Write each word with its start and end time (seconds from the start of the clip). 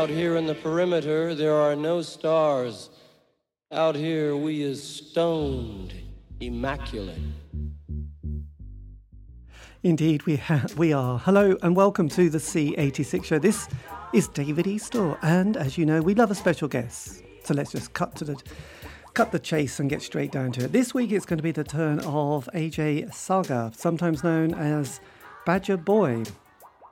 Out 0.00 0.08
here 0.08 0.36
in 0.36 0.46
the 0.46 0.54
perimeter, 0.54 1.34
there 1.34 1.54
are 1.54 1.76
no 1.76 2.00
stars. 2.00 2.88
Out 3.70 3.94
here, 3.94 4.34
we 4.34 4.62
is 4.62 4.82
stoned, 4.82 5.92
immaculate. 6.40 7.20
Indeed, 9.82 10.24
we 10.24 10.36
ha- 10.36 10.64
we 10.78 10.94
are. 10.94 11.18
Hello 11.18 11.54
and 11.62 11.76
welcome 11.76 12.08
to 12.08 12.30
the 12.30 12.38
C86 12.38 13.24
show. 13.24 13.38
This 13.38 13.68
is 14.14 14.26
David 14.28 14.64
Eastaugh, 14.64 15.18
and 15.20 15.58
as 15.58 15.76
you 15.76 15.84
know, 15.84 16.00
we 16.00 16.14
love 16.14 16.30
a 16.30 16.34
special 16.34 16.66
guest. 16.66 17.22
So 17.44 17.52
let's 17.52 17.72
just 17.72 17.92
cut 17.92 18.16
to 18.16 18.24
the 18.24 18.42
cut 19.12 19.32
the 19.32 19.38
chase 19.38 19.80
and 19.80 19.90
get 19.90 20.00
straight 20.00 20.32
down 20.32 20.52
to 20.52 20.64
it. 20.64 20.72
This 20.72 20.94
week, 20.94 21.12
it's 21.12 21.26
going 21.26 21.36
to 21.36 21.42
be 21.42 21.52
the 21.52 21.62
turn 21.62 22.00
of 22.06 22.48
AJ 22.54 23.12
Saga, 23.12 23.70
sometimes 23.76 24.24
known 24.24 24.54
as 24.54 24.98
Badger 25.44 25.76
Boy. 25.76 26.24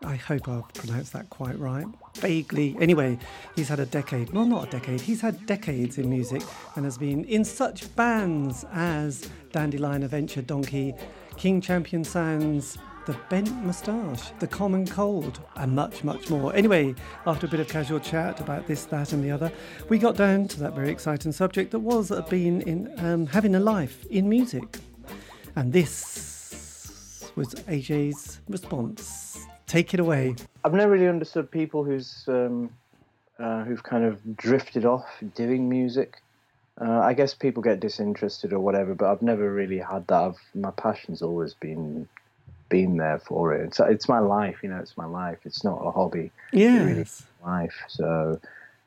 I 0.05 0.17
hope 0.17 0.47
I've 0.47 0.69
pronounced 0.75 1.15
that 1.15 1.31
quite 1.31 1.59
right. 1.59 1.87
Vaguely. 2.19 2.77
Anyway, 2.81 3.19
he's 3.55 3.69
had 3.69 3.81
a 3.81 3.87
decade, 3.87 4.31
well, 4.33 4.45
not 4.45 4.69
a 4.69 4.71
decade, 4.71 5.01
he's 5.01 5.21
had 5.21 5.47
decades 5.47 5.99
in 5.99 6.11
music 6.11 6.43
and 6.75 6.85
has 6.85 6.99
been 6.99 7.25
in 7.25 7.45
such 7.45 7.95
bands 7.95 8.65
as 8.73 9.29
Dandelion 9.53 10.03
Adventure 10.03 10.43
Donkey, 10.43 10.95
King 11.37 11.61
Champion 11.61 12.03
Sounds, 12.03 12.77
The 13.07 13.17
Bent 13.31 13.53
Moustache, 13.65 14.33
The 14.41 14.49
Common 14.49 14.87
Cold, 14.87 15.41
and 15.57 15.77
much, 15.77 16.03
much 16.03 16.29
more. 16.29 16.53
Anyway, 16.55 16.95
after 17.27 17.47
a 17.47 17.49
bit 17.49 17.61
of 17.61 17.69
casual 17.69 18.01
chat 18.01 18.41
about 18.41 18.67
this, 18.67 18.85
that, 18.87 19.13
and 19.13 19.23
the 19.23 19.31
other, 19.31 19.53
we 19.89 19.99
got 19.99 20.17
down 20.17 20.49
to 20.49 20.61
that 20.61 20.75
very 20.75 20.91
exciting 20.91 21.31
subject 21.31 21.71
that 21.71 21.79
was 21.79 22.11
uh, 22.11 22.23
being 22.23 22.63
in 22.63 22.93
um, 22.99 23.27
having 23.27 23.55
a 23.55 23.61
life 23.61 24.05
in 24.07 24.29
music. 24.29 24.79
And 25.55 25.73
this 25.73 27.31
was 27.37 27.55
AJ's 27.55 28.41
response. 28.49 29.47
Take 29.69 29.95
it 29.95 30.01
away. 30.01 30.35
I've 30.65 30.73
never 30.73 30.91
really 30.93 31.09
understood 31.09 31.51
people 31.51 31.85
who's 31.85 32.25
um, 32.27 32.71
uh, 33.39 33.65
who've 33.65 33.83
kind 33.83 34.05
of 34.05 34.37
drifted 34.37 34.85
off 34.85 35.07
doing 35.35 35.69
music. 35.69 36.21
Uh, 36.81 37.01
I 37.01 37.13
guess 37.13 37.35
people 37.35 37.63
get 37.63 37.81
disinterested 37.81 38.53
or 38.53 38.61
whatever, 38.61 38.95
but 38.95 39.11
I've 39.11 39.23
never 39.23 39.53
really 39.53 39.79
had 39.79 40.07
that. 40.07 40.23
I've, 40.23 40.39
my 40.55 40.71
passion's 40.71 41.23
always 41.23 41.55
been 41.55 42.09
been 42.69 42.97
there 42.97 43.19
for 43.19 43.55
it. 43.55 43.67
It's, 43.67 43.81
it's 43.81 44.09
my 44.09 44.19
life, 44.19 44.57
you 44.63 44.69
know. 44.69 44.79
It's 44.79 44.97
my 44.97 45.07
life. 45.07 45.39
It's 45.45 45.65
not 45.65 45.81
a 45.85 45.91
hobby. 45.91 46.31
It 46.83 46.87
really 46.87 47.07
life. 47.45 47.75
So 47.89 48.41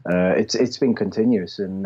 uh, 0.10 0.34
it's 0.38 0.56
it's 0.56 0.78
been 0.78 0.96
continuous, 0.96 1.60
and 1.60 1.86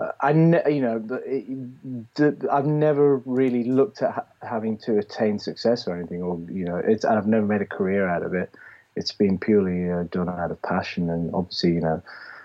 uh, 0.00 0.12
I 0.20 0.32
ne- 0.32 0.62
you 0.70 0.80
know 0.80 1.02
it, 1.24 2.14
the, 2.14 2.48
I've 2.50 2.66
never 2.66 3.16
really 3.24 3.64
looked 3.64 4.02
at 4.02 4.12
ha- 4.12 4.26
having 4.42 4.78
to 4.78 4.98
attain 4.98 5.38
success 5.38 5.86
or 5.86 5.96
anything, 5.96 6.22
or 6.22 6.38
you 6.50 6.64
know, 6.64 6.76
it's 6.76 7.04
I've 7.04 7.26
never 7.26 7.46
made 7.46 7.62
a 7.62 7.66
career 7.66 8.08
out 8.08 8.22
of 8.22 8.34
it. 8.34 8.50
It's 8.96 9.12
been 9.12 9.38
purely 9.38 9.90
uh, 9.90 10.04
done 10.04 10.28
out 10.28 10.50
of 10.50 10.60
passion, 10.62 11.10
and 11.10 11.34
obviously, 11.34 11.72
you 11.72 11.80
know, 11.80 12.02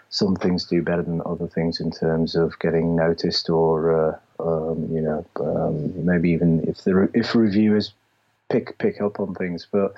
some 0.10 0.36
things 0.36 0.66
do 0.66 0.82
better 0.82 1.02
than 1.02 1.22
other 1.26 1.48
things 1.48 1.80
in 1.80 1.92
terms 1.92 2.36
of 2.36 2.58
getting 2.60 2.96
noticed, 2.96 3.50
or 3.50 4.20
uh, 4.40 4.44
um, 4.44 4.88
you 4.92 5.02
know, 5.02 5.26
um, 5.40 6.06
maybe 6.06 6.32
even 6.32 6.68
if 6.68 6.84
the 6.84 6.96
re- 6.96 7.10
if 7.14 7.36
reviewers 7.36 7.94
pick 8.50 8.78
pick 8.78 9.02
up 9.02 9.20
on 9.20 9.36
things, 9.36 9.68
but 9.72 9.94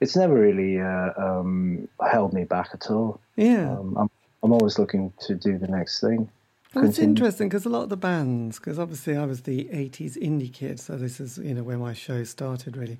it's 0.00 0.16
never 0.16 0.34
really 0.34 0.80
uh, 0.80 1.10
um, 1.16 1.88
held 2.06 2.32
me 2.32 2.44
back 2.44 2.70
at 2.74 2.90
all. 2.90 3.20
Yeah. 3.36 3.72
Um, 3.72 3.96
I'm 3.96 4.10
I'm 4.42 4.52
always 4.52 4.78
looking 4.78 5.12
to 5.20 5.34
do 5.34 5.58
the 5.58 5.68
next 5.68 6.00
thing. 6.00 6.28
Continue. 6.72 7.08
interesting 7.08 7.48
because 7.48 7.64
a 7.64 7.70
lot 7.70 7.84
of 7.84 7.88
the 7.88 7.96
bands, 7.96 8.58
because 8.58 8.78
obviously 8.78 9.16
I 9.16 9.24
was 9.24 9.42
the 9.42 9.64
80s 9.64 10.16
indie 10.18 10.52
kid, 10.52 10.78
so 10.78 10.96
this 10.96 11.18
is, 11.18 11.38
you 11.38 11.54
know, 11.54 11.62
where 11.62 11.78
my 11.78 11.94
show 11.94 12.24
started 12.24 12.76
really. 12.76 12.98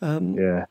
Um, 0.00 0.34
Yeah. 0.34 0.66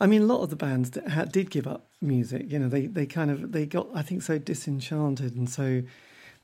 I 0.00 0.06
mean, 0.06 0.22
a 0.22 0.26
lot 0.26 0.42
of 0.42 0.50
the 0.50 0.56
bands 0.56 0.90
that 0.90 1.32
did 1.32 1.50
give 1.50 1.66
up 1.66 1.84
music. 2.00 2.50
You 2.50 2.58
know, 2.58 2.68
they, 2.68 2.86
they 2.86 3.04
kind 3.04 3.30
of, 3.30 3.52
they 3.52 3.66
got, 3.66 3.88
I 3.94 4.02
think, 4.02 4.22
so 4.22 4.38
disenchanted 4.38 5.34
and 5.36 5.48
so 5.48 5.82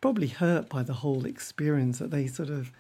probably 0.01 0.29
hurt 0.29 0.69
by 0.69 0.83
the 0.83 0.93
whole 0.93 1.25
experience 1.25 1.99
that 1.99 2.11
they 2.11 2.27
sort 2.27 2.51
of 2.51 2.71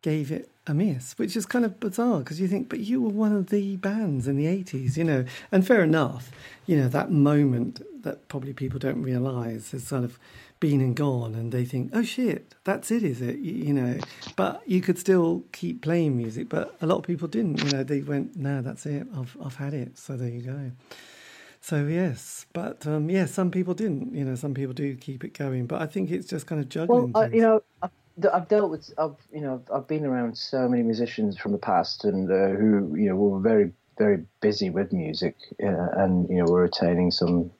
gave 0.00 0.32
it 0.32 0.50
a 0.66 0.74
miss, 0.74 1.18
which 1.18 1.36
is 1.36 1.44
kind 1.46 1.64
of 1.64 1.78
bizarre 1.80 2.20
because 2.20 2.40
you 2.40 2.48
think, 2.48 2.68
but 2.68 2.80
you 2.80 3.00
were 3.02 3.10
one 3.10 3.34
of 3.34 3.50
the 3.50 3.76
bands 3.76 4.26
in 4.26 4.36
the 4.36 4.46
80s, 4.46 4.96
you 4.96 5.04
know, 5.04 5.24
and 5.50 5.66
fair 5.66 5.82
enough, 5.82 6.30
you 6.66 6.76
know, 6.76 6.88
that 6.88 7.10
moment 7.10 7.82
that 8.02 8.26
probably 8.28 8.52
people 8.52 8.78
don't 8.78 9.02
realise 9.02 9.72
is 9.74 9.86
sort 9.86 10.04
of 10.04 10.18
been 10.62 10.80
and 10.80 10.94
gone 10.94 11.34
and 11.34 11.50
they 11.50 11.64
think, 11.64 11.90
oh 11.92 12.04
shit, 12.04 12.54
that's 12.62 12.92
it, 12.92 13.02
is 13.02 13.20
it? 13.20 13.38
You, 13.40 13.52
you 13.52 13.74
know, 13.74 13.98
but 14.36 14.62
you 14.64 14.80
could 14.80 14.96
still 14.96 15.42
keep 15.50 15.82
playing 15.82 16.16
music, 16.16 16.48
but 16.48 16.76
a 16.80 16.86
lot 16.86 16.98
of 16.98 17.02
people 17.02 17.26
didn't, 17.26 17.60
you 17.64 17.70
know, 17.72 17.82
they 17.82 18.00
went, 18.00 18.36
no, 18.36 18.62
that's 18.62 18.86
it, 18.86 19.08
I've, 19.18 19.36
I've 19.44 19.56
had 19.56 19.74
it, 19.74 19.98
so 19.98 20.16
there 20.16 20.28
you 20.28 20.42
go. 20.42 20.70
So 21.60 21.86
yes, 21.86 22.46
but 22.52 22.86
um, 22.86 23.10
yeah, 23.10 23.26
some 23.26 23.50
people 23.50 23.74
didn't. 23.74 24.14
You 24.14 24.24
know, 24.24 24.34
some 24.34 24.52
people 24.52 24.72
do 24.74 24.96
keep 24.96 25.22
it 25.22 25.32
going, 25.32 25.66
but 25.66 25.80
I 25.80 25.86
think 25.86 26.10
it's 26.10 26.26
just 26.26 26.44
kind 26.46 26.60
of 26.60 26.68
juggling. 26.68 27.12
Well, 27.12 27.22
I, 27.22 27.26
you 27.28 27.40
know, 27.40 27.62
I've, 27.82 27.90
I've 28.32 28.48
dealt 28.48 28.70
with, 28.72 28.92
I've 28.98 29.14
you 29.32 29.42
know, 29.42 29.62
I've 29.72 29.86
been 29.86 30.04
around 30.04 30.36
so 30.36 30.68
many 30.68 30.82
musicians 30.82 31.38
from 31.38 31.52
the 31.52 31.58
past, 31.58 32.04
and 32.04 32.28
uh, 32.28 32.58
who 32.58 32.96
you 32.96 33.08
know 33.08 33.14
were 33.14 33.38
very, 33.38 33.72
very 33.96 34.24
busy 34.40 34.70
with 34.70 34.92
music, 34.92 35.36
uh, 35.62 36.02
and 36.02 36.28
you 36.28 36.38
know 36.38 36.46
were 36.50 36.64
attaining 36.64 37.12
some 37.12 37.52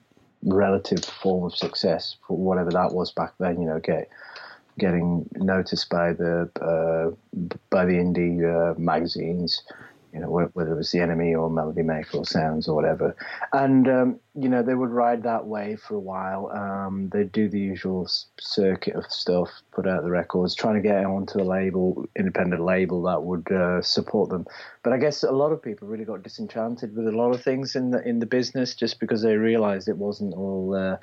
relative 0.44 1.04
form 1.04 1.44
of 1.44 1.56
success 1.56 2.16
for 2.26 2.36
whatever 2.36 2.70
that 2.70 2.92
was 2.92 3.12
back 3.12 3.32
then. 3.38 3.60
You 3.60 3.68
know, 3.68 3.80
get 3.80 4.08
getting 4.78 5.28
noticed 5.34 5.88
by 5.90 6.12
the 6.12 6.50
uh, 6.60 7.14
by 7.70 7.84
the 7.84 7.94
indie 7.94 8.42
uh, 8.42 8.78
magazines. 8.78 9.62
You 10.12 10.20
know, 10.20 10.28
whether 10.28 10.72
it 10.72 10.76
was 10.76 10.90
the 10.90 10.98
NME 10.98 11.38
or 11.40 11.48
Melody 11.48 11.82
Maker 11.82 12.18
or 12.18 12.26
Sounds 12.26 12.68
or 12.68 12.74
whatever, 12.74 13.16
and 13.52 13.88
um, 13.88 14.20
you 14.34 14.48
know 14.48 14.62
they 14.62 14.74
would 14.74 14.90
ride 14.90 15.22
that 15.22 15.46
wave 15.46 15.80
for 15.80 15.94
a 15.94 16.00
while. 16.00 16.50
Um, 16.50 17.08
they'd 17.12 17.32
do 17.32 17.48
the 17.48 17.58
usual 17.58 18.06
circuit 18.38 18.94
of 18.94 19.06
stuff, 19.06 19.48
put 19.72 19.86
out 19.86 20.02
the 20.02 20.10
records, 20.10 20.54
trying 20.54 20.74
to 20.74 20.80
get 20.80 21.04
onto 21.04 21.40
a 21.40 21.44
label, 21.44 22.06
independent 22.16 22.62
label 22.62 23.02
that 23.04 23.22
would 23.22 23.50
uh, 23.50 23.80
support 23.80 24.28
them. 24.30 24.46
But 24.82 24.92
I 24.92 24.98
guess 24.98 25.22
a 25.22 25.32
lot 25.32 25.52
of 25.52 25.62
people 25.62 25.88
really 25.88 26.04
got 26.04 26.22
disenchanted 26.22 26.94
with 26.94 27.06
a 27.06 27.16
lot 27.16 27.34
of 27.34 27.42
things 27.42 27.74
in 27.74 27.90
the 27.90 28.06
in 28.06 28.18
the 28.18 28.26
business 28.26 28.74
just 28.74 29.00
because 29.00 29.22
they 29.22 29.36
realised 29.36 29.88
it 29.88 29.96
wasn't 29.96 30.34
all. 30.34 30.74
Uh, 30.74 30.96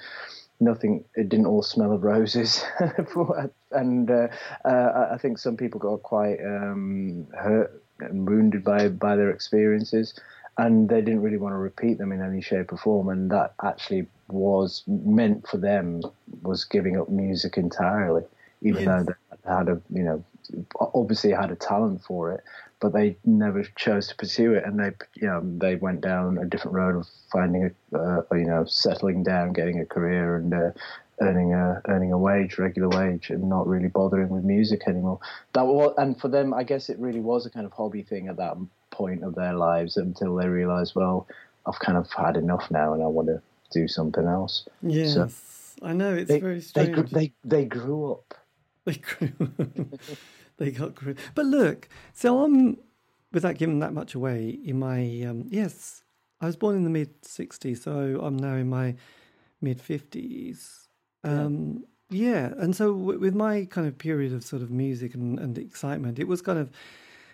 nothing 0.59 1.05
it 1.15 1.29
didn't 1.29 1.45
all 1.45 1.61
smell 1.61 1.93
of 1.93 2.03
roses 2.03 2.63
and 3.71 4.11
uh, 4.11 4.27
uh, 4.65 5.07
i 5.11 5.17
think 5.17 5.37
some 5.37 5.55
people 5.55 5.79
got 5.79 6.03
quite 6.03 6.37
um, 6.45 7.25
hurt 7.33 7.81
and 8.01 8.27
wounded 8.27 8.63
by 8.63 8.87
by 8.89 9.15
their 9.15 9.29
experiences 9.29 10.13
and 10.57 10.89
they 10.89 11.01
didn't 11.01 11.21
really 11.21 11.37
want 11.37 11.53
to 11.53 11.57
repeat 11.57 11.97
them 11.97 12.11
in 12.11 12.21
any 12.21 12.41
shape 12.41 12.71
or 12.71 12.77
form 12.77 13.09
and 13.09 13.31
that 13.31 13.53
actually 13.63 14.07
was 14.29 14.83
meant 14.87 15.47
for 15.47 15.57
them 15.57 16.01
was 16.41 16.63
giving 16.65 16.99
up 16.99 17.09
music 17.09 17.57
entirely 17.57 18.23
even 18.61 18.85
Yes. 18.85 18.85
though 18.85 19.03
they 19.03 19.51
had 19.51 19.69
a 19.69 19.81
you 19.93 20.03
know 20.03 20.23
obviously 20.79 21.31
had 21.31 21.51
a 21.51 21.55
talent 21.55 22.01
for 22.03 22.31
it 22.31 22.43
but 22.79 22.93
they 22.93 23.17
never 23.25 23.63
chose 23.75 24.07
to 24.07 24.15
pursue 24.15 24.53
it, 24.53 24.63
and 24.63 24.79
they, 24.79 24.91
you 25.15 25.27
know, 25.27 25.41
they 25.57 25.75
went 25.75 26.01
down 26.01 26.37
a 26.37 26.45
different 26.45 26.75
road 26.75 26.95
of 26.95 27.07
finding 27.31 27.71
a, 27.93 27.97
uh, 27.97 28.21
you 28.31 28.45
know, 28.45 28.63
settling 28.65 29.21
down, 29.23 29.51
getting 29.51 29.79
a 29.79 29.85
career, 29.85 30.37
and 30.37 30.53
uh, 30.53 30.71
earning 31.21 31.53
a 31.53 31.81
earning 31.87 32.11
a 32.13 32.17
wage, 32.17 32.57
regular 32.57 32.89
wage, 32.89 33.29
and 33.29 33.47
not 33.49 33.67
really 33.67 33.87
bothering 33.89 34.29
with 34.29 34.43
music 34.43 34.87
anymore. 34.87 35.19
That 35.53 35.65
was, 35.65 35.93
and 35.97 36.19
for 36.19 36.27
them, 36.27 36.53
I 36.53 36.63
guess 36.63 36.89
it 36.89 36.97
really 36.99 37.19
was 37.19 37.45
a 37.45 37.49
kind 37.49 37.65
of 37.65 37.71
hobby 37.73 38.03
thing 38.03 38.27
at 38.27 38.37
that 38.37 38.57
point 38.91 39.23
of 39.23 39.35
their 39.35 39.53
lives 39.53 39.97
until 39.97 40.35
they 40.35 40.47
realised, 40.47 40.93
well, 40.95 41.27
I've 41.65 41.79
kind 41.79 41.97
of 41.97 42.09
had 42.11 42.37
enough 42.37 42.69
now, 42.71 42.93
and 42.93 43.03
I 43.03 43.07
want 43.07 43.27
to 43.27 43.41
do 43.71 43.87
something 43.87 44.25
else. 44.25 44.67
yes, 44.81 45.13
so- 45.13 45.85
I 45.85 45.93
know 45.93 46.13
it's 46.13 46.27
They 46.29 46.39
very 46.39 46.59
strange. 46.61 46.93
gr- 46.95 47.01
they 47.03 47.31
they 47.43 47.65
grew 47.65 48.11
up. 48.11 48.33
They 48.85 48.95
grew. 48.95 49.31
they 50.57 50.71
got 50.71 50.95
grew. 50.95 51.15
But 51.35 51.45
look, 51.45 51.87
so 52.13 52.43
I'm 52.43 52.77
without 53.31 53.57
giving 53.57 53.79
that 53.79 53.93
much 53.93 54.15
away. 54.15 54.57
In 54.65 54.79
my 54.79 55.21
um, 55.23 55.45
yes, 55.49 56.03
I 56.41 56.47
was 56.47 56.55
born 56.57 56.75
in 56.75 56.83
the 56.83 56.89
mid 56.89 57.21
'60s, 57.21 57.77
so 57.83 58.19
I'm 58.21 58.35
now 58.35 58.55
in 58.55 58.67
my 58.69 58.95
mid 59.61 59.79
50s. 59.79 60.87
Um, 61.23 61.83
yeah. 62.09 62.53
and 62.57 62.75
so 62.75 62.93
w- 62.95 63.19
with 63.19 63.35
my 63.35 63.65
kind 63.65 63.87
of 63.87 63.97
period 63.97 64.33
of 64.33 64.43
sort 64.43 64.61
of 64.61 64.71
music 64.71 65.13
and, 65.13 65.37
and 65.39 65.57
excitement, 65.57 66.19
it 66.19 66.27
was 66.27 66.41
kind 66.41 66.57
of 66.59 66.69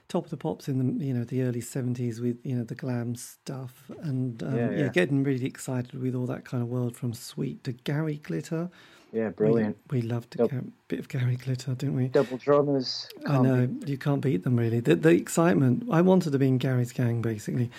top 0.07 0.25
of 0.25 0.29
the 0.29 0.37
pops 0.37 0.67
in 0.67 0.77
the 0.99 1.03
you 1.05 1.13
know 1.13 1.23
the 1.23 1.41
early 1.41 1.61
70s 1.61 2.19
with 2.21 2.37
you 2.43 2.55
know 2.55 2.63
the 2.63 2.75
glam 2.75 3.15
stuff 3.15 3.89
and 4.03 4.43
um, 4.43 4.55
Yeah, 4.55 4.69
yeah, 4.69 4.77
yeah. 4.83 4.87
getting 4.89 5.23
really 5.23 5.45
excited 5.47 5.99
with 5.99 6.13
all 6.13 6.27
that 6.27 6.45
kind 6.45 6.61
of 6.61 6.69
world 6.69 6.95
from 6.95 7.13
Sweet 7.13 7.63
to 7.63 7.71
Gary 7.71 8.17
Glitter. 8.23 8.69
Yeah, 9.13 9.29
brilliant. 9.29 9.77
We, 9.91 10.01
loved 10.01 10.37
a. 10.41 10.47
Bit 10.89 10.99
of 10.99 11.07
Gary 11.07 11.37
Glitter, 11.37 11.73
didn't 11.73 11.95
we? 11.95 12.09
Double 12.09 12.37
drummers. 12.37 13.07
I 13.25 13.37
know 13.37 13.69
you 13.85 13.97
can't 13.97 14.19
beat 14.19 14.43
them 14.43 14.57
really. 14.57 14.81
The, 14.81 14.95
the 14.95 15.09
excitement. 15.11 15.87
I 15.89 16.01
wanted 16.01 16.31
to 16.33 16.39
be 16.39 16.49
in 16.49 16.57
Gary's 16.57 16.91
gang 16.91 17.21
basically, 17.21 17.71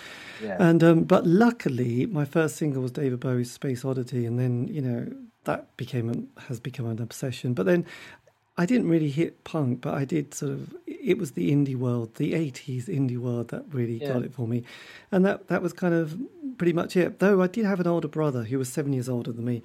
Yeah. 0.43 0.57
and 0.59 0.83
um, 0.83 1.03
but 1.03 1.27
luckily 1.27 2.07
my 2.07 2.25
first 2.25 2.55
single 2.55 2.81
was 2.81 2.91
David 2.91 3.19
Bowie's 3.19 3.51
Space 3.51 3.85
Oddity, 3.85 4.25
and 4.25 4.39
then 4.39 4.67
you 4.67 4.81
know 4.81 5.07
that 5.47 5.75
became 5.77 6.07
an, 6.09 6.29
has 6.47 6.59
become 6.59 6.85
an 6.85 7.01
obsession. 7.01 7.53
But 7.53 7.65
then 7.65 7.85
I 8.59 8.65
didn't 8.65 8.89
really 8.89 9.09
hit 9.09 9.43
punk, 9.43 9.81
but 9.81 9.93
I 9.93 10.05
did 10.05 10.33
sort 10.33 10.51
of. 10.51 10.75
It 10.85 11.17
was 11.17 11.31
the 11.31 11.51
indie 11.51 11.75
world, 11.75 12.15
the 12.15 12.33
'80s 12.33 12.85
indie 12.87 13.17
world 13.17 13.47
that 13.49 13.63
really 13.71 13.99
Yeah. 14.01 14.09
got 14.13 14.23
it 14.23 14.33
for 14.33 14.47
me, 14.47 14.63
and 15.11 15.25
that 15.25 15.47
that 15.47 15.61
was 15.61 15.73
kind 15.73 15.93
of 15.93 16.17
pretty 16.57 16.73
much 16.73 16.95
it. 16.95 17.19
Though 17.19 17.41
I 17.41 17.47
did 17.47 17.65
have 17.65 17.79
an 17.79 17.87
older 17.87 18.07
brother 18.07 18.43
who 18.43 18.57
was 18.59 18.69
seven 18.69 18.93
years 18.93 19.09
older 19.09 19.31
than 19.31 19.45
me, 19.45 19.61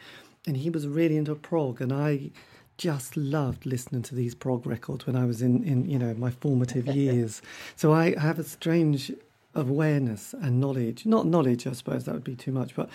and 0.47 0.57
he 0.57 0.71
was 0.71 0.87
really 0.87 1.17
into 1.17 1.35
prog, 1.35 1.81
and 1.81 1.93
I 1.93 2.31
just 2.79 3.17
loved 3.17 3.65
listening 3.67 4.03
to 4.03 4.15
these 4.15 4.35
prog 4.35 4.67
records 4.67 5.07
when 5.07 5.15
I 5.15 5.25
was 5.25 5.43
in, 5.43 5.63
in 5.65 5.89
you 5.89 5.99
know 5.99 6.15
my 6.15 6.31
formative 6.31 6.87
years. 7.03 7.43
So 7.77 7.93
I 7.93 8.19
have 8.19 8.39
a 8.39 8.45
strange 8.45 9.13
awareness 9.55 10.35
and 10.41 10.61
knowledge 10.61 11.05
not 11.05 11.27
knowledge 11.27 11.67
i 11.67 11.73
suppose 11.73 12.05
that 12.05 12.15
would 12.15 12.25
be 12.25 12.35
too 12.35 12.53
much 12.53 12.75
but 12.75 12.89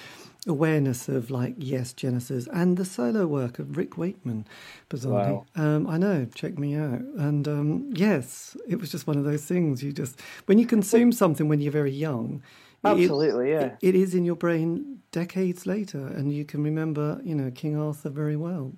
awareness 0.48 1.07
of 1.07 1.30
like 1.30 1.54
yes 1.57 1.94
genesis 1.94 2.48
and 2.54 2.77
the 2.77 2.86
solo 2.86 3.27
work 3.27 3.59
of 3.59 3.77
rick 3.77 3.98
wakeman 3.98 4.45
bizarrely. 4.89 5.12
Wow. 5.12 5.45
um, 5.56 5.88
i 5.88 5.98
know 5.98 6.25
check 6.33 6.57
me 6.57 6.75
out. 6.75 7.01
And 7.18 7.48
um, 7.48 7.89
yes 7.94 8.56
it 8.68 8.80
was 8.80 8.92
just 8.92 9.07
one 9.07 9.18
of 9.18 9.24
those 9.24 9.45
things 9.45 9.83
you 9.83 9.92
just 9.92 10.19
when 10.45 10.57
you 10.57 10.65
consume 10.65 11.12
something 11.12 11.48
when 11.48 11.62
you're 11.62 11.71
very 11.71 11.92
young 11.92 12.42
absolutely 12.83 13.51
it, 13.51 13.54
yeah. 13.54 13.65
it, 13.65 13.77
it 13.81 13.95
is 13.95 14.15
in 14.15 14.24
your 14.25 14.36
brain 14.36 15.00
decades 15.12 15.65
later 15.65 16.07
and 16.07 16.33
you 16.33 16.45
can 16.45 16.63
remember 16.63 17.19
you 17.24 17.36
know 17.36 17.51
king 17.51 17.77
arthur 17.77 18.09
very 18.09 18.36
well. 18.36 18.74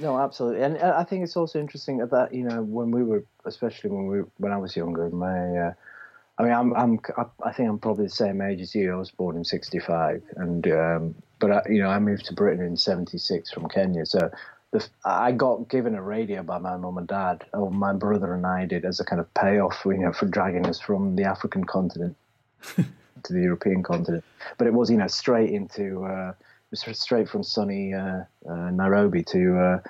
No, 0.00 0.18
absolutely, 0.18 0.62
and 0.62 0.78
I 0.78 1.02
think 1.02 1.24
it's 1.24 1.36
also 1.36 1.58
interesting 1.58 1.98
that 1.98 2.32
you 2.32 2.44
know 2.44 2.62
when 2.62 2.90
we 2.92 3.02
were, 3.02 3.24
especially 3.44 3.90
when 3.90 4.06
we 4.06 4.18
when 4.36 4.52
I 4.52 4.56
was 4.56 4.76
younger, 4.76 5.10
my, 5.10 5.56
uh, 5.58 5.72
I 6.38 6.44
mean, 6.44 6.52
I'm, 6.52 6.74
I'm 6.74 7.00
I 7.44 7.52
think 7.52 7.68
I'm 7.68 7.78
probably 7.78 8.04
the 8.04 8.10
same 8.10 8.40
age 8.40 8.60
as 8.60 8.74
you. 8.74 8.92
I 8.92 8.96
was 8.96 9.10
born 9.10 9.36
in 9.36 9.44
'65, 9.44 10.22
and 10.36 10.66
um, 10.68 11.14
but 11.40 11.50
I, 11.50 11.62
you 11.68 11.82
know 11.82 11.88
I 11.88 11.98
moved 11.98 12.26
to 12.26 12.34
Britain 12.34 12.64
in 12.64 12.76
'76 12.76 13.50
from 13.50 13.68
Kenya, 13.68 14.06
so 14.06 14.30
the, 14.70 14.86
I 15.04 15.32
got 15.32 15.68
given 15.68 15.94
a 15.94 16.02
radio 16.02 16.42
by 16.42 16.58
my 16.58 16.76
mum 16.76 16.98
and 16.98 17.08
dad, 17.08 17.44
or 17.52 17.70
my 17.70 17.92
brother 17.92 18.34
and 18.34 18.46
I 18.46 18.66
did, 18.66 18.84
as 18.84 19.00
a 19.00 19.04
kind 19.04 19.20
of 19.20 19.32
payoff, 19.34 19.82
you 19.84 19.98
know, 19.98 20.12
for 20.12 20.26
dragging 20.26 20.66
us 20.66 20.78
from 20.78 21.16
the 21.16 21.24
African 21.24 21.64
continent 21.64 22.16
to 22.76 23.32
the 23.32 23.40
European 23.40 23.82
continent. 23.82 24.24
But 24.58 24.68
it 24.68 24.74
was, 24.74 24.90
you 24.90 24.96
know, 24.96 25.08
straight 25.08 25.50
into. 25.50 26.04
Uh, 26.04 26.32
straight 26.74 27.26
from 27.26 27.42
sunny 27.42 27.94
uh, 27.94 28.24
uh, 28.46 28.70
Nairobi 28.70 29.22
to 29.22 29.58
uh, 29.58 29.80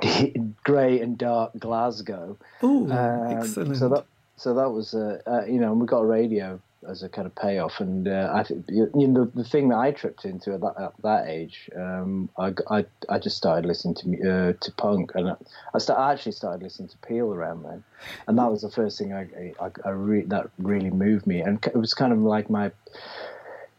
grey 0.64 1.00
and 1.00 1.18
dark 1.18 1.50
Glasgow. 1.58 2.36
Oh, 2.62 2.84
um, 2.90 3.36
excellent! 3.36 3.76
So 3.76 3.88
that 3.88 4.04
so 4.36 4.54
that 4.54 4.70
was 4.70 4.94
uh, 4.94 5.20
uh, 5.26 5.44
you 5.46 5.58
know, 5.60 5.72
and 5.72 5.80
we 5.80 5.86
got 5.86 6.00
a 6.00 6.06
radio 6.06 6.60
as 6.88 7.02
a 7.02 7.08
kind 7.08 7.26
of 7.26 7.34
payoff, 7.34 7.80
and 7.80 8.06
uh, 8.06 8.30
I 8.34 8.42
think 8.42 8.66
you 8.68 8.90
know 8.94 9.24
the, 9.24 9.42
the 9.42 9.48
thing 9.48 9.68
that 9.68 9.78
I 9.78 9.92
tripped 9.92 10.24
into 10.24 10.52
at 10.54 10.60
that, 10.60 10.74
at 10.78 10.92
that 11.02 11.28
age, 11.28 11.70
um, 11.76 12.28
I, 12.38 12.52
I, 12.70 12.84
I 13.08 13.18
just 13.18 13.36
started 13.36 13.66
listening 13.66 13.94
to 13.94 14.52
to 14.52 14.72
punk, 14.72 15.12
and 15.14 15.30
I, 15.30 15.34
I, 15.74 15.92
I 15.92 16.12
actually 16.12 16.32
started 16.32 16.62
listening 16.62 16.88
to 16.88 16.98
Peel 16.98 17.32
around 17.32 17.62
then, 17.62 17.84
and 18.26 18.38
that 18.38 18.50
was 18.50 18.62
the 18.62 18.70
first 18.70 18.98
thing 18.98 19.12
I 19.12 19.54
I, 19.60 19.70
I 19.84 19.90
re- 19.90 20.22
that 20.26 20.50
really 20.58 20.90
moved 20.90 21.26
me, 21.26 21.40
and 21.40 21.64
it 21.66 21.76
was 21.76 21.94
kind 21.94 22.12
of 22.12 22.18
like 22.18 22.50
my 22.50 22.70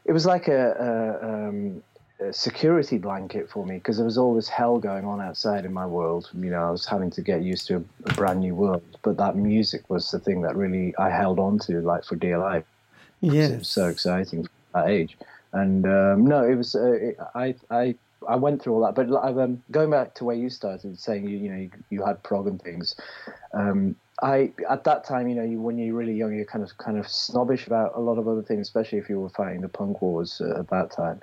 it 0.06 0.13
was 0.13 0.25
like 0.25 0.48
a, 0.48 1.19
a 1.22 1.25
um, 1.50 1.84
security 2.32 2.98
blanket 2.98 3.50
for 3.50 3.66
me 3.66 3.76
because 3.76 3.98
there 3.98 4.06
was 4.06 4.18
all 4.18 4.34
this 4.34 4.48
hell 4.48 4.80
going 4.80 5.06
on 5.06 5.22
outside 5.22 5.66
in 5.66 5.74
my 5.74 5.86
world. 5.86 6.30
You 6.34 6.50
know, 6.50 6.68
I 6.68 6.72
was 6.72 6.86
having 6.86 7.12
to 7.12 7.22
get 7.22 7.42
used 7.42 7.68
to 7.68 7.78
a, 7.78 7.84
a, 8.06 8.14
brand 8.14 8.40
new 8.40 8.56
world, 8.56 8.84
but 9.04 9.18
that 9.18 9.36
music 9.36 9.90
was 9.90 10.10
the 10.12 10.20
thing 10.20 10.42
that 10.42 10.56
really 10.56 10.96
I 10.98 11.10
held 11.10 11.40
on 11.40 11.60
to, 11.60 11.82
like 11.82 12.06
for 12.06 12.16
dear 12.16 12.38
life. 12.38 12.64
Yeah, 13.22 13.48
it 13.48 13.60
was 13.60 13.68
so 13.68 13.88
exciting 13.88 14.46
at 14.46 14.52
that 14.74 14.90
age. 14.90 15.18
And 15.52 15.86
um, 15.86 16.26
no, 16.26 16.44
it 16.44 16.56
was 16.56 16.76
uh, 16.76 16.92
it, 16.92 17.18
I 17.34 17.56
I 17.70 17.96
I 18.28 18.36
went 18.38 18.62
through 18.62 18.76
all 18.76 18.86
that. 18.86 18.96
But 18.96 19.10
um, 19.14 19.62
going 19.72 19.92
back 19.92 20.14
to 20.16 20.26
where 20.26 20.36
you 20.36 20.50
started, 20.50 20.98
saying 21.00 21.28
you 21.28 21.38
you 21.38 21.50
know 21.50 21.58
you, 21.58 21.72
you 21.90 22.06
had 22.06 22.24
prog 22.24 22.48
and 22.48 22.62
things. 22.62 22.96
Um, 23.54 23.96
I 24.22 24.52
at 24.70 24.86
that 24.86 25.04
time, 25.04 25.28
you 25.28 25.36
know, 25.36 25.44
you, 25.44 25.62
when 25.62 25.78
you're 25.78 25.96
really 25.96 26.16
young, 26.16 26.34
you're 26.34 26.46
kind 26.46 26.64
of 26.64 26.78
kind 26.78 26.98
of 26.98 27.08
snobbish 27.10 27.68
about 27.68 27.94
a 27.96 28.00
lot 28.00 28.18
of 28.18 28.28
other 28.28 28.42
things, 28.42 28.68
especially 28.68 29.00
if 29.00 29.10
you 29.10 29.20
were 29.20 29.30
fighting 29.30 29.62
the 29.62 29.70
punk 29.70 30.02
wars 30.02 30.42
uh, 30.42 30.60
at 30.60 30.70
that 30.70 30.92
time 30.92 31.22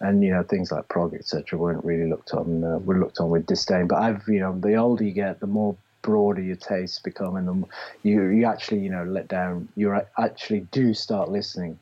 and 0.00 0.22
you 0.22 0.30
know 0.30 0.42
things 0.42 0.72
like 0.72 0.88
prog 0.88 1.14
etc 1.14 1.58
weren't 1.58 1.84
really 1.84 2.08
looked 2.08 2.32
on 2.32 2.64
uh, 2.64 2.78
were 2.78 2.98
looked 2.98 3.20
on 3.20 3.30
with 3.30 3.46
disdain. 3.46 3.86
But 3.86 3.98
i've 4.02 4.26
you 4.28 4.40
know 4.40 4.58
the 4.58 4.74
older 4.76 5.04
you 5.04 5.12
get 5.12 5.40
the 5.40 5.46
more 5.46 5.76
broader 6.04 6.42
your 6.42 6.56
tastes 6.56 6.98
become 6.98 7.34
and 7.36 7.48
the 7.48 7.66
you 8.02 8.26
you 8.26 8.44
actually 8.44 8.80
you 8.80 8.90
know 8.90 9.04
let 9.04 9.26
down. 9.26 9.68
You 9.74 10.00
actually 10.18 10.60
do 10.70 10.94
start 10.94 11.30
listening. 11.30 11.78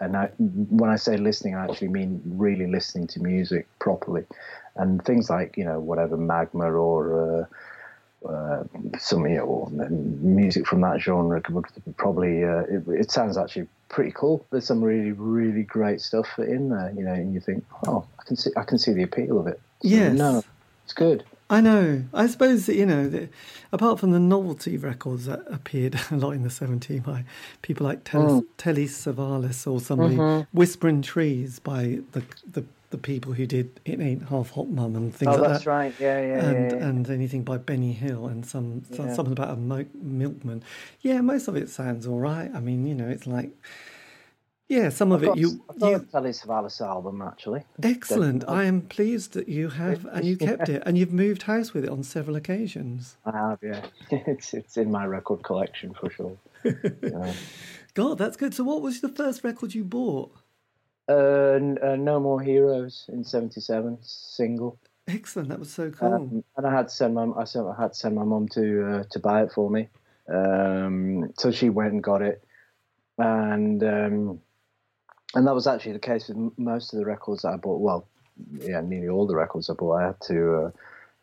And 0.00 0.16
I, 0.16 0.26
when 0.38 0.90
I 0.90 0.96
say 0.96 1.16
listening, 1.16 1.54
I 1.54 1.64
actually 1.64 1.88
mean 1.88 2.20
really 2.24 2.66
listening 2.66 3.06
to 3.08 3.20
music 3.22 3.66
properly, 3.78 4.24
and 4.74 5.04
things 5.04 5.30
like 5.30 5.56
you 5.56 5.64
know 5.64 5.78
whatever 5.78 6.16
Magma 6.16 6.70
or 6.72 7.46
uh, 8.24 8.28
uh, 8.28 8.64
some 8.98 9.26
you 9.26 9.36
know 9.36 9.68
music 10.20 10.66
from 10.66 10.80
that 10.80 11.00
genre 11.00 11.40
would 11.50 11.66
probably 11.96 12.44
uh, 12.44 12.62
it, 12.62 12.82
it, 12.88 13.10
sounds 13.10 13.36
actually 13.36 13.68
pretty 13.88 14.12
cool. 14.12 14.44
There's 14.50 14.66
some 14.66 14.82
really 14.82 15.12
really 15.12 15.62
great 15.62 16.00
stuff 16.00 16.38
in 16.38 16.68
there, 16.70 16.92
you 16.96 17.04
know, 17.04 17.12
and 17.12 17.34
you 17.34 17.40
think, 17.40 17.64
oh, 17.86 18.06
I 18.18 18.24
can 18.24 18.36
see 18.36 18.50
I 18.56 18.64
can 18.64 18.78
see 18.78 18.92
the 18.92 19.02
appeal 19.02 19.38
of 19.38 19.46
it. 19.46 19.60
So, 19.82 19.88
yes, 19.88 20.16
no, 20.16 20.42
it's 20.84 20.92
good. 20.92 21.24
I 21.50 21.60
know. 21.60 22.04
I 22.14 22.26
suppose 22.26 22.68
you 22.68 22.86
know, 22.86 23.08
the, 23.08 23.28
apart 23.70 24.00
from 24.00 24.12
the 24.12 24.18
novelty 24.18 24.76
records 24.78 25.26
that 25.26 25.44
appeared 25.46 26.00
a 26.10 26.16
lot 26.16 26.32
in 26.32 26.42
the 26.42 26.48
'70s 26.48 27.04
by 27.04 27.24
people 27.62 27.86
like 27.86 28.04
Telly, 28.04 28.40
mm. 28.40 28.46
Telly 28.56 28.86
Savalas 28.86 29.70
or 29.70 29.80
somebody, 29.80 30.16
mm-hmm. 30.16 30.56
"Whispering 30.56 31.02
Trees" 31.02 31.58
by 31.58 32.00
the 32.12 32.22
the 32.50 32.64
the 32.94 32.98
people 33.02 33.32
who 33.32 33.44
did 33.44 33.80
"It 33.84 34.00
Ain't 34.00 34.28
Half 34.28 34.50
Hot 34.50 34.68
Mum" 34.68 34.94
and 34.94 35.12
things 35.12 35.34
oh, 35.34 35.40
like 35.40 35.50
that's 35.50 35.64
that. 35.64 35.70
right. 35.70 35.94
Yeah, 35.98 36.20
yeah, 36.20 36.44
and, 36.44 36.70
yeah, 36.70 36.78
yeah. 36.78 36.86
And 36.86 37.10
anything 37.10 37.42
by 37.42 37.58
Benny 37.58 37.92
Hill 37.92 38.28
and 38.28 38.46
some, 38.46 38.84
some 38.94 39.08
yeah. 39.08 39.14
something 39.14 39.32
about 39.32 39.50
a 39.50 39.56
milkman. 39.56 40.62
Yeah, 41.00 41.20
most 41.20 41.48
of 41.48 41.56
it 41.56 41.68
sounds 41.68 42.06
all 42.06 42.20
right. 42.20 42.50
I 42.54 42.60
mean, 42.60 42.86
you 42.86 42.94
know, 42.94 43.08
it's 43.08 43.26
like. 43.26 43.50
Yeah, 44.66 44.88
some 44.88 45.12
of 45.12 45.22
it 45.22 45.36
you. 45.36 45.62
I 45.82 45.90
you 45.90 46.08
Telly 46.10 46.30
Savalas 46.30 46.80
album 46.80 47.20
actually. 47.20 47.64
Excellent. 47.82 48.48
I 48.48 48.64
am 48.64 48.80
pleased 48.80 49.34
that 49.34 49.46
you 49.46 49.68
have 49.68 50.06
and 50.12 50.24
you 50.24 50.38
kept 50.38 50.70
it 50.70 50.82
and 50.86 50.96
you've 50.96 51.12
moved 51.12 51.42
house 51.42 51.74
with 51.74 51.84
it 51.84 51.90
on 51.90 52.02
several 52.02 52.34
occasions. 52.34 53.18
I 53.26 53.32
have, 53.32 53.58
yeah. 53.62 53.84
it's 54.10 54.54
it's 54.54 54.78
in 54.78 54.90
my 54.90 55.04
record 55.04 55.42
collection 55.42 55.92
for 55.92 56.08
sure. 56.08 56.38
yeah. 56.64 57.34
God, 57.92 58.16
that's 58.16 58.38
good. 58.38 58.54
So, 58.54 58.64
what 58.64 58.80
was 58.80 59.02
the 59.02 59.10
first 59.10 59.44
record 59.44 59.74
you 59.74 59.84
bought? 59.84 60.34
Uh, 61.08 61.58
uh, 61.82 61.96
no 61.96 62.18
More 62.20 62.40
Heroes 62.40 63.04
in 63.12 63.24
'77 63.24 63.98
single. 64.02 64.78
Excellent. 65.06 65.50
That 65.50 65.58
was 65.58 65.70
so 65.70 65.90
cool. 65.90 66.14
Um, 66.14 66.44
and 66.56 66.66
I 66.66 66.74
had 66.74 66.88
to 66.88 66.94
send 66.94 67.14
my 67.14 67.26
I, 67.36 67.44
sent, 67.44 67.66
I 67.66 67.80
had 67.80 67.92
to 67.92 67.98
send 67.98 68.14
my 68.14 68.24
mum 68.24 68.48
to 68.50 68.86
uh, 68.86 69.04
to 69.10 69.18
buy 69.18 69.42
it 69.42 69.52
for 69.52 69.70
me. 69.70 69.88
Um, 70.28 71.32
so 71.36 71.50
she 71.50 71.68
went 71.68 71.92
and 71.92 72.02
got 72.02 72.22
it, 72.22 72.42
and 73.18 73.82
um, 73.84 74.40
and 75.34 75.46
that 75.46 75.54
was 75.54 75.66
actually 75.66 75.92
the 75.92 75.98
case 75.98 76.28
with 76.28 76.58
most 76.58 76.92
of 76.92 76.98
the 76.98 77.04
records 77.04 77.42
that 77.42 77.48
I 77.48 77.56
bought. 77.56 77.80
Well, 77.80 78.08
yeah, 78.58 78.80
nearly 78.80 79.08
all 79.08 79.26
the 79.26 79.36
records 79.36 79.68
I 79.68 79.74
bought. 79.74 79.96
I 79.96 80.06
had 80.06 80.20
to, 80.22 80.34
uh, 80.34 80.70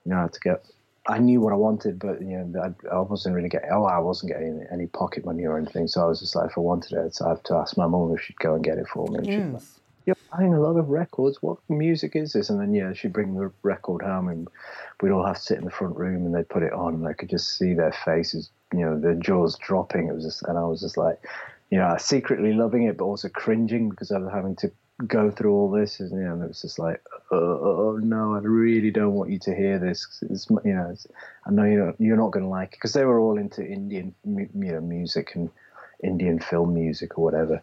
you 0.05 0.11
know, 0.11 0.17
I 0.17 0.21
had 0.23 0.33
to 0.33 0.39
get. 0.39 0.65
I 1.07 1.17
knew 1.17 1.41
what 1.41 1.51
I 1.51 1.55
wanted, 1.55 1.97
but 1.97 2.21
you 2.21 2.37
know, 2.37 2.61
I, 2.61 2.95
I 2.95 2.99
wasn't 2.99 3.35
really 3.35 3.49
getting. 3.49 3.69
Oh, 3.71 3.85
I 3.85 3.97
wasn't 3.97 4.31
getting 4.31 4.65
any 4.71 4.85
pocket 4.85 5.25
money 5.25 5.45
or 5.45 5.57
anything. 5.57 5.87
So 5.87 6.01
I 6.01 6.05
was 6.05 6.19
just 6.19 6.35
like, 6.35 6.51
if 6.51 6.57
I 6.57 6.61
wanted 6.61 6.93
it, 6.93 7.15
so 7.15 7.25
I 7.25 7.29
have 7.29 7.43
to 7.43 7.55
ask 7.55 7.75
my 7.75 7.87
mum 7.87 8.13
if 8.15 8.23
she'd 8.23 8.37
go 8.37 8.53
and 8.53 8.63
get 8.63 8.77
it 8.77 8.87
for 8.87 9.07
me. 9.07 9.17
And 9.17 9.27
yes. 9.27 9.53
Like, 9.53 9.63
You're 10.05 10.15
buying 10.31 10.53
a 10.53 10.59
lot 10.59 10.77
of 10.77 10.89
records. 10.89 11.41
What 11.41 11.57
music 11.69 12.15
is 12.15 12.33
this? 12.33 12.49
And 12.49 12.59
then 12.59 12.73
yeah, 12.73 12.93
she'd 12.93 13.13
bring 13.13 13.33
the 13.33 13.51
record 13.63 14.03
home, 14.03 14.27
and 14.27 14.47
we'd 15.01 15.11
all 15.11 15.25
have 15.25 15.37
to 15.37 15.41
sit 15.41 15.57
in 15.57 15.65
the 15.65 15.71
front 15.71 15.95
room, 15.95 16.25
and 16.25 16.35
they'd 16.35 16.49
put 16.49 16.63
it 16.63 16.73
on, 16.73 16.95
and 16.95 17.07
I 17.07 17.13
could 17.13 17.29
just 17.29 17.57
see 17.57 17.73
their 17.73 17.93
faces, 18.05 18.51
you 18.71 18.81
know, 18.81 18.99
their 18.99 19.15
jaws 19.15 19.57
dropping. 19.57 20.07
It 20.07 20.13
was 20.13 20.25
just, 20.25 20.43
and 20.43 20.57
I 20.57 20.63
was 20.63 20.81
just 20.81 20.97
like, 20.97 21.19
you 21.71 21.79
know, 21.79 21.95
secretly 21.97 22.53
loving 22.53 22.83
it, 22.83 22.97
but 22.97 23.05
also 23.05 23.29
cringing 23.29 23.89
because 23.89 24.11
I 24.11 24.19
was 24.19 24.31
having 24.31 24.55
to 24.57 24.71
go 25.07 25.31
through 25.31 25.53
all 25.53 25.71
this, 25.71 25.99
and 25.99 26.11
you 26.11 26.17
know, 26.17 26.41
it 26.43 26.47
was 26.47 26.61
just 26.61 26.79
like, 26.79 27.01
oh, 27.31 27.37
oh 27.37 27.99
no, 28.01 28.35
I 28.35 28.39
really 28.39 28.91
don't 28.91 29.13
want 29.13 29.29
you 29.29 29.39
to 29.39 29.55
hear 29.55 29.79
this. 29.79 30.23
It's, 30.29 30.49
you 30.49 30.73
know, 30.73 30.89
it's, 30.91 31.07
I 31.45 31.51
know 31.51 31.63
you're 31.63 31.85
not, 31.85 31.95
you're 31.99 32.17
not 32.17 32.31
going 32.31 32.43
to 32.43 32.49
like 32.49 32.69
it 32.69 32.77
because 32.77 32.93
they 32.93 33.05
were 33.05 33.19
all 33.19 33.37
into 33.37 33.65
Indian, 33.65 34.13
you 34.25 34.49
know, 34.53 34.81
music 34.81 35.35
and 35.35 35.49
Indian 36.03 36.39
film 36.39 36.73
music 36.73 37.17
or 37.17 37.23
whatever, 37.23 37.61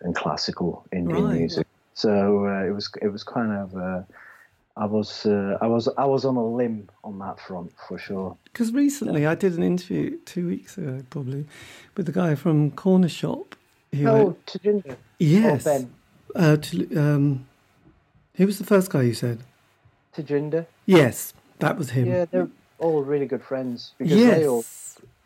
and 0.00 0.14
classical 0.14 0.84
Indian 0.92 1.24
right. 1.24 1.38
music. 1.38 1.66
So 1.94 2.46
uh, 2.46 2.64
it 2.64 2.70
was 2.70 2.90
it 3.02 3.08
was 3.08 3.24
kind 3.24 3.52
of. 3.52 3.76
Uh, 3.76 4.02
I 4.76 4.84
was 4.84 5.26
uh, 5.26 5.58
I 5.60 5.66
was 5.66 5.88
I 5.98 6.04
was 6.04 6.24
on 6.24 6.36
a 6.36 6.46
limb 6.46 6.88
on 7.02 7.18
that 7.18 7.40
front 7.40 7.72
for 7.88 7.98
sure. 7.98 8.36
Because 8.44 8.72
recently 8.72 9.26
I 9.26 9.34
did 9.34 9.56
an 9.56 9.64
interview 9.64 10.18
two 10.24 10.46
weeks 10.46 10.78
ago, 10.78 11.02
probably, 11.10 11.46
with 11.96 12.06
the 12.06 12.12
guy 12.12 12.36
from 12.36 12.70
Cornershop. 12.70 13.54
Oh, 14.04 14.36
Tjinder. 14.46 14.96
Yes. 15.18 15.66
Or 15.66 15.80
ben. 15.80 15.94
Uh, 16.34 16.56
to, 16.56 16.96
um, 16.96 17.46
who 18.34 18.46
was 18.46 18.58
the 18.58 18.64
first 18.64 18.90
guy 18.90 19.02
you 19.02 19.14
said? 19.14 19.40
Tjinder. 20.16 20.66
Yes, 20.86 21.32
that 21.60 21.78
was 21.78 21.90
him. 21.90 22.06
Yeah, 22.06 22.24
they're 22.24 22.48
all 22.78 23.02
really 23.02 23.26
good 23.26 23.42
friends 23.42 23.92
because 23.98 24.16
yes. 24.16 24.38
they 24.38 24.46
all 24.48 24.64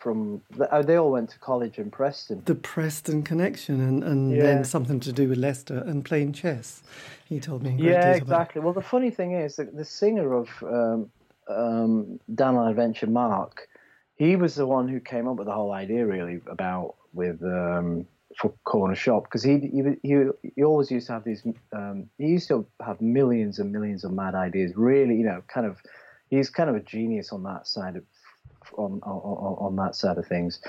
from 0.03 0.43
uh, 0.61 0.83
they 0.83 0.97
all 0.97 1.13
went 1.13 1.31
to 1.31 1.39
college 1.39 1.79
in 1.79 1.91
Preston. 1.91 2.43
The 2.45 2.57
Preston 2.57 3.23
connection, 3.23 3.81
and, 3.81 4.03
and 4.03 4.33
yeah. 4.33 4.43
then 4.43 4.65
something 4.65 4.99
to 5.01 5.13
do 5.13 5.29
with 5.29 5.39
Leicester 5.39 5.79
and 5.87 6.05
playing 6.05 6.33
chess. 6.33 6.83
He 7.29 7.39
told 7.41 7.63
me. 7.63 7.77
yeah, 7.79 8.13
exactly. 8.13 8.61
Well, 8.61 8.75
the 8.75 8.83
funny 8.83 9.11
thing 9.11 9.33
is 9.33 9.57
that 9.57 9.75
the 9.75 9.85
singer 9.85 10.35
of 10.35 10.49
um, 10.63 11.11
um, 11.49 12.21
Dandelion 12.35 12.71
Adventure, 12.71 13.07
Mark, 13.07 13.69
he 14.17 14.37
was 14.37 14.57
the 14.57 14.67
one 14.67 14.89
who 14.89 15.01
came 15.01 15.29
up 15.29 15.37
with 15.37 15.47
the 15.47 15.55
whole 15.55 15.73
idea, 15.73 16.05
really, 16.05 16.41
about 16.47 16.97
with 17.15 17.43
um, 17.43 18.07
for 18.39 18.55
Cornershop 18.67 19.25
because 19.25 19.43
he, 19.43 19.59
he 19.59 19.83
he 20.03 20.25
he 20.57 20.63
always 20.65 20.91
used 20.91 21.07
to 21.09 21.13
have 21.15 21.25
these. 21.25 21.43
Um, 21.73 22.09
he 22.19 22.27
used 22.27 22.49
to 22.49 22.67
have 22.85 23.01
millions 23.01 23.59
and 23.59 23.73
millions 23.73 24.05
of 24.05 24.13
mad 24.13 24.35
ideas. 24.35 24.73
Really, 24.77 25.17
you 25.17 25.25
know, 25.25 25.43
kind 25.49 25.67
of. 25.67 25.79
He's 26.31 26.49
kind 26.49 26.71
of 26.71 26.77
a 26.77 26.81
genius 26.81 27.31
on 27.31 27.43
that 27.43 27.67
side 27.67 27.97
of 27.97 28.05
on 28.77 29.01
on, 29.03 29.57
on 29.67 29.77
that 29.77 29.95
side 29.95 30.19
of 30.19 30.27
things. 30.27 30.61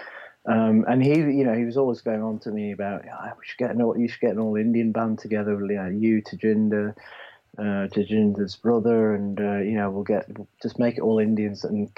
Um, 0.45 0.83
and 0.89 1.01
he, 1.01 1.15
you 1.15 1.45
know, 1.45 1.53
he 1.53 1.63
was 1.63 1.77
always 1.77 2.01
going 2.01 2.21
on 2.21 2.39
to 2.39 2.51
me 2.51 2.73
about, 2.73 3.03
yeah, 3.05 3.31
we 3.37 3.45
should 3.45 3.57
get 3.57 3.71
an 3.71 3.81
all, 3.81 3.97
you 3.97 4.09
should 4.09 4.19
get 4.19 4.31
an 4.31 4.39
all 4.39 4.57
Indian 4.57 4.91
band 4.91 5.19
together, 5.19 5.53
you, 5.53 5.75
know, 5.75 5.87
you 5.87 6.21
Tjinder, 6.21 6.93
uh, 7.57 8.57
brother, 8.61 9.15
and 9.15 9.39
uh, 9.39 9.59
you 9.59 9.73
know, 9.73 9.89
we'll 9.89 10.03
get 10.03 10.25
we'll 10.37 10.47
just 10.61 10.79
make 10.79 10.97
it 10.97 11.01
all 11.01 11.19
Indians. 11.19 11.63
And 11.63 11.89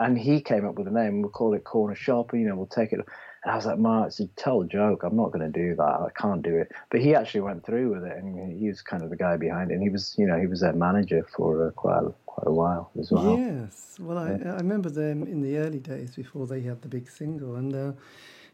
and 0.00 0.18
he 0.18 0.40
came 0.40 0.66
up 0.66 0.74
with 0.74 0.88
a 0.88 0.90
name. 0.90 1.22
We'll 1.22 1.30
call 1.30 1.54
it 1.54 1.64
Corner 1.64 1.94
Shop. 1.94 2.32
And, 2.32 2.42
you 2.42 2.48
know, 2.48 2.56
we'll 2.56 2.66
take 2.66 2.92
it. 2.92 3.00
And 3.44 3.52
I 3.52 3.56
was 3.56 3.66
like, 3.66 3.78
Mark, 3.78 4.08
it's 4.08 4.20
a 4.20 4.26
total 4.36 4.64
joke. 4.64 5.02
I'm 5.02 5.16
not 5.16 5.32
going 5.32 5.50
to 5.50 5.58
do 5.58 5.74
that. 5.74 5.82
I 5.82 6.08
can't 6.16 6.42
do 6.42 6.56
it. 6.56 6.70
But 6.90 7.00
he 7.00 7.14
actually 7.14 7.40
went 7.40 7.66
through 7.66 7.92
with 7.92 8.04
it, 8.04 8.16
and 8.16 8.58
he 8.58 8.68
was 8.68 8.82
kind 8.82 9.02
of 9.02 9.10
the 9.10 9.16
guy 9.16 9.36
behind 9.36 9.70
it. 9.70 9.74
And 9.74 9.82
he 9.82 9.88
was, 9.88 10.14
you 10.16 10.26
know, 10.26 10.38
he 10.38 10.46
was 10.46 10.60
their 10.60 10.72
manager 10.72 11.26
for 11.36 11.66
uh, 11.66 11.70
quite 11.72 12.04
a, 12.04 12.14
quite 12.26 12.46
a 12.46 12.52
while 12.52 12.90
as 12.98 13.10
well. 13.10 13.36
Yes. 13.36 13.96
Well, 13.98 14.18
I, 14.18 14.30
I 14.30 14.56
remember 14.56 14.90
them 14.90 15.24
in 15.24 15.42
the 15.42 15.58
early 15.58 15.80
days 15.80 16.14
before 16.14 16.46
they 16.46 16.60
had 16.60 16.82
the 16.82 16.88
big 16.88 17.10
single, 17.10 17.56
and 17.56 17.74
uh, 17.74 17.92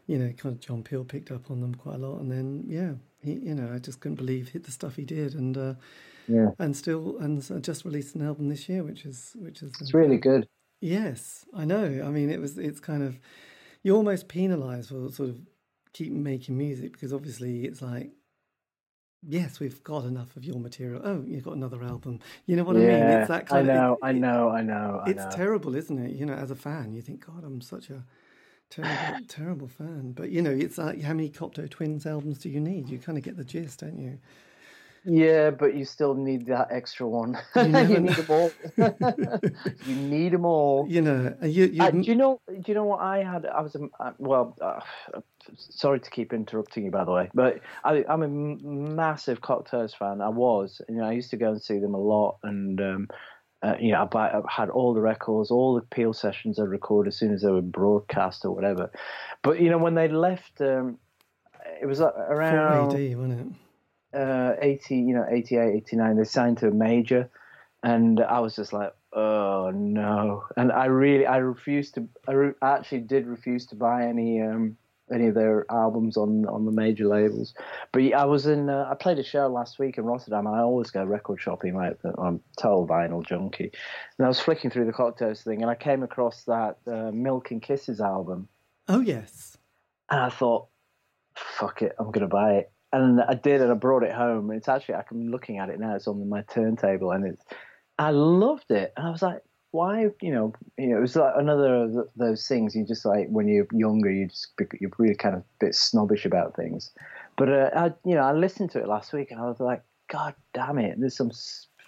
you 0.07 0.17
know, 0.17 0.33
kind 0.33 0.55
of 0.55 0.59
John 0.59 0.81
Peel 0.83 1.03
picked 1.03 1.29
up 1.29 1.51
on 1.51 1.61
them 1.61 1.75
quite 1.75 1.95
a 1.95 1.99
lot, 1.99 2.19
and 2.19 2.31
then 2.31 2.63
yeah, 2.67 2.93
he, 3.21 3.33
you 3.33 3.53
know, 3.53 3.71
I 3.73 3.77
just 3.77 3.99
couldn't 3.99 4.15
believe 4.15 4.51
the 4.51 4.71
stuff 4.71 4.95
he 4.95 5.05
did, 5.05 5.35
and 5.35 5.55
uh, 5.55 5.73
yeah, 6.27 6.49
and 6.57 6.75
still, 6.75 7.17
and 7.19 7.41
just 7.63 7.85
released 7.85 8.15
an 8.15 8.25
album 8.25 8.49
this 8.49 8.67
year, 8.67 8.83
which 8.83 9.05
is 9.05 9.35
which 9.39 9.61
is 9.61 9.71
it's 9.79 9.93
really 9.93 10.17
good. 10.17 10.47
Yes, 10.81 11.45
I 11.53 11.65
know. 11.65 12.03
I 12.05 12.09
mean, 12.09 12.31
it 12.31 12.39
was 12.41 12.57
it's 12.57 12.79
kind 12.79 13.03
of 13.03 13.19
you're 13.83 13.97
almost 13.97 14.27
penalised 14.27 14.89
for 14.89 15.09
sort 15.09 15.29
of 15.29 15.41
keep 15.93 16.11
making 16.11 16.57
music 16.57 16.91
because 16.93 17.13
obviously 17.13 17.65
it's 17.65 17.81
like 17.81 18.11
yes, 19.27 19.59
we've 19.59 19.83
got 19.83 20.05
enough 20.05 20.35
of 20.35 20.45
your 20.45 20.59
material. 20.59 21.01
Oh, 21.03 21.23
you've 21.25 21.43
got 21.43 21.55
another 21.55 21.83
album. 21.83 22.19
You 22.45 22.55
know 22.55 22.63
what 22.63 22.77
yeah, 22.77 22.81
I 22.81 22.85
mean? 22.85 23.19
It's 23.19 23.27
that 23.27 23.47
kind 23.47 23.69
I 23.69 23.73
know, 23.73 23.91
of. 23.93 23.97
It, 23.97 24.05
I 24.05 24.11
know, 24.13 24.49
I 24.49 24.61
know, 24.61 25.01
I 25.05 25.09
it's 25.09 25.23
know. 25.23 25.31
terrible, 25.31 25.75
isn't 25.75 25.97
it? 25.97 26.15
You 26.15 26.25
know, 26.25 26.33
as 26.33 26.51
a 26.51 26.55
fan, 26.55 26.93
you 26.93 27.01
think, 27.01 27.25
God, 27.25 27.43
I'm 27.43 27.61
such 27.61 27.89
a 27.89 28.05
terrible, 28.69 29.25
terrible 29.27 29.67
fan. 29.67 30.13
But 30.13 30.29
you 30.29 30.41
know, 30.41 30.51
it's 30.51 30.77
like 30.77 31.01
how 31.01 31.13
many 31.13 31.29
Cocteau 31.29 31.69
Twins 31.69 32.05
albums 32.05 32.39
do 32.39 32.49
you 32.49 32.59
need? 32.59 32.89
You 32.89 32.97
kind 32.97 33.17
of 33.17 33.23
get 33.23 33.37
the 33.37 33.43
gist, 33.43 33.81
don't 33.81 33.99
you? 33.99 34.19
Yeah, 35.05 35.51
but 35.51 35.75
you 35.75 35.85
still 35.85 36.13
need 36.13 36.47
that 36.47 36.67
extra 36.71 37.07
one. 37.07 37.37
You, 37.55 37.63
you 37.87 37.99
need 37.99 38.15
them 38.15 38.29
all. 38.29 38.51
you 39.85 39.95
need 39.95 40.33
them 40.33 40.45
all. 40.45 40.85
You 40.89 41.01
know, 41.01 41.35
you, 41.41 41.65
you... 41.65 41.83
Uh, 41.83 41.91
do 41.91 42.01
you 42.01 42.15
know? 42.15 42.41
Do 42.47 42.61
you 42.65 42.73
know 42.73 42.85
what 42.85 43.01
I 43.01 43.23
had? 43.23 43.45
I 43.45 43.61
was 43.61 43.75
uh, 43.75 44.11
well. 44.17 44.55
Uh, 44.61 44.79
sorry 45.55 45.99
to 45.99 46.09
keep 46.09 46.33
interrupting 46.33 46.85
you, 46.85 46.91
by 46.91 47.05
the 47.05 47.11
way, 47.11 47.29
but 47.33 47.59
I, 47.83 48.03
am 48.07 48.23
a 48.23 48.27
massive 48.27 49.41
Cocteaus 49.41 49.95
fan. 49.95 50.21
I 50.21 50.29
was. 50.29 50.81
You 50.89 50.95
know, 50.95 51.05
I 51.05 51.13
used 51.13 51.31
to 51.31 51.37
go 51.37 51.49
and 51.49 51.61
see 51.61 51.79
them 51.79 51.93
a 51.93 51.99
lot, 51.99 52.37
and 52.43 52.79
um, 52.81 53.07
uh, 53.61 53.75
you 53.79 53.91
know, 53.91 54.03
I, 54.03 54.05
buy, 54.05 54.29
I, 54.29 54.41
had 54.49 54.69
all 54.69 54.93
the 54.93 55.01
records, 55.01 55.51
all 55.51 55.75
the 55.75 55.81
Peel 55.81 56.13
sessions 56.13 56.59
I 56.59 56.63
record 56.63 57.07
as 57.07 57.17
soon 57.17 57.33
as 57.33 57.41
they 57.41 57.51
were 57.51 57.61
broadcast 57.61 58.45
or 58.45 58.51
whatever. 58.51 58.91
But 59.41 59.59
you 59.59 59.69
know, 59.69 59.77
when 59.77 59.95
they 59.95 60.07
left, 60.07 60.61
um, 60.61 60.97
it 61.81 61.85
was 61.85 61.99
around 62.01 62.91
4 62.91 62.99
AD, 62.99 63.17
wasn't 63.17 63.39
it? 63.39 63.55
Uh, 64.13 64.53
80, 64.61 64.95
you 64.95 65.13
know, 65.13 65.25
88, 65.29 65.75
89, 65.75 66.17
they 66.17 66.23
signed 66.23 66.57
to 66.59 66.67
a 66.67 66.71
major. 66.71 67.29
And 67.83 68.19
I 68.19 68.39
was 68.39 68.55
just 68.55 68.73
like, 68.73 68.93
oh 69.13 69.71
no. 69.73 70.43
And 70.57 70.71
I 70.71 70.85
really, 70.85 71.25
I 71.25 71.37
refused 71.37 71.95
to, 71.95 72.07
I 72.27 72.31
re- 72.33 72.53
actually 72.61 73.01
did 73.01 73.27
refuse 73.27 73.65
to 73.67 73.75
buy 73.75 74.05
any, 74.05 74.41
um, 74.41 74.77
any 75.11 75.27
of 75.27 75.35
their 75.35 75.65
albums 75.71 76.17
on 76.17 76.45
on 76.45 76.65
the 76.65 76.71
major 76.71 77.07
labels. 77.07 77.53
But 77.91 78.13
I 78.13 78.25
was 78.25 78.45
in, 78.45 78.69
uh, 78.69 78.87
I 78.89 78.95
played 78.95 79.19
a 79.19 79.23
show 79.23 79.47
last 79.47 79.79
week 79.79 79.97
in 79.97 80.05
Rotterdam. 80.05 80.47
I 80.47 80.59
always 80.59 80.91
go 80.91 81.03
record 81.03 81.41
shopping, 81.41 81.75
like 81.75 81.97
I'm 82.17 82.35
a 82.35 82.61
total 82.61 82.87
vinyl 82.87 83.25
junkie. 83.25 83.71
And 84.17 84.25
I 84.25 84.27
was 84.27 84.39
flicking 84.39 84.69
through 84.69 84.85
the 84.85 84.93
Cocteaus 84.93 85.43
thing, 85.43 85.61
and 85.61 85.71
I 85.71 85.75
came 85.75 86.03
across 86.03 86.43
that 86.43 86.77
uh, 86.87 87.11
Milk 87.11 87.51
and 87.51 87.61
Kisses 87.61 88.01
album. 88.01 88.47
Oh 88.87 89.01
yes. 89.01 89.57
And 90.09 90.19
I 90.21 90.29
thought, 90.29 90.67
fuck 91.35 91.81
it, 91.81 91.95
I'm 91.99 92.11
gonna 92.11 92.27
buy 92.27 92.55
it 92.55 92.71
and 92.91 93.21
I 93.21 93.35
did, 93.35 93.61
and 93.61 93.71
I 93.71 93.75
brought 93.75 94.03
it 94.03 94.13
home. 94.13 94.49
And 94.49 94.57
it's 94.57 94.67
actually, 94.67 94.95
I'm 94.95 95.29
looking 95.29 95.57
at 95.57 95.69
it 95.69 95.79
now. 95.79 95.95
It's 95.95 96.07
on 96.07 96.27
my 96.27 96.41
turntable, 96.43 97.11
and 97.11 97.25
it's, 97.25 97.43
I 97.97 98.11
loved 98.11 98.71
it. 98.71 98.93
And 98.97 99.07
I 99.07 99.11
was 99.11 99.21
like, 99.21 99.41
why, 99.71 100.07
you 100.21 100.31
know, 100.31 100.53
you 100.77 100.87
know, 100.87 100.97
it 100.97 101.01
was 101.01 101.15
like 101.15 101.33
another 101.37 101.83
of 101.83 102.09
those 102.15 102.47
things. 102.47 102.75
You 102.75 102.85
just 102.85 103.05
like 103.05 103.27
when 103.29 103.47
you're 103.47 103.67
younger, 103.71 104.11
you 104.11 104.27
just 104.27 104.49
you're 104.79 104.91
really 104.97 105.15
kind 105.15 105.35
of 105.35 105.41
a 105.41 105.45
bit 105.59 105.75
snobbish 105.75 106.25
about 106.25 106.55
things. 106.55 106.91
But 107.37 107.49
uh, 107.49 107.69
I, 107.75 107.85
you 108.03 108.15
know, 108.15 108.21
I 108.21 108.33
listened 108.33 108.71
to 108.71 108.79
it 108.79 108.87
last 108.87 109.13
week, 109.13 109.31
and 109.31 109.39
I 109.39 109.45
was 109.45 109.59
like, 109.59 109.83
God 110.09 110.33
damn 110.53 110.79
it! 110.79 110.99
There's 110.99 111.15
some 111.15 111.31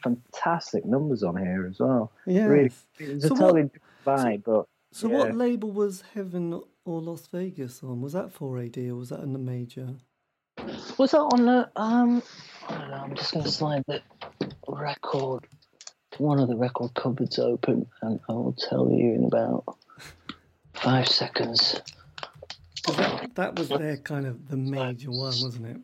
fantastic 0.03 0.85
numbers 0.85 1.23
on 1.23 1.37
here 1.37 1.67
as 1.67 1.79
well. 1.79 2.11
Yeah, 2.27 2.45
really, 2.45 2.71
it's 2.99 3.27
so 3.27 3.33
a 3.33 3.37
totally 3.37 3.69
what, 4.03 4.17
vibe. 4.19 4.45
So, 4.45 4.67
but 4.91 4.97
so, 4.97 5.09
yeah. 5.09 5.17
what 5.17 5.35
label 5.35 5.71
was 5.71 6.03
Heaven 6.13 6.61
or 6.85 7.01
Las 7.01 7.27
Vegas 7.27 7.81
on? 7.81 8.01
Was 8.01 8.13
that 8.13 8.33
4AD 8.33 8.89
or 8.89 8.95
was 8.95 9.09
that 9.09 9.21
in 9.21 9.33
the 9.33 9.39
major? 9.39 9.95
Was 10.97 11.11
that 11.11 11.19
on 11.19 11.45
the? 11.45 11.69
Um, 11.75 12.23
I 12.67 12.77
don't 12.77 12.89
know. 12.89 12.97
I'm 12.97 13.15
just 13.15 13.33
going 13.33 13.45
to 13.45 13.51
slide 13.51 13.83
the 13.87 14.01
record, 14.67 15.47
one 16.17 16.39
of 16.39 16.47
the 16.47 16.55
record 16.55 16.93
cupboards 16.93 17.39
open, 17.39 17.87
and 18.01 18.19
I 18.29 18.33
will 18.33 18.53
tell 18.53 18.89
you 18.89 19.13
in 19.13 19.25
about 19.25 19.77
five 20.73 21.07
seconds. 21.07 21.81
That, 22.87 23.35
that 23.35 23.59
was 23.59 23.69
their 23.69 23.97
kind 23.97 24.25
of 24.25 24.47
the 24.49 24.57
major 24.57 25.11
one, 25.11 25.19
wasn't 25.19 25.67
it? 25.67 25.77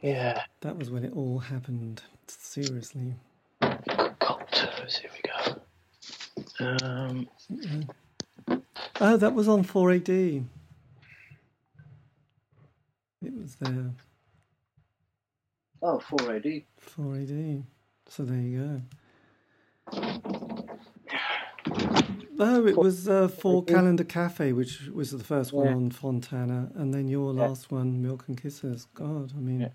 Yeah. 0.00 0.42
That 0.60 0.76
was 0.76 0.90
when 0.90 1.04
it 1.04 1.12
all 1.14 1.38
happened. 1.38 2.02
Seriously. 2.26 3.14
Cocteaus, 3.60 4.98
here 4.98 5.10
we 5.12 5.22
go. 5.30 5.60
Um, 6.60 7.28
oh, 9.00 9.16
that 9.16 9.34
was 9.34 9.48
on 9.48 9.64
4AD. 9.64 10.44
It 13.22 13.34
was 13.34 13.56
there. 13.56 13.90
Oh, 15.82 15.98
4AD. 15.98 16.64
4AD. 16.96 17.62
So 18.08 18.24
there 18.24 18.40
you 18.40 18.58
go. 18.58 18.82
Oh, 22.38 22.66
it 22.66 22.76
was 22.76 23.08
uh, 23.08 23.28
Four 23.28 23.64
Calendar 23.64 24.04
Cafe, 24.04 24.52
which 24.52 24.88
was 24.88 25.10
the 25.10 25.24
first 25.24 25.52
one 25.52 25.66
yeah. 25.66 25.74
on 25.74 25.90
Fontana, 25.90 26.70
and 26.74 26.92
then 26.92 27.08
your 27.08 27.32
last 27.32 27.72
one, 27.72 28.02
Milk 28.02 28.24
and 28.28 28.40
Kisses. 28.40 28.86
God, 28.94 29.32
I 29.34 29.40
mean, 29.40 29.70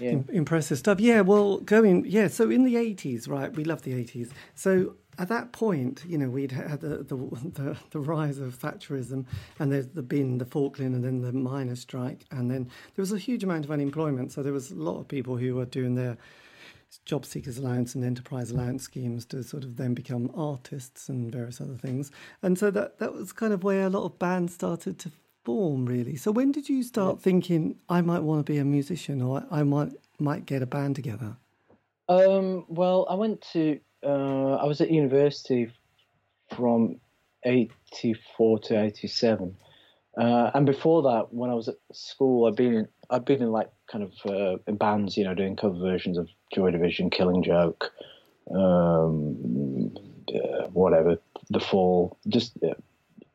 yeah. 0.00 0.10
Im- 0.10 0.28
impressive 0.32 0.78
stuff. 0.78 0.98
Yeah, 0.98 1.20
well, 1.20 1.58
going, 1.58 2.04
yeah, 2.06 2.28
so 2.28 2.50
in 2.50 2.64
the 2.64 2.74
80s, 2.74 3.28
right, 3.28 3.54
we 3.54 3.64
love 3.64 3.82
the 3.82 3.92
80s. 3.92 4.30
So 4.54 4.96
at 5.18 5.28
that 5.28 5.52
point, 5.52 6.04
you 6.06 6.18
know, 6.18 6.28
we'd 6.28 6.52
had 6.52 6.80
the 6.80 6.98
the, 6.98 7.16
the, 7.16 7.76
the 7.90 8.00
rise 8.00 8.38
of 8.38 8.58
Thatcherism, 8.58 9.26
and 9.58 9.72
there's 9.72 9.86
been 9.86 10.38
the 10.38 10.44
Falkland, 10.44 10.94
and 10.94 11.04
then 11.04 11.20
the 11.22 11.32
miners' 11.32 11.80
strike, 11.80 12.24
and 12.30 12.50
then 12.50 12.64
there 12.94 13.02
was 13.02 13.12
a 13.12 13.18
huge 13.18 13.44
amount 13.44 13.64
of 13.64 13.70
unemployment. 13.70 14.32
So 14.32 14.42
there 14.42 14.52
was 14.52 14.70
a 14.70 14.76
lot 14.76 15.00
of 15.00 15.08
people 15.08 15.36
who 15.36 15.54
were 15.54 15.66
doing 15.66 15.94
their 15.94 16.16
job 17.04 17.26
seekers 17.26 17.58
allowance 17.58 17.94
and 17.94 18.04
enterprise 18.04 18.50
allowance 18.50 18.84
schemes 18.84 19.24
to 19.26 19.42
sort 19.42 19.64
of 19.64 19.76
then 19.76 19.94
become 19.94 20.30
artists 20.34 21.08
and 21.08 21.32
various 21.32 21.60
other 21.60 21.74
things. 21.74 22.10
And 22.42 22.58
so 22.58 22.70
that 22.70 22.98
that 22.98 23.12
was 23.12 23.32
kind 23.32 23.52
of 23.52 23.64
where 23.64 23.86
a 23.86 23.90
lot 23.90 24.04
of 24.04 24.18
bands 24.18 24.54
started 24.54 24.98
to 25.00 25.10
form, 25.44 25.86
really. 25.86 26.16
So 26.16 26.30
when 26.30 26.52
did 26.52 26.68
you 26.68 26.82
start 26.82 27.20
thinking 27.20 27.76
I 27.88 28.00
might 28.00 28.22
want 28.22 28.46
to 28.46 28.52
be 28.52 28.58
a 28.58 28.64
musician, 28.64 29.20
or 29.22 29.44
I 29.50 29.62
might 29.62 29.92
might 30.18 30.46
get 30.46 30.62
a 30.62 30.66
band 30.66 30.96
together? 30.96 31.36
Um, 32.08 32.66
well, 32.68 33.06
I 33.08 33.14
went 33.14 33.40
to 33.52 33.80
uh, 34.04 34.54
I 34.54 34.64
was 34.66 34.80
at 34.80 34.90
university 34.90 35.70
from 36.54 37.00
84 37.44 38.58
to 38.60 38.82
87. 38.82 39.56
Uh, 40.16 40.50
and 40.54 40.64
before 40.64 41.02
that, 41.02 41.32
when 41.32 41.50
I 41.50 41.54
was 41.54 41.68
at 41.68 41.76
school, 41.92 42.46
I'd 42.46 42.56
been 42.56 42.74
in, 42.74 42.88
I'd 43.10 43.24
been 43.24 43.42
in 43.42 43.50
like 43.50 43.70
kind 43.90 44.04
of 44.04 44.12
uh, 44.30 44.72
bands, 44.72 45.16
you 45.16 45.24
know, 45.24 45.34
doing 45.34 45.56
cover 45.56 45.78
versions 45.78 46.18
of 46.18 46.28
Joy 46.54 46.70
Division, 46.70 47.10
Killing 47.10 47.42
Joke, 47.42 47.90
um, 48.54 49.94
uh, 50.28 50.68
whatever, 50.68 51.18
The 51.50 51.60
Fall, 51.60 52.16
just 52.28 52.56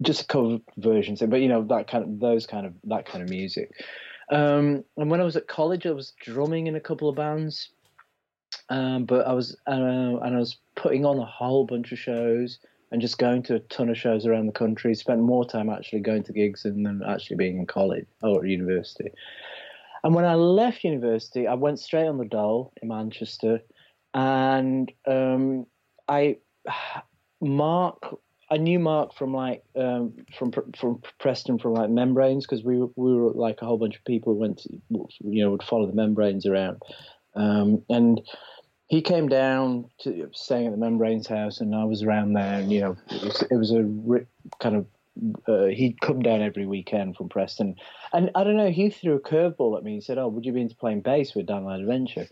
just 0.01 0.29
cover 0.29 0.59
versions. 0.77 1.21
But 1.27 1.41
you 1.41 1.49
know 1.49 1.63
that 1.65 1.89
kind 1.89 2.03
of 2.03 2.19
those 2.19 2.45
kind 2.45 2.65
of 2.65 2.73
that 2.85 3.05
kind 3.05 3.23
of 3.23 3.29
music. 3.29 3.71
Um, 4.31 4.85
and 4.95 5.09
when 5.09 5.19
I 5.19 5.25
was 5.25 5.35
at 5.35 5.47
college, 5.47 5.85
I 5.85 5.91
was 5.91 6.13
drumming 6.23 6.67
in 6.67 6.75
a 6.75 6.79
couple 6.79 7.09
of 7.09 7.15
bands. 7.15 7.69
Um, 8.69 9.05
but 9.05 9.25
I 9.27 9.33
was 9.33 9.55
uh, 9.67 9.71
and 9.71 10.35
I 10.35 10.39
was 10.39 10.57
putting 10.75 11.05
on 11.05 11.17
a 11.17 11.25
whole 11.25 11.65
bunch 11.65 11.91
of 11.91 11.99
shows 11.99 12.59
and 12.91 13.01
just 13.01 13.17
going 13.17 13.43
to 13.43 13.55
a 13.55 13.59
ton 13.59 13.89
of 13.89 13.97
shows 13.97 14.25
around 14.25 14.47
the 14.47 14.51
country. 14.51 14.93
Spent 14.95 15.21
more 15.21 15.45
time 15.45 15.69
actually 15.69 16.01
going 16.01 16.23
to 16.23 16.33
gigs 16.33 16.63
than, 16.63 17.01
actually 17.07 17.37
being 17.37 17.59
in 17.59 17.65
college 17.65 18.07
or 18.23 18.45
university. 18.45 19.11
And 20.03 20.15
when 20.15 20.25
I 20.25 20.35
left 20.35 20.83
university, 20.83 21.47
I 21.47 21.55
went 21.55 21.79
straight 21.79 22.07
on 22.07 22.17
the 22.17 22.25
dole 22.25 22.73
in 22.81 22.87
Manchester, 22.87 23.59
and 24.13 24.91
um, 25.05 25.65
I 26.07 26.37
Mark 27.41 28.19
I 28.51 28.57
knew 28.57 28.79
Mark 28.79 29.13
from 29.13 29.33
like 29.33 29.63
um, 29.75 30.13
from 30.37 30.51
from 30.75 31.01
Preston 31.19 31.59
from 31.59 31.73
like 31.73 31.89
Membranes 31.89 32.45
because 32.45 32.63
we 32.63 32.79
were, 32.79 32.89
we 32.95 33.13
were 33.13 33.31
like 33.31 33.61
a 33.61 33.65
whole 33.65 33.77
bunch 33.77 33.95
of 33.95 34.05
people 34.05 34.33
who 34.33 34.39
went 34.39 34.59
to, 34.59 34.69
you 34.89 35.43
know 35.43 35.51
would 35.51 35.63
follow 35.63 35.85
the 35.85 35.93
Membranes 35.93 36.45
around, 36.45 36.81
um, 37.35 37.83
and 37.89 38.21
he 38.87 39.01
came 39.01 39.29
down 39.29 39.89
to 40.01 40.29
staying 40.33 40.67
at 40.67 40.71
the 40.71 40.77
Membranes 40.77 41.27
house, 41.27 41.61
and 41.61 41.75
I 41.75 41.83
was 41.85 42.03
around 42.03 42.33
there, 42.33 42.59
and 42.59 42.71
you 42.71 42.81
know 42.81 42.97
it 43.09 43.23
was, 43.23 43.41
it 43.51 43.55
was 43.55 43.71
a 43.71 44.57
kind 44.59 44.75
of 44.75 44.85
uh, 45.47 45.67
he'd 45.67 45.99
come 46.01 46.21
down 46.21 46.41
every 46.41 46.65
weekend 46.65 47.15
from 47.15 47.29
Preston, 47.29 47.75
and 48.13 48.31
I 48.35 48.43
don't 48.43 48.57
know 48.57 48.71
he 48.71 48.89
threw 48.89 49.15
a 49.15 49.19
curveball 49.19 49.77
at 49.77 49.83
me. 49.83 49.95
He 49.95 50.01
said, 50.01 50.17
"Oh, 50.17 50.27
would 50.27 50.45
you 50.45 50.53
be 50.53 50.61
into 50.61 50.75
playing 50.75 51.01
bass 51.01 51.35
with 51.35 51.45
Dandelion 51.45 51.81
Adventure?" 51.81 52.27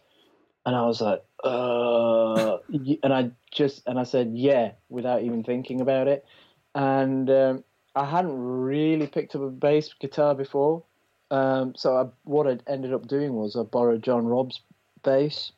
And 0.67 0.75
I 0.75 0.85
was 0.85 0.99
like, 0.99 1.23
uh, 1.45 2.57
and 3.01 3.13
I 3.13 3.31
just, 3.53 3.87
and 3.87 3.97
I 3.97 4.03
said, 4.03 4.33
yeah, 4.35 4.71
without 4.89 5.23
even 5.23 5.45
thinking 5.45 5.79
about 5.79 6.09
it. 6.09 6.25
And 6.75 7.29
um, 7.29 7.63
I 7.95 8.03
hadn't 8.03 8.37
really 8.37 9.07
picked 9.07 9.33
up 9.35 9.43
a 9.43 9.49
bass 9.49 9.93
guitar 9.93 10.35
before. 10.35 10.83
Um, 11.31 11.73
so 11.77 11.95
I, 11.95 12.07
what 12.25 12.47
I 12.47 12.57
ended 12.69 12.93
up 12.93 13.07
doing 13.07 13.33
was 13.33 13.55
I 13.55 13.63
borrowed 13.63 14.03
John 14.03 14.25
Robb's 14.25 14.59
bass. 15.07 15.53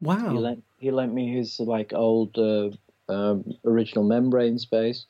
Wow. 0.00 0.32
He 0.32 0.38
lent, 0.38 0.64
he 0.78 0.90
lent 0.90 1.14
me 1.14 1.32
his 1.32 1.60
like 1.60 1.92
old 1.94 2.36
uh, 2.36 2.70
um, 3.08 3.44
original 3.64 4.04
Membrane 4.04 4.58
bass. 4.70 5.06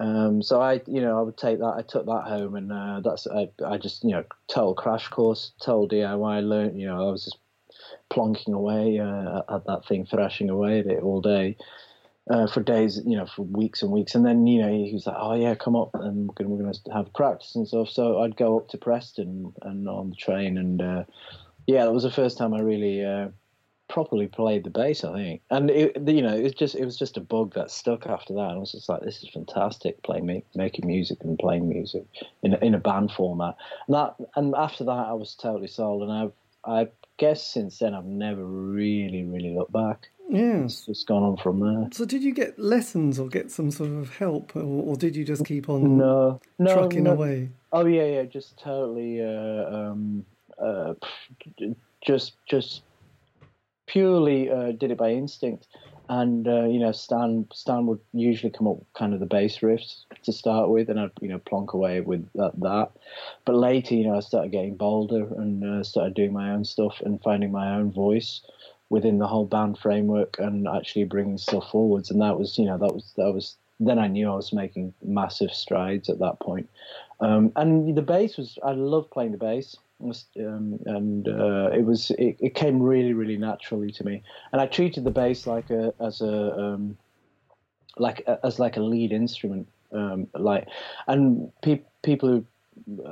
Um, 0.00 0.42
so 0.42 0.60
I, 0.60 0.80
you 0.86 1.00
know, 1.00 1.18
I 1.18 1.22
would 1.22 1.36
take 1.36 1.58
that. 1.58 1.74
I 1.76 1.82
took 1.82 2.06
that 2.06 2.24
home, 2.26 2.54
and 2.54 2.72
uh, 2.72 3.00
that's 3.04 3.26
I, 3.26 3.48
I 3.64 3.78
just, 3.78 4.04
you 4.04 4.10
know, 4.10 4.24
total 4.48 4.74
crash 4.74 5.08
course, 5.08 5.52
total 5.60 5.88
DIY. 5.88 6.36
I 6.36 6.40
learned, 6.40 6.80
you 6.80 6.86
know, 6.86 7.08
I 7.08 7.10
was 7.10 7.24
just 7.24 7.38
plonking 8.10 8.54
away 8.54 8.98
uh, 8.98 9.42
at 9.54 9.66
that 9.66 9.86
thing, 9.86 10.06
thrashing 10.06 10.50
away 10.50 10.80
at 10.80 10.86
it 10.86 11.02
all 11.02 11.20
day. 11.20 11.56
Uh, 12.30 12.46
for 12.46 12.62
days, 12.62 13.00
you 13.06 13.16
know, 13.16 13.24
for 13.24 13.42
weeks 13.42 13.80
and 13.80 13.90
weeks, 13.90 14.14
and 14.14 14.26
then 14.26 14.46
you 14.46 14.60
know 14.60 14.68
he 14.68 14.92
was 14.92 15.06
like, 15.06 15.16
"Oh 15.18 15.34
yeah, 15.34 15.54
come 15.54 15.74
up, 15.74 15.88
and 15.94 16.28
we're 16.28 16.34
gonna, 16.34 16.50
we're 16.50 16.62
gonna 16.62 16.94
have 16.94 17.10
practice 17.14 17.56
and 17.56 17.66
stuff." 17.66 17.88
So 17.88 18.20
I'd 18.20 18.36
go 18.36 18.58
up 18.58 18.68
to 18.68 18.76
Preston 18.76 19.54
and 19.62 19.88
on 19.88 20.10
the 20.10 20.16
train, 20.16 20.58
and 20.58 20.82
uh, 20.82 21.04
yeah, 21.68 21.84
that 21.84 21.92
was 21.92 22.02
the 22.02 22.10
first 22.10 22.38
time 22.38 22.54
I 22.54 22.60
really 22.60 23.04
uh, 23.04 23.28
properly 23.90 24.26
played 24.26 24.64
the 24.64 24.70
bass, 24.70 25.04
I 25.04 25.12
think. 25.12 25.42
And 25.50 25.70
it, 25.70 25.96
you 26.08 26.22
know, 26.22 26.34
it 26.34 26.42
was 26.42 26.54
just 26.54 26.74
it 26.74 26.84
was 26.86 26.98
just 26.98 27.18
a 27.18 27.20
bug 27.20 27.54
that 27.54 27.70
stuck 27.70 28.06
after 28.06 28.32
that. 28.32 28.40
I 28.40 28.56
was 28.56 28.72
just 28.72 28.88
like, 28.88 29.02
"This 29.02 29.22
is 29.22 29.28
fantastic, 29.28 30.02
playing 30.02 30.42
making 30.56 30.86
music 30.86 31.18
and 31.20 31.38
playing 31.38 31.68
music 31.68 32.04
in 32.42 32.54
a, 32.54 32.58
in 32.58 32.74
a 32.74 32.78
band 32.78 33.12
format." 33.12 33.54
And 33.86 33.94
that, 33.94 34.14
and 34.34 34.54
after 34.56 34.82
that, 34.84 34.90
I 34.90 35.12
was 35.12 35.34
totally 35.34 35.68
sold, 35.68 36.02
and 36.02 36.10
I've 36.10 36.32
I've 36.64 36.90
guess 37.18 37.46
since 37.46 37.80
then 37.80 37.92
I've 37.92 38.06
never 38.06 38.42
really, 38.42 39.24
really 39.24 39.54
looked 39.54 39.72
back. 39.72 40.08
Yeah, 40.30 40.64
it's 40.64 40.86
just 40.86 41.06
gone 41.06 41.22
on 41.22 41.36
from 41.36 41.60
there. 41.60 41.90
So, 41.92 42.06
did 42.06 42.22
you 42.22 42.32
get 42.32 42.58
lessons 42.58 43.18
or 43.18 43.28
get 43.28 43.50
some 43.50 43.70
sort 43.70 43.90
of 43.90 44.16
help, 44.16 44.56
or, 44.56 44.62
or 44.62 44.96
did 44.96 45.16
you 45.16 45.24
just 45.24 45.44
keep 45.44 45.68
on 45.68 45.98
no, 45.98 46.40
no, 46.58 46.74
trucking 46.74 47.04
no. 47.04 47.12
away? 47.12 47.50
Oh 47.72 47.84
yeah, 47.84 48.04
yeah, 48.04 48.22
just 48.22 48.58
totally, 48.58 49.22
uh, 49.22 49.64
um, 49.70 50.24
uh, 50.60 50.94
just, 52.04 52.34
just 52.46 52.82
purely 53.86 54.50
uh, 54.50 54.72
did 54.72 54.90
it 54.90 54.98
by 54.98 55.10
instinct 55.10 55.66
and 56.08 56.48
uh, 56.48 56.64
you 56.64 56.78
know 56.78 56.92
Stan 56.92 57.46
Stan 57.52 57.86
would 57.86 58.00
usually 58.12 58.50
come 58.50 58.66
up 58.66 58.78
with 58.78 58.92
kind 58.94 59.14
of 59.14 59.20
the 59.20 59.26
bass 59.26 59.58
riffs 59.58 60.04
to 60.22 60.32
start 60.32 60.70
with, 60.70 60.88
and 60.88 60.98
I'd 60.98 61.10
you 61.20 61.28
know 61.28 61.38
plonk 61.38 61.72
away 61.72 62.00
with 62.00 62.26
that. 62.34 62.52
that. 62.60 62.90
But 63.44 63.56
later, 63.56 63.94
you 63.94 64.06
know, 64.06 64.16
I 64.16 64.20
started 64.20 64.52
getting 64.52 64.76
bolder 64.76 65.26
and 65.36 65.64
uh, 65.64 65.84
started 65.84 66.14
doing 66.14 66.32
my 66.32 66.50
own 66.50 66.64
stuff 66.64 67.00
and 67.04 67.22
finding 67.22 67.52
my 67.52 67.74
own 67.74 67.92
voice 67.92 68.40
within 68.90 69.18
the 69.18 69.26
whole 69.26 69.44
band 69.44 69.78
framework 69.78 70.36
and 70.38 70.66
actually 70.66 71.04
bringing 71.04 71.36
stuff 71.36 71.70
forwards. 71.70 72.10
And 72.10 72.22
that 72.22 72.38
was 72.38 72.58
you 72.58 72.64
know 72.64 72.78
that 72.78 72.94
was 72.94 73.12
that 73.16 73.32
was 73.32 73.56
then 73.80 73.98
I 73.98 74.08
knew 74.08 74.30
I 74.30 74.34
was 74.34 74.52
making 74.52 74.94
massive 75.02 75.52
strides 75.52 76.08
at 76.08 76.18
that 76.20 76.40
point. 76.40 76.68
Um, 77.20 77.52
and 77.56 77.96
the 77.96 78.02
bass 78.02 78.36
was 78.38 78.58
I 78.64 78.72
loved 78.72 79.10
playing 79.10 79.32
the 79.32 79.38
bass. 79.38 79.76
Um, 80.00 80.78
and 80.86 81.26
uh, 81.26 81.70
it 81.72 81.84
was 81.84 82.12
it, 82.12 82.36
it, 82.38 82.54
came 82.54 82.80
really 82.80 83.14
really 83.14 83.36
naturally 83.36 83.90
to 83.92 84.04
me. 84.04 84.22
And 84.52 84.60
i 84.60 84.66
treated 84.66 85.02
the 85.02 85.10
bass 85.10 85.46
like 85.46 85.70
a 85.70 85.92
as 86.00 86.20
a 86.20 86.56
um, 86.56 86.96
like 87.98 88.26
as 88.44 88.58
like 88.58 88.76
a 88.76 88.80
lead 88.80 89.12
instrument 89.12 89.68
um, 89.92 90.28
like 90.34 90.68
and 91.06 91.50
pe- 91.62 91.82
people 92.02 92.28
who 92.28 92.46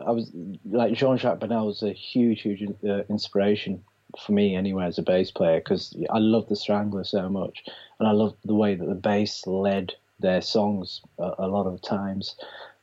i 0.06 0.10
was 0.10 0.30
like 0.70 0.94
jean-jacques 0.94 1.40
burnel 1.40 1.66
was 1.66 1.82
a 1.82 1.92
huge 1.92 2.42
huge 2.42 2.62
uh, 2.88 3.02
inspiration 3.08 3.82
for 4.24 4.32
me 4.32 4.54
anyway 4.54 4.86
as 4.86 4.98
a 4.98 5.02
bass 5.02 5.30
player 5.30 5.58
because 5.58 5.96
i 6.10 6.18
love 6.18 6.48
the 6.48 6.56
strangler 6.56 7.04
so 7.04 7.28
much 7.28 7.64
and 7.98 8.08
i 8.08 8.12
love 8.12 8.36
the 8.44 8.54
way 8.54 8.74
that 8.74 8.86
the 8.86 8.94
bass 8.94 9.46
led 9.46 9.92
their 10.20 10.40
songs 10.40 11.00
a, 11.18 11.32
a 11.40 11.48
lot 11.48 11.66
of 11.66 11.82
times 11.82 12.36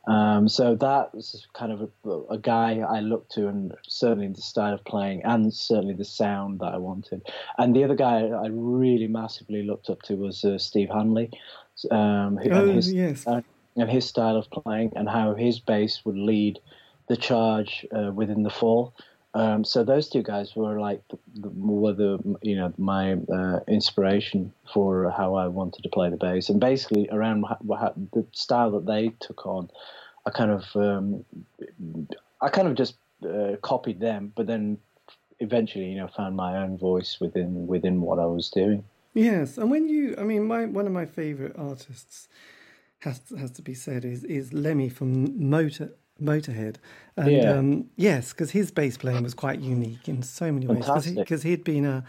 um, 0.06 0.50
so 0.50 0.76
that 0.76 1.16
was 1.16 1.48
kind 1.54 1.72
of 1.72 1.90
a, 2.06 2.34
a, 2.34 2.38
guy 2.38 2.80
I 2.80 3.00
looked 3.00 3.32
to, 3.34 3.48
and 3.48 3.74
certainly 3.88 4.28
the 4.28 4.42
style 4.42 4.74
of 4.74 4.84
playing, 4.84 5.24
and 5.24 5.54
certainly 5.54 5.94
the 5.94 6.04
sound 6.04 6.60
that 6.60 6.74
I 6.74 6.78
wanted. 6.78 7.22
And 7.58 7.74
the 7.74 7.86
other 7.86 7.96
guy 7.96 8.28
I 8.28 8.48
really 8.52 9.08
massively 9.08 9.64
looked 9.64 9.90
up 9.90 10.02
to 10.04 10.16
was 10.16 10.44
uh, 10.44 10.58
Steve 10.58 10.90
Hanley, 10.90 11.32
um, 11.90 12.36
who, 12.36 12.50
oh, 12.52 12.66
and 12.66 12.76
his, 12.76 12.92
yes. 12.92 13.26
uh, 13.26 13.42
and 13.78 13.90
his 13.90 14.06
style 14.06 14.36
of 14.36 14.50
playing, 14.52 14.92
and 14.98 15.08
how 15.08 15.36
his 15.36 15.62
bass 15.62 16.02
would 16.04 16.18
lead 16.18 16.60
the 17.08 17.16
charge 17.16 17.86
uh, 17.96 18.12
within 18.14 18.44
the 18.44 18.50
fall. 18.50 18.94
Um, 19.36 19.64
so 19.64 19.84
those 19.84 20.10
two 20.10 20.22
guys 20.22 20.56
were 20.56 20.80
like 20.80 21.02
were 21.42 21.94
the 21.94 22.20
you 22.44 22.56
know 22.56 22.72
my 22.78 23.14
uh, 23.14 23.60
inspiration 23.68 24.54
for 24.72 25.10
how 25.10 25.34
I 25.36 25.48
wanted 25.48 25.82
to 25.84 25.90
play 25.90 26.10
the 26.10 26.18
bass, 26.18 26.50
and 26.50 26.60
basically 26.60 27.10
around 27.12 27.44
how, 27.44 27.94
the 28.14 28.26
style 28.32 28.72
that 28.72 28.86
they 28.86 29.12
took 29.20 29.48
on, 29.48 29.72
I 30.28 30.30
kind 30.30 30.52
of 30.52 30.64
um, 30.76 31.26
I 32.42 32.50
kind 32.50 32.68
of 32.68 32.76
just 32.76 32.96
uh, 33.26 33.56
copied 33.62 34.00
them, 34.00 34.34
but 34.36 34.46
then 34.46 34.78
eventually 35.40 35.86
you 35.86 35.98
know 35.98 36.08
found 36.08 36.36
my 36.36 36.58
own 36.58 36.78
voice 36.78 37.18
within 37.20 37.66
within 37.66 38.02
what 38.02 38.20
I 38.20 38.26
was 38.26 38.50
doing. 38.50 38.84
Yes, 39.16 39.58
and 39.58 39.70
when 39.70 39.90
you, 39.90 40.16
I 40.18 40.24
mean, 40.24 40.46
my 40.46 40.66
one 40.66 40.86
of 40.86 40.94
my 40.94 41.06
favorite 41.06 41.56
artists 41.58 42.28
has 43.00 43.20
has 43.38 43.50
to 43.52 43.64
be 43.64 43.74
said 43.74 44.06
is 44.06 44.24
is 44.24 44.54
Lemmy 44.54 44.90
from 44.90 45.50
Motor 45.50 45.94
Motorhead. 46.22 46.78
And 47.18 47.32
yeah. 47.32 47.54
um, 47.54 47.90
yes, 47.96 48.32
because 48.32 48.52
his 48.52 48.72
bass 48.72 48.98
playing 48.98 49.24
was 49.24 49.34
quite 49.34 49.60
unique 49.60 50.08
in 50.08 50.24
so 50.24 50.52
many 50.52 50.68
ways. 50.68 50.86
Because 51.12 51.44
he, 51.44 51.52
had 51.52 51.64
been 51.64 51.86
a, 51.86 52.04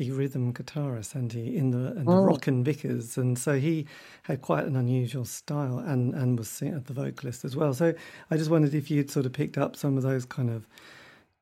a, 0.00 0.10
rhythm 0.10 0.52
guitarist, 0.52 1.14
and 1.14 1.32
he 1.32 1.56
in 1.56 1.70
the, 1.70 1.96
in 1.96 2.04
the 2.04 2.12
oh. 2.12 2.24
Rockin' 2.24 2.64
Vickers, 2.64 3.16
and 3.16 3.38
so 3.38 3.58
he 3.58 3.86
had 4.22 4.42
quite 4.42 4.64
an 4.64 4.76
unusual 4.76 5.24
style, 5.24 5.78
and 5.78 6.14
and 6.14 6.38
was 6.38 6.60
at 6.62 6.86
the 6.86 6.92
vocalist 6.92 7.44
as 7.44 7.54
well. 7.54 7.74
So 7.74 7.94
I 8.30 8.36
just 8.36 8.50
wondered 8.50 8.74
if 8.74 8.90
you'd 8.90 9.10
sort 9.10 9.26
of 9.26 9.32
picked 9.32 9.58
up 9.58 9.76
some 9.76 9.96
of 9.96 10.02
those 10.02 10.24
kind 10.24 10.50
of 10.50 10.66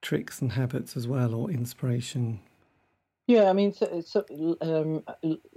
tricks 0.02 0.40
and 0.40 0.52
habits 0.52 0.96
as 0.96 1.06
well, 1.06 1.34
or 1.34 1.50
inspiration 1.50 2.40
yeah, 3.26 3.50
I 3.50 3.52
mean, 3.52 3.72
so, 3.72 4.02
so 4.06 4.24
um, 4.60 5.02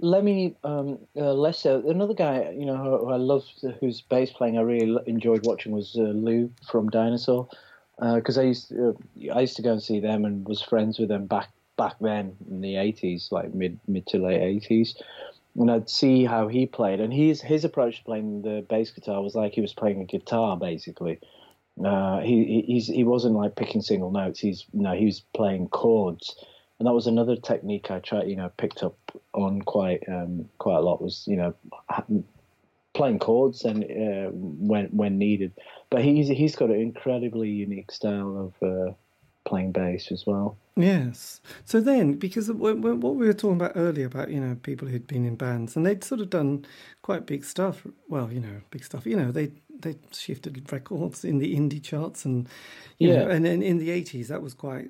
Lemmy 0.00 0.56
um, 0.64 0.98
uh, 1.16 1.34
another 1.34 2.14
guy, 2.14 2.50
you 2.50 2.66
know, 2.66 2.76
who, 2.76 3.10
I 3.10 3.16
love, 3.16 3.44
whose 3.78 4.00
bass 4.00 4.32
playing 4.32 4.58
I 4.58 4.62
really 4.62 5.00
enjoyed 5.06 5.46
watching 5.46 5.72
was 5.72 5.94
uh, 5.96 6.02
Lou 6.02 6.50
from 6.68 6.88
Dinosaur, 6.88 7.48
because 7.98 8.38
uh, 8.38 8.40
I 8.40 8.44
used 8.44 8.68
to, 8.70 8.88
uh, 8.88 9.34
I 9.34 9.42
used 9.42 9.56
to 9.56 9.62
go 9.62 9.72
and 9.72 9.82
see 9.82 10.00
them 10.00 10.24
and 10.24 10.46
was 10.48 10.60
friends 10.60 10.98
with 10.98 11.08
them 11.08 11.26
back 11.26 11.50
back 11.76 11.94
then 12.00 12.36
in 12.50 12.60
the 12.60 12.76
eighties, 12.76 13.28
like 13.30 13.54
mid 13.54 13.78
mid 13.86 14.06
to 14.08 14.18
late 14.18 14.42
eighties, 14.42 14.96
and 15.56 15.70
I'd 15.70 15.88
see 15.88 16.24
how 16.24 16.48
he 16.48 16.66
played, 16.66 16.98
and 16.98 17.12
his 17.12 17.40
his 17.40 17.64
approach 17.64 17.98
to 17.98 18.04
playing 18.04 18.42
the 18.42 18.66
bass 18.68 18.90
guitar 18.90 19.22
was 19.22 19.36
like 19.36 19.52
he 19.52 19.60
was 19.60 19.74
playing 19.74 20.00
a 20.00 20.04
guitar 20.04 20.56
basically. 20.56 21.20
Uh, 21.84 22.18
he 22.20 22.80
he 22.80 23.04
wasn't 23.04 23.34
like 23.34 23.54
picking 23.54 23.80
single 23.80 24.10
notes. 24.10 24.40
He's 24.40 24.66
no, 24.72 24.92
he 24.92 25.04
was 25.04 25.20
playing 25.34 25.68
chords 25.68 26.34
and 26.80 26.86
that 26.86 26.94
was 26.94 27.06
another 27.06 27.36
technique 27.36 27.90
I 27.90 27.98
tried, 27.98 28.28
you 28.28 28.36
know, 28.36 28.50
picked 28.56 28.82
up 28.82 28.96
on 29.34 29.60
quite 29.60 30.02
um, 30.08 30.48
quite 30.56 30.76
a 30.76 30.80
lot. 30.80 31.02
Was 31.02 31.24
you 31.28 31.36
know 31.36 31.54
playing 32.94 33.18
chords 33.18 33.64
and 33.64 33.84
uh, 33.84 34.30
when 34.32 34.86
when 34.86 35.18
needed. 35.18 35.52
But 35.90 36.02
he's 36.02 36.28
he's 36.28 36.56
got 36.56 36.70
an 36.70 36.80
incredibly 36.80 37.50
unique 37.50 37.92
style 37.92 38.54
of 38.62 38.66
uh, 38.66 38.92
playing 39.44 39.72
bass 39.72 40.10
as 40.10 40.24
well. 40.26 40.56
Yes. 40.74 41.42
So 41.66 41.82
then, 41.82 42.14
because 42.14 42.50
what 42.50 42.78
we 42.78 42.94
were 42.94 43.34
talking 43.34 43.56
about 43.56 43.72
earlier 43.74 44.06
about 44.06 44.30
you 44.30 44.40
know 44.40 44.56
people 44.62 44.88
who'd 44.88 45.06
been 45.06 45.26
in 45.26 45.36
bands 45.36 45.76
and 45.76 45.84
they'd 45.84 46.02
sort 46.02 46.22
of 46.22 46.30
done 46.30 46.64
quite 47.02 47.26
big 47.26 47.44
stuff. 47.44 47.86
Well, 48.08 48.32
you 48.32 48.40
know, 48.40 48.62
big 48.70 48.84
stuff. 48.84 49.04
You 49.04 49.16
know, 49.16 49.30
they 49.30 49.52
they 49.80 49.96
shifted 50.12 50.72
records 50.72 51.26
in 51.26 51.40
the 51.40 51.54
indie 51.54 51.82
charts 51.82 52.24
and 52.24 52.48
you 52.98 53.10
yeah. 53.10 53.24
know, 53.24 53.28
and, 53.28 53.46
and 53.46 53.62
in 53.62 53.76
the 53.76 53.90
eighties 53.90 54.28
that 54.28 54.40
was 54.40 54.54
quite 54.54 54.88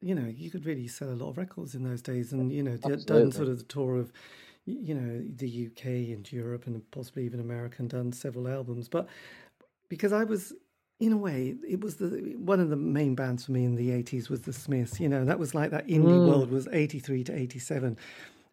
you 0.00 0.14
know, 0.14 0.26
you 0.26 0.50
could 0.50 0.64
really 0.66 0.88
sell 0.88 1.10
a 1.10 1.14
lot 1.14 1.30
of 1.30 1.38
records 1.38 1.74
in 1.74 1.82
those 1.82 2.02
days, 2.02 2.32
and 2.32 2.52
you 2.52 2.62
know, 2.62 2.72
Absolutely. 2.72 3.04
done 3.04 3.32
sort 3.32 3.48
of 3.48 3.58
the 3.58 3.64
tour 3.64 3.96
of, 3.96 4.12
you 4.66 4.94
know, 4.94 5.24
the 5.36 5.66
UK 5.66 5.84
and 6.14 6.30
Europe 6.30 6.66
and 6.66 6.88
possibly 6.90 7.24
even 7.24 7.40
America, 7.40 7.76
and 7.80 7.90
done 7.90 8.12
several 8.12 8.48
albums. 8.48 8.88
But 8.88 9.08
because 9.88 10.12
I 10.12 10.24
was, 10.24 10.52
in 11.00 11.12
a 11.12 11.16
way, 11.16 11.56
it 11.66 11.80
was 11.80 11.96
the 11.96 12.34
one 12.38 12.60
of 12.60 12.70
the 12.70 12.76
main 12.76 13.14
bands 13.14 13.44
for 13.46 13.52
me 13.52 13.64
in 13.64 13.74
the 13.74 13.90
'80s 13.90 14.28
was 14.28 14.42
the 14.42 14.52
Smiths. 14.52 15.00
You 15.00 15.08
know, 15.08 15.24
that 15.24 15.38
was 15.38 15.54
like 15.54 15.70
that 15.70 15.86
indie 15.86 16.20
mm. 16.20 16.26
world 16.26 16.50
was 16.50 16.68
'83 16.72 17.24
to 17.24 17.34
'87, 17.36 17.96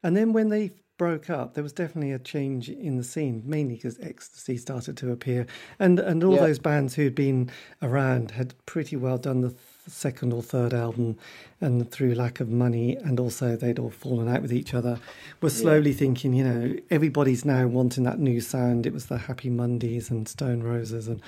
and 0.03 0.17
then 0.17 0.33
when 0.33 0.49
they 0.49 0.71
broke 0.97 1.29
up, 1.29 1.53
there 1.55 1.63
was 1.63 1.73
definitely 1.73 2.13
a 2.13 2.19
change 2.19 2.69
in 2.69 2.95
the 2.95 3.03
scene, 3.03 3.43
mainly 3.45 3.75
because 3.75 3.99
ecstasy 3.99 4.57
started 4.57 4.95
to 4.97 5.11
appear, 5.11 5.45
and 5.79 5.99
and 5.99 6.23
all 6.23 6.35
Yeah. 6.35 6.39
those 6.39 6.59
bands 6.59 6.95
who'd 6.95 7.15
been 7.15 7.51
around 7.81 8.31
had 8.31 8.53
pretty 8.65 8.95
well 8.95 9.17
done 9.17 9.41
the 9.41 9.49
th- 9.49 9.59
second 9.87 10.33
or 10.33 10.41
third 10.41 10.73
album, 10.73 11.17
and 11.61 11.89
through 11.89 12.13
lack 12.15 12.39
of 12.39 12.49
money, 12.49 12.95
and 12.95 13.19
also 13.19 13.55
they'd 13.55 13.79
all 13.79 13.89
fallen 13.89 14.27
out 14.27 14.41
with 14.41 14.53
each 14.53 14.73
other, 14.73 14.99
were 15.41 15.49
slowly 15.49 15.93
thinking, 15.93 16.33
you 16.33 16.43
know, 16.43 16.75
everybody's 16.89 17.45
now 17.45 17.67
wanting 17.67 18.03
that 18.03 18.19
new 18.19 18.41
sound. 18.41 18.85
It 18.85 18.93
was 18.93 19.05
the 19.07 19.17
Happy 19.17 19.49
Mondays 19.49 20.09
and 20.09 20.27
Stone 20.27 20.63
Roses 20.63 21.07
and 21.07 21.21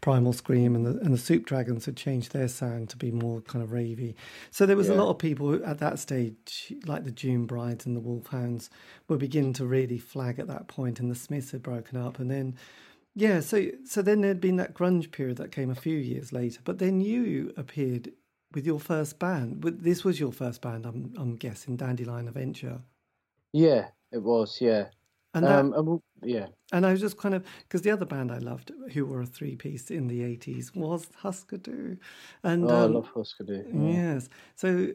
Primal 0.00 0.32
Scream, 0.32 0.74
and 0.74 0.86
the 0.86 0.98
and 1.00 1.12
the 1.12 1.18
Soup 1.18 1.44
Dragons 1.44 1.86
had 1.86 1.96
changed 1.96 2.32
their 2.32 2.48
sound 2.48 2.88
to 2.90 2.96
be 2.96 3.10
more 3.10 3.40
kind 3.42 3.62
of 3.62 3.70
ravey. 3.70 4.14
So 4.50 4.66
there 4.66 4.76
was 4.76 4.88
a 4.88 4.94
lot 4.94 5.10
of 5.10 5.18
people 5.18 5.48
who, 5.48 5.62
at 5.62 5.78
that 5.78 5.98
stage, 5.98 6.72
like 6.86 7.04
the 7.04 7.10
June 7.10 7.46
Brides 7.46 7.86
and 7.86 7.96
the 7.96 8.00
Wolfhounds, 8.00 8.70
were 9.08 9.16
beginning 9.16 9.54
to 9.54 9.66
really 9.66 9.98
flag 9.98 10.38
at 10.38 10.48
that 10.48 10.68
point, 10.68 11.00
and 11.00 11.10
the 11.10 11.14
Smiths 11.14 11.50
had 11.52 11.62
broken 11.62 11.98
up, 11.98 12.18
and 12.18 12.30
then. 12.30 12.56
Yeah, 13.14 13.40
so 13.40 13.70
so 13.84 14.02
then 14.02 14.20
there'd 14.22 14.40
been 14.40 14.56
that 14.56 14.74
grunge 14.74 15.10
period 15.12 15.36
that 15.38 15.52
came 15.52 15.70
a 15.70 15.74
few 15.74 15.96
years 15.96 16.32
later, 16.32 16.60
but 16.64 16.78
then 16.78 17.00
you 17.00 17.52
appeared 17.56 18.12
with 18.52 18.66
your 18.66 18.80
first 18.80 19.18
band. 19.18 19.62
This 19.62 20.04
was 20.04 20.18
your 20.20 20.32
first 20.32 20.60
band, 20.62 20.86
I'm 20.86 21.14
I'm 21.16 21.36
guessing, 21.36 21.76
Dandelion 21.76 22.28
Adventure, 22.28 22.82
Yeah, 23.52 23.88
it 24.12 24.18
was. 24.22 24.60
Yeah. 24.60 24.88
and 25.34 25.48
that, 25.48 25.72
Um. 25.74 26.00
yeah. 26.22 26.48
and 26.72 26.86
I 26.86 26.92
was 26.92 27.00
just 27.00 27.16
kind 27.18 27.34
of 27.34 27.44
because 27.62 27.82
the 27.82 27.90
other 27.90 28.06
band 28.06 28.32
I 28.32 28.38
loved, 28.38 28.72
who 28.92 29.06
were 29.06 29.22
a 29.22 29.26
three 29.26 29.56
piece 29.56 29.90
in 29.90 30.08
the 30.08 30.22
eighties, 30.22 30.74
was 30.74 31.08
Husker 31.16 31.58
Du, 31.58 31.98
and 32.42 32.70
Oh, 32.70 32.76
I 32.82 32.84
um, 32.84 32.92
love 32.92 33.08
Husker 33.14 33.44
Du. 33.44 33.64
Yeah. 33.72 33.98
Yes. 34.14 34.28
So, 34.56 34.92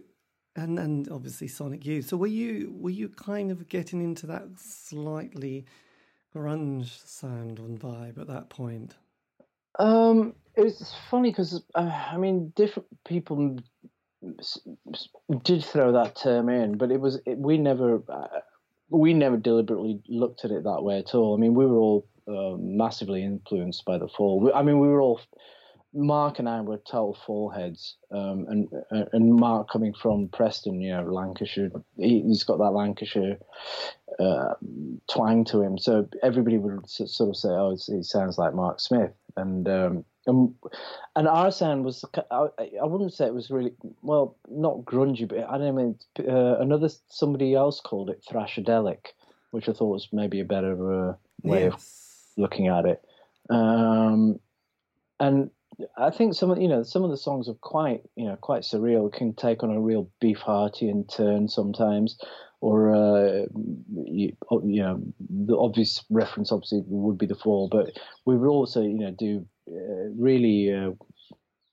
and 0.56 0.80
and 0.80 1.10
obviously 1.10 1.48
Sonic 1.48 1.86
Youth. 1.86 2.08
So 2.10 2.18
were 2.18 2.28
you 2.28 2.74
were 2.80 2.90
you 2.90 3.10
kind 3.10 3.52
of 3.52 3.68
getting 3.70 4.02
into 4.02 4.28
that 4.28 4.48
slightly 4.60 5.66
grunge 6.36 7.06
sound 7.06 7.60
and 7.60 7.80
vibe 7.80 8.20
at 8.20 8.28
that 8.28 8.50
point? 8.50 8.96
Um, 9.78 10.36
it 10.56 10.64
was 10.64 10.96
funny 11.10 11.32
because 11.32 11.62
uh, 11.76 11.92
I 12.12 12.18
mean, 12.18 12.52
different 12.56 12.88
people 13.06 13.58
did 15.44 15.64
throw 15.64 15.92
that 15.94 16.16
term 16.16 16.50
in, 16.50 16.78
but 16.78 16.92
it 16.92 17.00
was 17.00 17.20
it, 17.26 17.38
we 17.38 17.58
never 17.58 18.02
uh, 18.10 18.40
we 18.90 19.14
never 19.14 19.38
deliberately 19.38 20.02
looked 20.08 20.46
at 20.46 20.52
it 20.52 20.64
that 20.64 20.84
way 20.84 21.00
at 21.00 21.16
all. 21.16 21.36
I 21.36 21.40
mean, 21.40 21.54
we 21.54 21.66
were 21.66 21.80
all 21.80 22.08
uh, 22.28 22.58
massively 22.60 23.24
influenced 23.24 23.86
by 23.86 23.98
the 23.98 24.08
Fall. 24.08 24.52
I 24.54 24.62
mean, 24.62 24.80
we 24.80 24.88
were 24.88 25.02
all 25.02 25.22
Mark 25.94 26.38
and 26.40 26.48
I 26.48 26.62
were 26.62 26.78
total 26.78 27.18
Fall 27.26 27.50
heads, 27.50 27.96
um, 28.12 28.46
and 28.48 28.70
uh, 28.92 29.06
and 29.12 29.34
Mark 29.34 29.70
coming 29.70 29.94
from 29.94 30.28
Preston, 30.28 30.82
you 30.82 30.92
know, 30.92 31.04
Lancashire, 31.04 31.72
he, 31.98 32.22
he's 32.22 32.44
got 32.44 32.60
that 32.60 32.72
Lancashire 32.72 33.38
uh, 34.20 34.54
twang 35.12 35.46
to 35.46 35.62
him. 35.62 35.78
So 35.80 36.08
everybody 36.22 36.58
would 36.58 36.88
sort 36.88 37.30
of 37.30 37.36
say, 37.36 37.50
"Oh, 37.50 37.72
it's, 37.72 37.88
he 37.88 38.04
sounds 38.04 38.38
like 38.38 38.54
Mark 38.54 38.80
Smith," 38.80 39.14
and 39.36 39.68
um, 39.68 40.06
and, 40.28 40.54
and 41.16 41.28
our 41.28 41.52
sound 41.52 41.86
was 41.86 42.06
I, 42.30 42.48
I 42.60 42.86
wouldn't 42.86 43.14
say 43.14 43.26
it 43.26 43.34
was 43.34 43.50
really 43.50 43.74
well 44.04 44.38
not 44.48 44.86
grungy, 44.86 45.28
but 45.28 45.50
I 45.50 45.58
don't 45.58 45.76
mean 45.76 45.98
uh, 46.20 46.60
another 46.60 46.90
somebody 47.08 47.56
else 47.56 47.82
called 47.82 48.12
it 48.12 48.24
thrashadelic, 48.30 49.08
which 49.52 49.68
I 49.68 49.74
thought 49.74 49.94
was 49.94 50.08
maybe 50.12 50.40
a 50.40 50.46
better 50.46 51.10
uh, 51.10 51.14
way 51.42 51.64
of 51.66 51.84
looking 52.38 52.68
at 52.68 52.86
it. 52.86 53.04
Um, 53.50 54.40
and 55.20 55.50
I 55.98 56.10
think 56.10 56.34
some 56.34 56.52
of 56.52 56.62
you 56.62 56.68
know 56.68 56.84
some 56.84 57.04
of 57.04 57.10
the 57.10 57.18
songs 57.18 57.48
are 57.48 57.54
quite 57.56 58.02
you 58.16 58.26
know 58.26 58.36
quite 58.36 58.64
surreal. 58.64 59.12
Can 59.12 59.34
take 59.34 59.64
on 59.64 59.72
a 59.72 59.80
real 59.80 60.10
Beefheartian 60.22 61.14
turn 61.14 61.48
sometimes, 61.48 62.18
or 62.62 62.94
uh, 62.94 63.46
you, 64.06 64.36
you 64.64 64.82
know 64.82 65.02
the 65.30 65.58
obvious 65.58 66.04
reference 66.10 66.52
obviously 66.52 66.82
would 66.86 67.18
be 67.18 67.26
the 67.26 67.36
Fall, 67.36 67.70
but 67.70 67.98
we 68.26 68.38
would 68.38 68.50
also 68.50 68.82
you 68.82 69.00
know 69.00 69.12
do 69.12 69.46
uh, 69.70 70.10
really. 70.18 70.74
Uh, 70.74 70.92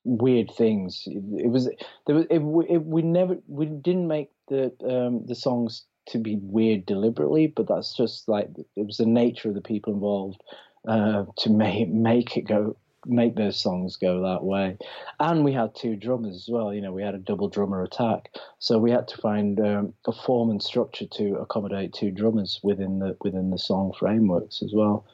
weird 0.09 0.49
things 0.57 1.03
it, 1.07 1.21
it 1.37 1.49
was 1.49 1.69
there 2.07 2.15
was 2.15 2.27
it, 2.31 2.41
it, 2.69 2.85
we 2.85 3.03
never 3.03 3.37
we 3.49 3.67
didn't 3.67 4.07
make 4.07 4.31
the 4.47 4.73
um 4.89 5.27
the 5.27 5.35
songs 5.35 5.85
to 6.07 6.19
be 6.19 6.39
weird 6.41 6.87
deliberately 6.87 7.49
but 7.49 7.67
that's 7.67 7.93
just 7.97 8.29
like 8.29 8.49
it 8.77 8.87
was 8.87 8.99
the 8.99 9.05
nature 9.05 9.49
of 9.49 9.57
the 9.57 9.61
people 9.61 9.93
involved 9.93 10.41
uh, 10.87 11.25
to 11.37 11.51
make 11.51 11.89
make 11.89 12.37
it 12.37 12.43
go 12.43 12.77
make 13.07 13.37
those 13.37 13.61
songs 13.61 13.97
go 13.97 14.23
that 14.23 14.43
way 14.45 14.77
and 15.21 15.45
we 15.45 15.53
had 15.53 15.75
two 15.75 15.97
drummers 15.97 16.35
as 16.37 16.49
well 16.49 16.75
you 16.75 16.81
know 16.81 16.93
we 16.93 17.03
had 17.03 17.15
a 17.15 17.19
double 17.19 17.49
drummer 17.49 17.83
attack 17.83 18.31
so 18.59 18.79
we 18.79 18.91
had 18.91 19.07
to 19.09 19.17
find 19.19 19.61
um, 19.61 19.95
a 20.07 20.13
form 20.13 20.51
and 20.51 20.63
structure 20.63 21.07
to 21.07 21.37
accommodate 21.37 21.93
two 21.93 22.11
drummers 22.11 22.61
within 22.63 22.99
the 22.99 23.17
within 23.21 23.51
the 23.51 23.59
song 23.59 23.93
frameworks 23.99 24.63
as 24.63 24.73
well 24.75 25.05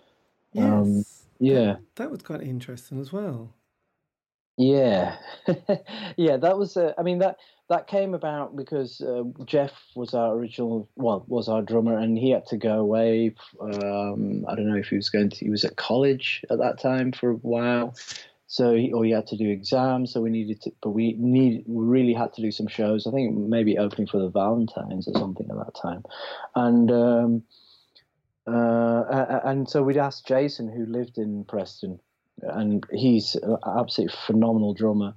Yes. 0.52 0.64
um, 0.64 1.04
yeah 1.38 1.72
That, 1.74 1.80
that 1.96 2.10
was 2.10 2.22
quite 2.22 2.42
interesting 2.42 3.00
as 3.00 3.12
well. 3.12 3.54
Yeah, 4.58 5.16
yeah, 6.16 6.36
that 6.36 6.58
was. 6.58 6.76
Uh, 6.76 6.92
I 6.98 7.02
mean 7.02 7.20
that 7.20 7.38
that 7.72 7.86
came 7.86 8.12
about 8.12 8.54
because 8.54 9.00
uh, 9.00 9.22
Jeff 9.46 9.72
was 9.96 10.12
our 10.12 10.34
original, 10.34 10.88
well, 10.94 11.24
was 11.26 11.48
our 11.48 11.62
drummer, 11.62 11.98
and 11.98 12.18
he 12.18 12.30
had 12.30 12.44
to 12.46 12.58
go 12.58 12.78
away. 12.78 13.34
Um, 13.60 14.44
I 14.46 14.54
don't 14.54 14.68
know 14.68 14.76
if 14.76 14.88
he 14.88 14.96
was 14.96 15.08
going 15.08 15.30
to. 15.30 15.36
He 15.36 15.50
was 15.50 15.64
at 15.64 15.76
college 15.76 16.44
at 16.50 16.58
that 16.58 16.78
time 16.78 17.12
for 17.12 17.30
a 17.30 17.34
while, 17.36 17.94
so 18.46 18.74
he, 18.74 18.92
or 18.92 19.04
he 19.04 19.12
had 19.12 19.26
to 19.28 19.38
do 19.38 19.48
exams. 19.48 20.12
So 20.12 20.20
we 20.20 20.28
needed 20.28 20.60
to, 20.62 20.72
but 20.82 20.90
we 20.90 21.14
need 21.18 21.64
we 21.66 21.86
really 21.86 22.12
had 22.12 22.34
to 22.34 22.42
do 22.42 22.50
some 22.50 22.68
shows. 22.68 23.06
I 23.06 23.10
think 23.10 23.34
maybe 23.34 23.78
opening 23.78 24.06
for 24.06 24.18
the 24.18 24.28
Valentines 24.28 25.08
or 25.08 25.18
something 25.18 25.48
at 25.50 25.56
that 25.56 25.74
time, 25.74 26.04
and. 26.54 26.90
Um, 26.90 27.42
uh, 28.44 29.38
and 29.44 29.70
so 29.70 29.84
we'd 29.84 29.96
asked 29.96 30.26
Jason, 30.26 30.68
who 30.68 30.84
lived 30.84 31.16
in 31.16 31.44
Preston, 31.44 32.00
and 32.42 32.84
he's 32.92 33.36
an 33.36 33.56
absolutely 33.64 34.16
phenomenal 34.26 34.74
drummer. 34.74 35.14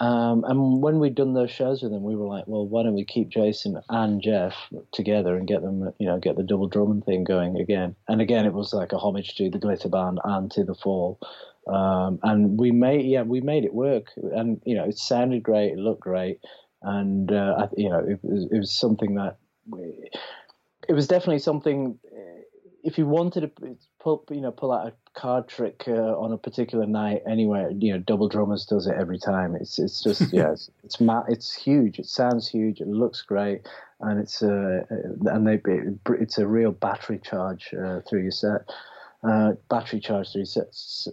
Um, 0.00 0.44
and 0.44 0.80
when 0.80 1.00
we'd 1.00 1.16
done 1.16 1.34
those 1.34 1.50
shows 1.50 1.82
with 1.82 1.90
them, 1.90 2.04
we 2.04 2.14
were 2.14 2.26
like, 2.26 2.44
well, 2.46 2.66
why 2.66 2.84
don't 2.84 2.94
we 2.94 3.04
keep 3.04 3.28
Jason 3.30 3.80
and 3.88 4.22
Jeff 4.22 4.54
together 4.92 5.36
and 5.36 5.48
get 5.48 5.62
them, 5.62 5.92
you 5.98 6.06
know, 6.06 6.18
get 6.18 6.36
the 6.36 6.44
double 6.44 6.68
drumming 6.68 7.02
thing 7.02 7.24
going 7.24 7.56
again? 7.58 7.96
And 8.06 8.20
again, 8.20 8.46
it 8.46 8.52
was 8.52 8.72
like 8.72 8.92
a 8.92 8.98
homage 8.98 9.34
to 9.36 9.50
the 9.50 9.58
Glitter 9.58 9.88
Band 9.88 10.20
and 10.22 10.50
to 10.52 10.62
the 10.62 10.74
Fall. 10.74 11.18
Um, 11.66 12.20
and 12.22 12.58
we 12.58 12.70
made, 12.70 13.06
yeah, 13.06 13.22
we 13.22 13.40
made 13.40 13.64
it 13.64 13.74
work. 13.74 14.06
And 14.16 14.60
you 14.64 14.76
know, 14.76 14.84
it 14.84 14.98
sounded 14.98 15.42
great, 15.42 15.72
it 15.72 15.78
looked 15.78 16.00
great, 16.00 16.38
and 16.82 17.30
uh, 17.30 17.66
you 17.76 17.90
know, 17.90 17.98
it 17.98 18.20
was, 18.22 18.48
it 18.50 18.58
was 18.58 18.72
something 18.72 19.16
that 19.16 19.38
we, 19.68 20.10
it 20.88 20.92
was 20.92 21.08
definitely 21.08 21.40
something. 21.40 21.98
If 22.84 22.96
you 22.96 23.06
wanted 23.06 23.40
to 23.40 23.76
pull, 24.16 24.24
you 24.34 24.40
know, 24.40 24.50
pull 24.50 24.72
out 24.72 24.86
a 24.86 24.92
card 25.18 25.48
trick 25.48 25.84
uh, 25.88 26.16
on 26.18 26.32
a 26.32 26.38
particular 26.38 26.86
night 26.86 27.22
anywhere, 27.26 27.70
you 27.70 27.92
know, 27.92 27.98
Double 27.98 28.28
Drummers 28.28 28.64
does 28.64 28.86
it 28.86 28.94
every 28.98 29.18
time. 29.18 29.54
It's 29.54 29.78
it's 29.78 30.02
just 30.02 30.22
yeah, 30.32 30.52
it's 30.52 30.70
it's, 30.84 31.00
ma- 31.00 31.24
it's 31.28 31.54
huge. 31.54 31.98
It 31.98 32.06
sounds 32.06 32.48
huge. 32.48 32.80
It 32.80 32.88
looks 32.88 33.22
great, 33.22 33.68
and 34.00 34.18
it's 34.18 34.42
uh, 34.42 34.82
and 35.26 35.46
they 35.46 35.54
it, 35.54 35.98
it's 36.20 36.38
a 36.38 36.46
real 36.46 36.72
battery 36.72 37.18
charge 37.18 37.74
uh, 37.74 38.00
through 38.08 38.22
your 38.22 38.30
set. 38.30 38.62
Uh, 39.28 39.54
battery 39.68 39.98
charge 39.98 40.30
through 40.30 40.44
sets 40.44 41.08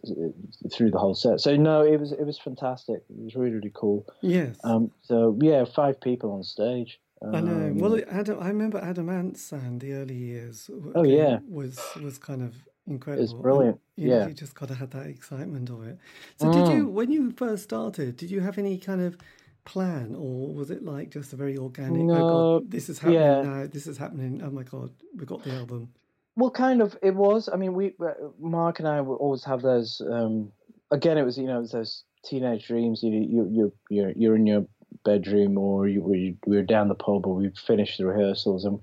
through 0.71 0.91
the 0.91 0.99
whole 0.99 1.15
set. 1.15 1.41
So 1.41 1.55
no, 1.55 1.81
it 1.81 1.99
was 1.99 2.11
it 2.11 2.23
was 2.23 2.37
fantastic. 2.37 3.01
It 3.09 3.23
was 3.23 3.35
really 3.35 3.55
really 3.55 3.71
cool. 3.73 4.05
Yes. 4.21 4.55
Um, 4.63 4.91
so 5.01 5.37
yeah, 5.41 5.65
five 5.65 5.99
people 5.99 6.31
on 6.31 6.43
stage. 6.43 6.99
I 7.23 7.41
know. 7.41 7.53
Um, 7.53 7.79
Well, 7.79 7.99
Adam, 8.07 8.37
I 8.39 8.49
remember 8.49 8.77
Adam 8.77 9.09
Ant's 9.09 9.41
sound 9.41 9.81
the 9.81 9.93
early 9.93 10.15
years. 10.15 10.69
Oh, 10.93 11.03
yeah. 11.03 11.39
was 11.49 11.79
was 12.03 12.19
kind 12.19 12.43
of 12.43 12.53
incredible. 12.87 13.29
and, 13.33 13.41
brilliant, 13.41 13.79
you 13.95 14.09
know, 14.09 14.19
yeah. 14.19 14.27
you 14.27 14.33
just 14.33 14.53
got 14.55 14.67
to 14.69 14.75
have 14.75 14.89
that 14.91 15.07
excitement 15.07 15.69
of 15.69 15.83
it. 15.87 15.97
So, 16.39 16.51
did 16.51 16.65
Mm. 16.65 16.75
you 16.77 16.87
when 16.87 17.11
you 17.11 17.31
first 17.31 17.63
started? 17.63 18.17
Did 18.17 18.31
you 18.31 18.41
have 18.41 18.57
any 18.57 18.77
kind 18.77 19.01
of 19.01 19.17
plan, 19.65 20.15
or 20.15 20.53
was 20.53 20.69
it 20.71 20.83
like 20.83 21.09
just 21.09 21.33
a 21.33 21.35
very 21.35 21.57
organic? 21.57 22.01
oh 22.01 22.05
No, 22.05 22.29
God, 22.59 22.71
this 22.71 22.89
is 22.89 22.99
happening 22.99 23.21
yeah. 23.21 23.41
now. 23.41 23.67
This 23.67 23.87
is 23.87 23.97
happening. 23.97 24.41
Oh 24.43 24.51
my 24.51 24.63
God, 24.63 24.91
we 25.15 25.25
got 25.25 25.43
the 25.43 25.51
album. 25.53 25.89
Well, 26.35 26.51
kind 26.51 26.81
of. 26.81 26.97
It 27.01 27.15
was. 27.15 27.49
I 27.51 27.55
mean, 27.55 27.73
we 27.73 27.93
uh, 27.99 28.13
Mark 28.39 28.79
and 28.79 28.87
I 28.87 29.01
would 29.01 29.15
always 29.15 29.43
have 29.45 29.61
those. 29.61 30.01
Um, 30.01 30.51
again, 30.91 31.17
it 31.17 31.23
was 31.23 31.37
you 31.37 31.45
know 31.47 31.57
it 31.57 31.61
was 31.61 31.71
those 31.71 32.03
teenage 32.23 32.67
dreams. 32.67 33.01
You 33.01 33.11
you 33.11 33.47
you're 33.51 33.71
you're, 33.89 34.11
you're 34.15 34.35
in 34.35 34.45
your 34.45 34.67
bedroom 35.03 35.57
or 35.57 35.87
you 35.87 36.01
we 36.01 36.35
we 36.45 36.55
were 36.57 36.63
down 36.63 36.87
the 36.87 36.95
pub 36.95 37.25
or 37.27 37.35
we've 37.35 37.57
finished 37.57 37.97
the 37.99 38.05
rehearsals 38.05 38.65
and 38.65 38.79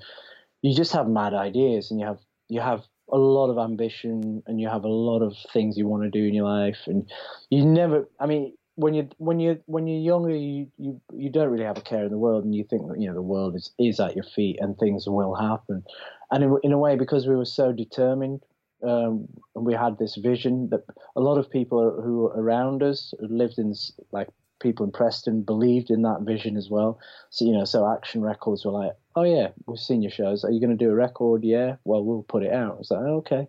you 0.60 0.72
just 0.74 0.92
have 0.92 1.08
mad 1.08 1.34
ideas 1.34 1.90
and 1.90 1.98
you 1.98 2.06
have 2.06 2.18
you 2.48 2.60
have 2.60 2.82
a 3.12 3.18
lot 3.18 3.51
of 3.51 3.59
ambition 3.59 4.42
and 4.46 4.61
you 4.61 4.68
have 4.68 4.85
a 4.85 4.88
lot 4.88 5.20
of 5.20 5.35
things 5.53 5.77
you 5.77 5.87
want 5.87 6.03
to 6.05 6.11
do 6.11 6.27
in 6.27 6.35
your 6.35 6.46
life 6.46 6.79
and 6.87 7.11
you 7.51 7.64
never. 7.64 8.09
I 8.20 8.27
mean. 8.27 8.55
When 8.75 8.94
you 8.94 9.11
when 9.18 9.38
you 9.38 9.61
when 9.66 9.87
you're 9.87 10.01
younger, 10.01 10.35
you, 10.35 10.66
you 10.79 10.98
you 11.12 11.29
don't 11.31 11.51
really 11.51 11.66
have 11.66 11.77
a 11.77 11.83
care 11.83 12.05
in 12.07 12.11
the 12.11 12.16
world, 12.16 12.42
and 12.42 12.55
you 12.55 12.64
think 12.64 12.88
that 12.88 12.98
you 12.98 13.07
know 13.07 13.12
the 13.14 13.20
world 13.20 13.55
is, 13.55 13.70
is 13.79 14.01
at 14.01 14.16
your 14.16 14.25
feet 14.25 14.57
and 14.62 14.79
things 14.79 15.05
will 15.07 15.35
happen. 15.35 15.85
And 16.31 16.42
in, 16.42 16.57
in 16.62 16.72
a 16.72 16.79
way, 16.79 16.96
because 16.96 17.27
we 17.27 17.37
were 17.37 17.44
so 17.44 17.72
determined, 17.72 18.40
um, 18.83 19.29
and 19.55 19.66
we 19.66 19.75
had 19.75 19.98
this 19.98 20.16
vision 20.16 20.70
that 20.70 20.85
a 21.14 21.20
lot 21.20 21.37
of 21.37 21.51
people 21.51 22.01
who 22.03 22.22
were 22.22 22.35
around 22.35 22.83
us 22.83 23.12
lived 23.20 23.59
in 23.59 23.75
like 24.11 24.29
people 24.62 24.87
in 24.87 24.92
Preston 24.92 25.42
believed 25.42 25.90
in 25.90 26.03
that 26.03 26.22
vision 26.22 26.57
as 26.57 26.70
well. 26.70 26.98
So 27.31 27.44
you 27.44 27.53
know, 27.53 27.64
so 27.64 27.90
Action 27.90 28.22
Records 28.22 28.64
were 28.64 28.72
like, 28.72 28.92
"Oh 29.16 29.25
yeah, 29.25 29.48
we've 29.66 29.79
seen 29.79 30.03
your 30.03 30.11
shows. 30.11 30.44
Are 30.44 30.51
you 30.51 30.61
going 30.61 30.77
to 30.77 30.85
do 30.85 30.90
a 30.90 30.94
record? 30.94 31.44
Yeah, 31.44 31.77
well 31.85 32.05
we'll 32.05 32.22
put 32.22 32.42
it 32.42 32.53
out." 32.53 32.75
I 32.75 32.79
was 32.79 32.90
like, 32.90 33.01
oh, 33.01 33.16
"Okay," 33.18 33.48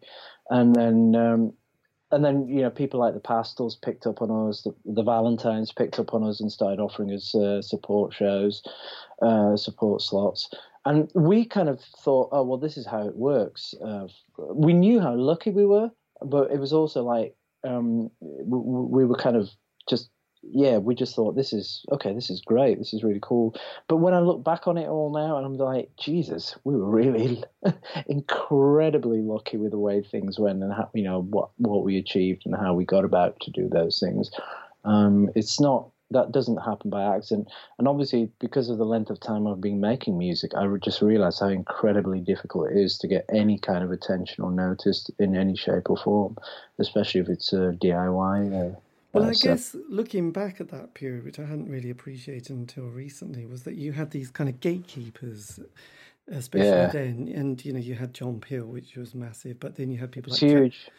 and 0.49 0.75
then 0.75 1.15
um, 1.15 1.53
and 2.11 2.23
then 2.23 2.47
you 2.47 2.61
know 2.61 2.69
people 2.69 2.99
like 2.99 3.13
the 3.13 3.19
Pastels 3.19 3.75
picked 3.75 4.05
up 4.05 4.21
on 4.21 4.49
us, 4.49 4.61
the, 4.63 4.73
the 4.85 5.03
Valentines 5.03 5.71
picked 5.71 5.99
up 5.99 6.13
on 6.13 6.23
us 6.23 6.39
and 6.39 6.51
started 6.51 6.79
offering 6.79 7.11
us 7.11 7.33
uh, 7.35 7.61
support 7.61 8.13
shows, 8.13 8.63
uh, 9.21 9.55
support 9.55 10.01
slots, 10.01 10.49
and 10.85 11.09
we 11.15 11.45
kind 11.45 11.69
of 11.69 11.79
thought, 11.81 12.29
oh 12.31 12.43
well, 12.43 12.57
this 12.57 12.77
is 12.77 12.85
how 12.85 13.07
it 13.07 13.15
works. 13.15 13.73
Uh, 13.83 14.07
we 14.37 14.73
knew 14.73 14.99
how 14.99 15.15
lucky 15.15 15.49
we 15.49 15.65
were, 15.65 15.89
but 16.21 16.51
it 16.51 16.59
was 16.59 16.73
also 16.73 17.03
like 17.03 17.35
um, 17.63 18.09
we, 18.21 18.59
we 18.59 19.05
were 19.05 19.15
kind 19.15 19.35
of 19.35 19.49
just 19.89 20.09
yeah, 20.43 20.77
we 20.77 20.93
just 20.95 21.15
thought 21.15 21.35
this 21.35 21.53
is 21.53 21.85
okay. 21.91 22.13
This 22.13 22.29
is 22.29 22.41
great. 22.41 22.77
This 22.77 22.93
is 22.93 23.03
really 23.03 23.19
cool. 23.21 23.55
But 23.87 23.97
when 23.97 24.13
I 24.13 24.19
look 24.19 24.43
back 24.43 24.67
on 24.67 24.77
it 24.77 24.87
all 24.87 25.11
now, 25.11 25.37
and 25.37 25.45
I'm 25.45 25.57
like, 25.57 25.89
Jesus, 25.97 26.55
we 26.63 26.75
were 26.75 26.89
really 26.89 27.43
incredibly 28.07 29.21
lucky 29.21 29.57
with 29.57 29.71
the 29.71 29.79
way 29.79 30.01
things 30.01 30.39
went, 30.39 30.61
and 30.61 30.73
how, 30.73 30.89
you 30.93 31.03
know 31.03 31.21
what 31.21 31.49
what 31.57 31.83
we 31.83 31.97
achieved 31.97 32.43
and 32.45 32.55
how 32.55 32.73
we 32.73 32.85
got 32.85 33.05
about 33.05 33.39
to 33.41 33.51
do 33.51 33.69
those 33.69 33.99
things. 33.99 34.31
Um, 34.83 35.29
it's 35.35 35.59
not 35.59 35.89
that 36.11 36.31
doesn't 36.31 36.57
happen 36.57 36.89
by 36.89 37.15
accident. 37.15 37.49
And 37.79 37.87
obviously, 37.87 38.29
because 38.39 38.69
of 38.69 38.77
the 38.77 38.85
length 38.85 39.09
of 39.09 39.19
time 39.19 39.47
I've 39.47 39.61
been 39.61 39.81
making 39.81 40.17
music, 40.17 40.51
I 40.55 40.67
just 40.83 41.01
realized 41.01 41.39
how 41.39 41.47
incredibly 41.47 42.19
difficult 42.19 42.71
it 42.71 42.77
is 42.77 42.97
to 42.99 43.07
get 43.07 43.25
any 43.33 43.57
kind 43.57 43.83
of 43.83 43.91
attention 43.91 44.43
or 44.43 44.51
noticed 44.51 45.09
in 45.19 45.35
any 45.35 45.55
shape 45.55 45.89
or 45.89 45.97
form, 45.97 46.37
especially 46.79 47.21
if 47.21 47.29
it's 47.29 47.51
a 47.53 47.75
DIY. 47.81 48.75
Uh, 48.75 48.79
well, 49.13 49.25
I 49.25 49.29
uh, 49.29 49.33
guess 49.41 49.75
looking 49.89 50.31
back 50.31 50.59
at 50.59 50.69
that 50.69 50.95
period, 50.95 51.23
which 51.23 51.39
I 51.39 51.43
hadn't 51.43 51.69
really 51.69 51.91
appreciated 51.91 52.49
until 52.49 52.85
recently, 52.85 53.45
was 53.45 53.63
that 53.63 53.75
you 53.75 53.91
had 53.91 54.09
these 54.09 54.31
kind 54.31 54.49
of 54.49 54.59
gatekeepers, 54.59 55.59
uh, 55.59 56.35
especially 56.35 56.67
yeah. 56.67 56.87
then. 56.87 57.31
And 57.33 57.63
you 57.63 57.73
know, 57.73 57.79
you 57.79 57.93
had 57.93 58.13
John 58.13 58.39
Peel, 58.39 58.65
which 58.65 58.95
was 58.95 59.13
massive, 59.13 59.59
but 59.59 59.75
then 59.75 59.91
you 59.91 59.99
had 59.99 60.11
people 60.11 60.31
like 60.31 60.39
huge. 60.39 60.89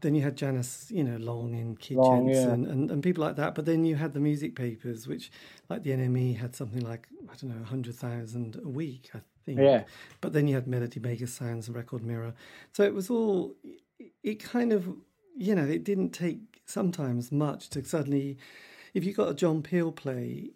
then 0.00 0.16
you 0.16 0.22
had 0.22 0.36
Janice, 0.36 0.90
you 0.90 1.04
know, 1.04 1.16
Long 1.18 1.54
and 1.54 1.78
Kid 1.78 1.98
Long, 1.98 2.26
Jensen 2.26 2.64
yeah. 2.64 2.70
and, 2.70 2.90
and 2.90 3.02
people 3.04 3.22
like 3.22 3.36
that. 3.36 3.54
But 3.54 3.66
then 3.66 3.84
you 3.84 3.94
had 3.94 4.14
the 4.14 4.20
music 4.20 4.56
papers, 4.56 5.06
which, 5.06 5.30
like 5.68 5.84
the 5.84 5.90
NME, 5.90 6.36
had 6.36 6.56
something 6.56 6.82
like 6.82 7.06
I 7.30 7.36
don't 7.36 7.56
know, 7.56 7.64
hundred 7.64 7.94
thousand 7.94 8.60
a 8.64 8.68
week, 8.68 9.10
I 9.14 9.20
think. 9.46 9.60
Yeah. 9.60 9.84
But 10.20 10.32
then 10.32 10.48
you 10.48 10.56
had 10.56 10.66
Melody 10.66 10.98
Maker 10.98 11.28
Sounds 11.28 11.68
and 11.68 11.76
Record 11.76 12.02
Mirror, 12.02 12.34
so 12.72 12.82
it 12.82 12.94
was 12.94 13.10
all. 13.10 13.54
It 14.24 14.42
kind 14.42 14.72
of, 14.72 14.88
you 15.36 15.54
know, 15.54 15.64
it 15.64 15.84
didn't 15.84 16.10
take 16.10 16.49
sometimes 16.70 17.32
much 17.32 17.68
to 17.70 17.84
suddenly, 17.84 18.38
if 18.94 19.04
you 19.04 19.12
got 19.12 19.28
a 19.28 19.34
John 19.34 19.62
Peel 19.62 19.92
play 19.92 20.50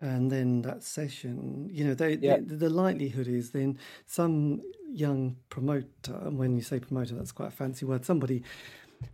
and 0.00 0.30
then 0.30 0.62
that 0.62 0.82
session, 0.82 1.68
you 1.70 1.84
know, 1.84 1.94
they, 1.94 2.16
yeah. 2.16 2.38
they, 2.40 2.56
the 2.56 2.70
likelihood 2.70 3.28
is 3.28 3.52
then 3.52 3.78
some 4.06 4.62
young 4.90 5.36
promoter, 5.48 6.18
and 6.22 6.38
when 6.38 6.56
you 6.56 6.62
say 6.62 6.80
promoter, 6.80 7.14
that's 7.14 7.32
quite 7.32 7.48
a 7.48 7.52
fancy 7.52 7.86
word, 7.86 8.04
somebody 8.04 8.42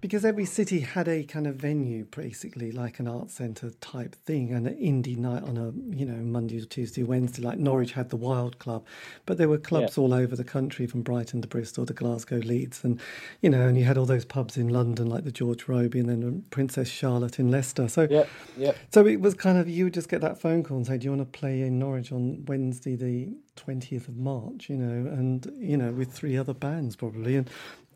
because 0.01 0.24
every 0.24 0.44
city 0.44 0.81
had 0.81 1.09
a 1.09 1.24
kind 1.24 1.46
of 1.46 1.57
venue, 1.57 2.05
basically 2.05 2.72
like 2.72 2.98
an 2.98 3.09
art 3.09 3.31
centre 3.31 3.70
type 3.81 4.14
thing, 4.14 4.53
and 4.53 4.66
an 4.66 4.77
indie 4.77 5.16
night 5.16 5.42
on 5.42 5.57
a 5.57 5.72
you 5.96 6.07
know 6.07 6.22
Monday 6.22 6.61
or 6.61 6.64
Tuesday, 6.64 7.03
Wednesday. 7.03 7.42
Like 7.42 7.59
Norwich 7.59 7.92
had 7.92 8.11
the 8.11 8.16
Wild 8.16 8.59
Club, 8.59 8.85
but 9.27 9.38
there 9.38 9.48
were 9.48 9.59
clubs 9.59 9.96
yeah. 9.96 10.05
all 10.05 10.14
over 10.14 10.37
the 10.37 10.44
country, 10.44 10.87
from 10.87 11.03
Brighton 11.03 11.42
to 11.42 11.48
Bristol 11.48 11.87
to 11.87 11.92
Glasgow, 11.92 12.37
Leeds, 12.37 12.85
and 12.85 13.01
you 13.40 13.51
know, 13.51 13.66
and 13.66 13.77
you 13.77 13.85
had 13.85 13.98
all 13.98 14.07
those 14.07 14.24
pubs 14.24 14.57
in 14.57 14.68
London, 14.68 15.09
like 15.09 15.24
the 15.24 15.33
George 15.33 15.68
Robey, 15.68 16.01
and 16.01 16.09
then 16.09 16.44
Princess 16.51 16.88
Charlotte 16.88 17.38
in 17.38 17.51
Leicester. 17.51 17.88
So 17.88 18.07
yeah, 18.11 18.24
yeah. 18.57 18.72
So 18.92 19.07
it 19.07 19.20
was 19.20 19.35
kind 19.35 19.59
of 19.59 19.68
you 19.68 19.85
would 19.85 19.94
just 19.94 20.09
get 20.09 20.20
that 20.20 20.40
phone 20.40 20.62
call 20.62 20.77
and 20.77 20.87
say, 20.87 20.98
"Do 20.98 21.05
you 21.05 21.11
want 21.11 21.33
to 21.33 21.38
play 21.38 21.62
in 21.62 21.79
Norwich 21.79 22.12
on 22.12 22.44
Wednesday, 22.46 22.96
the 22.96 23.29
20th 23.57 24.09
of 24.09 24.16
March?" 24.16 24.68
You 24.68 24.77
know, 24.77 25.11
and 25.11 25.51
you 25.59 25.77
know, 25.77 25.92
with 25.92 26.12
three 26.12 26.37
other 26.37 26.55
bands 26.55 26.96
probably, 26.96 27.37
and 27.37 27.51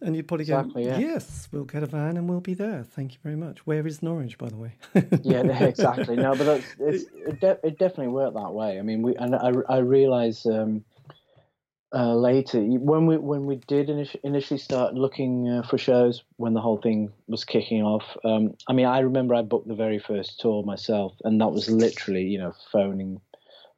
and 0.05 0.17
you'd 0.17 0.29
probably 0.29 0.43
exactly, 0.43 0.85
go, 0.85 0.91
yeah. 0.91 0.99
yes, 0.99 1.49
we'll 1.53 1.65
get 1.65 1.83
a 1.83 1.87
van 1.87 2.17
and 2.17 2.29
we'll 2.29 2.41
be 2.41 2.55
there. 2.55 2.83
Thank 2.83 3.13
you 3.13 3.19
very 3.23 3.37
much. 3.37 3.67
Where 3.67 3.87
is 3.87 4.03
Norwich, 4.03 4.39
by 4.39 4.49
the 4.49 4.57
way? 4.57 4.75
yeah, 5.23 5.43
exactly. 5.65 6.17
No, 6.17 6.35
but 6.35 6.45
that's, 6.45 6.65
it's, 6.79 7.05
it, 7.15 7.41
de- 7.41 7.59
it 7.63 7.79
definitely 7.79 8.09
worked 8.09 8.35
that 8.35 8.53
way. 8.53 8.79
I 8.79 8.83
mean, 8.83 9.03
we 9.03 9.17
and 9.17 9.35
I, 9.35 9.53
I 9.69 9.79
realized 9.79 10.47
um, 10.47 10.85
uh, 11.95 12.15
later 12.15 12.61
when 12.61 13.07
we 13.07 13.19
when 13.19 13.47
we 13.47 13.57
did 13.57 13.89
init- 13.89 14.17
initially 14.25 14.59
start 14.59 14.95
looking 14.95 15.49
uh, 15.49 15.63
for 15.63 15.77
shows 15.77 16.23
when 16.37 16.55
the 16.55 16.61
whole 16.61 16.79
thing 16.79 17.13
was 17.27 17.45
kicking 17.45 17.83
off. 17.83 18.17
Um, 18.25 18.55
I 18.69 18.73
mean, 18.73 18.87
I 18.87 19.01
remember 19.01 19.35
I 19.35 19.43
booked 19.43 19.69
the 19.69 19.75
very 19.75 19.99
first 19.99 20.41
tour 20.41 20.63
myself, 20.65 21.13
and 21.25 21.41
that 21.41 21.49
was 21.49 21.71
literally, 21.71 22.25
you 22.25 22.39
know, 22.39 22.55
phoning 22.71 23.21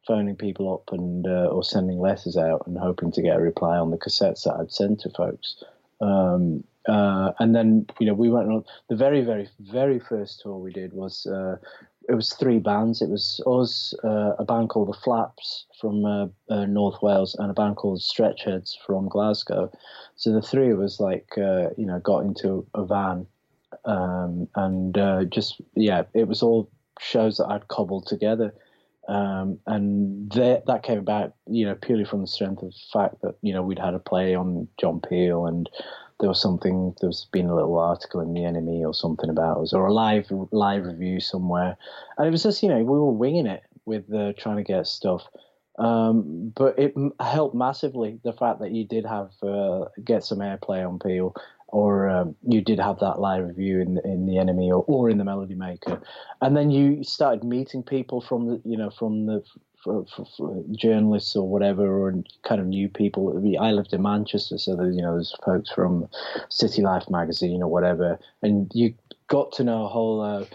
phoning 0.07 0.35
people 0.35 0.73
up 0.73 0.93
and 0.93 1.25
uh, 1.27 1.47
or 1.47 1.63
sending 1.63 1.99
letters 1.99 2.37
out 2.37 2.63
and 2.67 2.77
hoping 2.77 3.11
to 3.11 3.21
get 3.21 3.37
a 3.37 3.41
reply 3.41 3.77
on 3.77 3.91
the 3.91 3.97
cassettes 3.97 4.43
that 4.43 4.55
I'd 4.59 4.71
sent 4.71 5.01
to 5.01 5.09
folks. 5.09 5.63
Um, 6.01 6.63
uh, 6.87 7.31
and 7.39 7.55
then 7.55 7.87
you 7.99 8.05
know 8.05 8.13
we 8.13 8.29
went 8.29 8.49
on 8.49 8.63
the 8.89 8.95
very 8.95 9.21
very 9.21 9.49
very 9.59 9.99
first 9.99 10.41
tour 10.41 10.57
we 10.57 10.71
did 10.71 10.93
was 10.93 11.25
uh, 11.25 11.57
it 12.07 12.13
was 12.13 12.33
three 12.33 12.59
bands. 12.59 13.01
It 13.01 13.09
was 13.09 13.41
us, 13.47 13.95
uh, 14.03 14.33
a 14.37 14.45
band 14.45 14.69
called 14.69 14.89
the 14.89 14.99
Flaps 14.99 15.65
from 15.81 16.05
uh, 16.05 16.27
uh, 16.49 16.65
North 16.65 17.01
Wales, 17.01 17.35
and 17.39 17.49
a 17.49 17.53
band 17.53 17.77
called 17.77 17.99
Stretchheads 17.99 18.75
from 18.85 19.09
Glasgow. 19.09 19.71
So 20.15 20.31
the 20.31 20.41
three 20.41 20.71
us 20.73 20.99
like 20.99 21.29
uh, 21.37 21.69
you 21.77 21.85
know 21.85 21.99
got 21.99 22.19
into 22.19 22.67
a 22.75 22.85
van 22.85 23.25
um, 23.85 24.47
and 24.55 25.31
just 25.31 25.59
yeah, 25.75 26.03
it 26.13 26.27
was 26.27 26.43
all 26.43 26.69
shows 26.99 27.37
that 27.37 27.47
I'd 27.47 27.67
cobbled 27.67 28.05
together. 28.05 28.53
Um, 29.07 29.59
and 29.67 30.31
that 30.31 30.81
came 30.83 30.97
about, 30.97 31.33
you 31.47 31.65
know, 31.65 31.75
purely 31.75 32.05
from 32.05 32.21
the 32.21 32.27
strength 32.27 32.63
of 32.63 32.71
the 32.71 32.79
fact 32.91 33.21
that 33.21 33.35
you 33.41 33.53
know 33.53 33.61
we'd 33.61 33.79
had 33.79 33.93
a 33.93 33.99
play 33.99 34.33
on 34.33 34.67
John 34.79 34.99
Peel, 34.99 35.45
and 35.45 35.69
there 36.19 36.29
was 36.29 36.41
something. 36.41 36.95
There's 37.01 37.27
been 37.31 37.47
a 37.47 37.55
little 37.55 37.77
article 37.77 38.19
in 38.21 38.33
the 38.33 38.41
NME 38.41 38.85
or 38.85 38.93
something 38.93 39.29
about 39.29 39.59
us, 39.59 39.73
or 39.73 39.85
a 39.85 39.93
live 39.93 40.25
live 40.51 40.85
review 40.85 41.19
somewhere, 41.19 41.77
and 42.17 42.27
it 42.27 42.31
was 42.31 42.43
just 42.43 42.63
you 42.63 42.69
know 42.69 42.77
we 42.77 42.83
were 42.83 43.11
winging 43.11 43.45
it 43.45 43.63
with 43.85 44.11
uh, 44.13 44.33
trying 44.37 44.57
to 44.57 44.63
get 44.63 44.87
stuff. 44.87 45.27
Um, 45.77 46.53
but 46.55 46.79
it 46.79 46.93
helped 47.19 47.53
massively 47.53 48.19
the 48.23 48.31
fact 48.31 48.61
that 48.61 48.71
you 48.71 48.87
did 48.87 49.05
have 49.05 49.31
uh, 49.43 49.85
get 50.03 50.23
some 50.23 50.39
airplay 50.39 50.87
on 50.87 50.99
Peel 50.99 51.35
or 51.75 52.07
um, 52.07 52.35
you 52.47 52.61
did 52.61 52.79
have 52.79 52.99
that 52.99 53.19
live 53.19 53.45
review 53.45 53.81
in 53.81 53.99
in 54.05 54.25
the 54.25 54.35
NME 54.35 54.69
or, 54.69 54.85
or 54.87 55.09
in 55.09 55.17
the 55.17 55.25
Melody 55.25 55.55
Maker, 55.55 56.01
and 56.41 56.55
then 56.55 56.71
you 56.71 57.03
started 57.03 57.43
meeting 57.43 57.83
people 57.83 58.21
from 58.21 58.47
the 58.47 58.61
you 58.63 58.77
know 58.77 58.89
from 58.89 59.25
the 59.25 59.43
for, 59.83 60.05
for, 60.15 60.25
for 60.37 60.63
journalists 60.71 61.35
or 61.35 61.45
whatever, 61.47 61.85
or 61.85 62.13
kind 62.47 62.61
of 62.61 62.67
new 62.67 62.87
people. 62.87 63.43
I 63.59 63.71
lived 63.73 63.91
in 63.91 64.01
Manchester, 64.01 64.57
so 64.57 64.77
there's 64.77 64.95
you 64.95 65.01
know 65.01 65.15
there's 65.15 65.35
folks 65.45 65.69
from 65.69 66.07
City 66.47 66.81
Life 66.81 67.09
magazine 67.09 67.61
or 67.61 67.67
whatever, 67.67 68.19
and 68.41 68.71
you 68.73 68.93
got 69.27 69.51
to 69.53 69.65
know 69.65 69.83
a 69.83 69.89
whole 69.89 70.21
uh, 70.21 70.45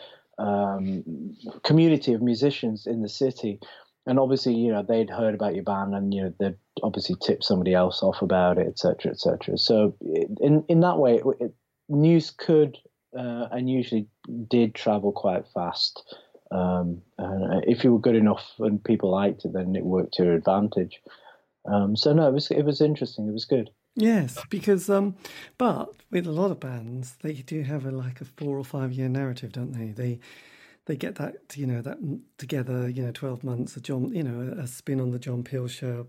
um, 0.43 1.37
community 1.65 2.15
of 2.15 2.23
musicians 2.23 2.87
in 2.87 3.03
the 3.03 3.11
city 3.11 3.61
and 4.07 4.19
obviously, 4.19 4.55
you 4.55 4.73
know, 4.73 4.83
they'd 4.83 5.11
heard 5.11 5.35
about 5.35 5.55
your 5.55 5.65
band, 5.65 5.95
and 5.95 6.13
you 6.13 6.23
know, 6.23 6.35
they'd 6.39 6.57
obviously 6.83 7.17
tipped 7.21 7.45
somebody 7.45 7.75
else 7.75 8.03
off 8.03 8.23
about 8.23 8.59
it, 8.59 8.67
etc., 8.67 9.13
etc. 9.13 9.59
So, 9.59 9.95
in 10.41 10.65
in 10.69 10.81
that 10.81 10.99
way, 10.99 11.21
it, 11.41 11.55
news 11.89 12.31
could 12.31 12.79
uh, 13.17 13.47
and 13.51 13.69
usually 13.69 14.07
did 14.49 14.75
travel 14.75 15.13
quite 15.13 15.45
fast. 15.53 16.15
Um, 16.51 17.03
and 17.19 17.65
if 17.67 17.85
you 17.85 17.93
were 17.93 18.01
good 18.01 18.17
enough 18.17 18.45
and 18.59 18.83
people 18.83 19.11
liked 19.11 19.45
it, 19.45 19.53
then 19.53 19.77
it 19.77 19.85
worked 19.85 20.15
to 20.15 20.25
your 20.25 20.35
advantage. 20.35 21.01
Um, 21.67 21.97
so 21.97 22.13
no, 22.13 22.29
it 22.29 22.33
was 22.33 22.51
it 22.51 22.63
was 22.63 22.81
interesting. 22.81 23.29
It 23.29 23.33
was 23.33 23.45
good. 23.45 23.71
Yes, 23.97 24.39
because 24.49 24.89
um, 24.89 25.17
but 25.59 25.93
with 26.11 26.27
a 26.27 26.33
lot 26.33 26.51
of 26.51 26.61
bands, 26.61 27.17
they 27.23 27.35
do 27.35 27.63
have 27.63 27.85
a 27.85 27.91
like 27.91 28.21
a 28.21 28.25
four 28.25 28.57
or 28.59 28.65
five 28.65 28.93
year 28.93 29.09
narrative, 29.09 29.53
don't 29.53 29.73
they? 29.73 29.89
They 29.89 30.21
they 30.90 30.96
get 30.96 31.14
that 31.14 31.37
you 31.55 31.68
know 31.68 31.81
that 31.81 31.98
together 32.37 32.88
you 32.88 33.00
know 33.00 33.12
12 33.12 33.44
months 33.44 33.76
a 33.76 33.81
john 33.81 34.12
you 34.12 34.24
know 34.24 34.53
a 34.61 34.66
spin 34.66 35.00
on 35.00 35.12
the 35.12 35.20
john 35.20 35.44
peel 35.44 35.68
show 35.68 36.09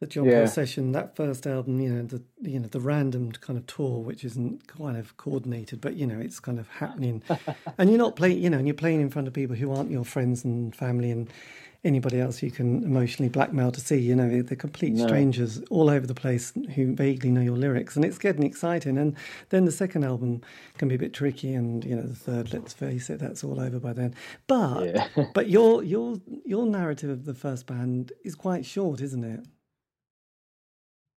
the 0.00 0.06
john 0.06 0.26
yeah. 0.26 0.44
session 0.46 0.92
that 0.92 1.16
first 1.16 1.46
album 1.46 1.80
you 1.80 1.88
know 1.88 2.02
the 2.02 2.22
you 2.42 2.58
know 2.58 2.68
the 2.68 2.80
random 2.80 3.32
kind 3.32 3.58
of 3.58 3.66
tour 3.66 4.00
which 4.00 4.24
isn't 4.24 4.66
kind 4.66 4.96
of 4.96 5.16
coordinated 5.16 5.80
but 5.80 5.94
you 5.94 6.06
know 6.06 6.18
it's 6.18 6.40
kind 6.40 6.58
of 6.58 6.68
happening 6.68 7.22
and 7.78 7.90
you're 7.90 7.98
not 7.98 8.16
playing 8.16 8.38
you 8.38 8.50
know 8.50 8.58
and 8.58 8.66
you're 8.66 8.74
playing 8.74 9.00
in 9.00 9.10
front 9.10 9.26
of 9.26 9.34
people 9.34 9.56
who 9.56 9.72
aren't 9.72 9.90
your 9.90 10.04
friends 10.04 10.44
and 10.44 10.74
family 10.74 11.10
and 11.10 11.30
anybody 11.86 12.20
else 12.20 12.42
you 12.42 12.50
can 12.50 12.82
emotionally 12.82 13.28
blackmail 13.28 13.70
to 13.70 13.80
see. 13.80 13.98
You 13.98 14.16
know, 14.16 14.42
they're 14.42 14.56
complete 14.56 14.94
no. 14.94 15.06
strangers 15.06 15.62
all 15.70 15.88
over 15.88 16.06
the 16.06 16.14
place 16.14 16.52
who 16.74 16.94
vaguely 16.94 17.30
know 17.30 17.40
your 17.40 17.56
lyrics, 17.56 17.96
and 17.96 18.04
it's 18.04 18.18
getting 18.18 18.42
exciting. 18.42 18.98
And 18.98 19.16
then 19.50 19.64
the 19.64 19.72
second 19.72 20.04
album 20.04 20.42
can 20.78 20.88
be 20.88 20.96
a 20.96 20.98
bit 20.98 21.14
tricky, 21.14 21.54
and 21.54 21.84
you 21.84 21.94
know, 21.94 22.02
the 22.02 22.14
third, 22.14 22.52
let's 22.52 22.72
face 22.72 23.08
it, 23.08 23.20
that's 23.20 23.44
all 23.44 23.60
over 23.60 23.78
by 23.78 23.92
then. 23.92 24.14
But 24.46 24.94
yeah. 24.94 25.08
but 25.34 25.48
your 25.48 25.82
your 25.82 26.16
your 26.44 26.66
narrative 26.66 27.10
of 27.10 27.24
the 27.24 27.34
first 27.34 27.66
band 27.66 28.12
is 28.24 28.34
quite 28.34 28.66
short, 28.66 29.00
isn't 29.00 29.24
it? 29.24 29.46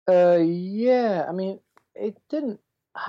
Uh, 0.07 0.37
yeah. 0.37 1.25
I 1.27 1.31
mean, 1.31 1.59
it 1.95 2.17
didn't. 2.29 2.59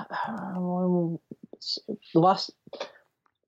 the 2.13 2.19
last 2.19 2.51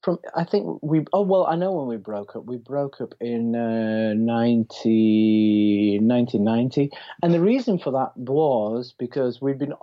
from 0.01 0.19
I 0.35 0.43
think 0.43 0.79
we 0.81 1.05
oh 1.13 1.21
well 1.21 1.45
I 1.45 1.55
know 1.55 1.71
when 1.73 1.87
we 1.87 1.97
broke 1.97 2.35
up 2.35 2.45
we 2.45 2.57
broke 2.57 2.99
up 3.01 3.13
in 3.19 3.55
uh, 3.55 4.13
90, 4.15 5.99
1990 6.01 6.89
and 7.21 7.33
the 7.33 7.41
reason 7.41 7.77
for 7.77 7.91
that 7.91 8.17
was 8.17 8.93
because 8.97 9.41
we'd 9.41 9.59
been 9.59 9.73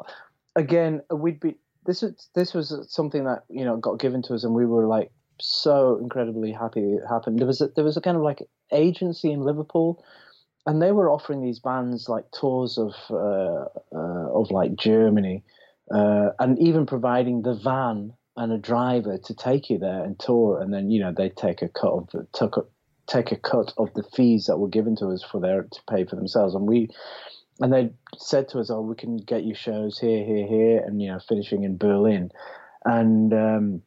again 0.57 1.03
we'd 1.11 1.41
be 1.41 1.57
this 1.87 2.03
was 2.03 2.29
this 2.35 2.53
was 2.53 2.75
something 2.89 3.25
that 3.25 3.45
you 3.49 3.65
know 3.65 3.77
got 3.77 4.01
given 4.01 4.23
to 4.23 4.35
us 4.35 4.45
and 4.45 4.55
we 4.55 4.67
were 4.67 4.87
like 4.87 5.11
so 5.41 5.99
incredibly 6.03 6.51
happy 6.51 6.81
it 6.81 7.03
happened 7.09 7.39
there 7.39 7.47
was 7.47 7.61
a, 7.61 7.69
there 7.77 7.85
was 7.85 7.97
a 7.97 8.01
kind 8.01 8.17
of 8.17 8.23
like 8.23 8.43
agency 8.73 9.31
in 9.31 9.41
Liverpool 9.43 10.05
and 10.69 10.83
they 10.83 10.93
were 10.93 11.11
offering 11.11 11.41
these 11.41 11.61
bands 11.61 12.11
like 12.11 12.31
tours 12.31 12.77
of 12.77 12.93
uh, 13.11 13.65
uh, 13.97 14.29
of 14.39 14.51
like 14.51 14.77
Germany 14.77 15.43
uh, 15.91 16.29
and 16.39 16.59
even 16.59 16.85
providing 16.85 17.41
the 17.41 17.55
van 17.55 18.13
and 18.37 18.53
a 18.53 18.59
driver 18.59 19.17
to 19.17 19.35
take 19.35 19.71
you 19.71 19.79
there 19.79 20.05
and 20.05 20.19
tour, 20.19 20.61
and 20.61 20.73
then 20.73 20.91
you 20.91 21.01
know 21.01 21.11
they 21.17 21.31
take 21.31 21.63
a 21.63 21.69
cut 21.69 21.93
of 21.93 22.11
the 22.13 22.27
took 22.35 22.59
a, 22.59 22.61
take 23.07 23.33
a 23.33 23.37
cut 23.37 23.73
of 23.79 23.89
the 23.95 24.05
fees 24.15 24.45
that 24.45 24.59
were 24.59 24.69
given 24.69 24.95
to 24.97 25.07
us 25.07 25.25
for 25.25 25.41
their 25.41 25.63
to 25.63 25.81
pay 25.89 26.05
for 26.05 26.17
themselves, 26.17 26.55
and 26.55 26.69
we 26.69 26.89
and 27.61 27.73
they 27.73 27.91
said 28.19 28.49
to 28.51 28.61
us, 28.61 28.69
"Oh, 28.71 28.83
we 28.83 28.95
can 28.95 29.17
get 29.17 29.45
you 29.45 29.55
shows 29.55 29.99
here, 29.99 30.23
here, 30.23 30.47
here," 30.47 30.83
and 30.87 31.01
you 31.01 31.09
know, 31.09 31.19
finishing 31.27 31.65
in 31.65 31.79
Berlin, 31.79 32.31
and 32.85 33.33
um, 33.33 33.83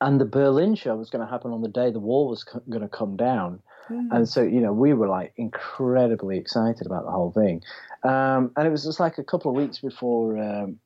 and 0.00 0.20
the 0.20 0.26
Berlin 0.26 0.76
show 0.76 0.94
was 0.94 1.10
going 1.10 1.26
to 1.26 1.30
happen 1.30 1.50
on 1.50 1.62
the 1.62 1.68
day 1.68 1.90
the 1.90 1.98
wall 1.98 2.28
was 2.28 2.44
co- 2.44 2.62
going 2.70 2.82
to 2.82 2.88
come 2.88 3.16
down, 3.16 3.60
mm. 3.90 4.08
and 4.10 4.28
so 4.28 4.42
you 4.42 4.60
know 4.60 4.72
we 4.72 4.92
were 4.92 5.08
like 5.08 5.32
incredibly 5.36 6.38
excited 6.38 6.86
about 6.86 7.04
the 7.04 7.10
whole 7.10 7.32
thing, 7.32 7.62
um, 8.02 8.52
and 8.56 8.66
it 8.66 8.70
was 8.70 8.84
just 8.84 9.00
like 9.00 9.18
a 9.18 9.24
couple 9.24 9.50
of 9.50 9.56
weeks 9.56 9.78
before 9.78 10.38
um, 10.38 10.78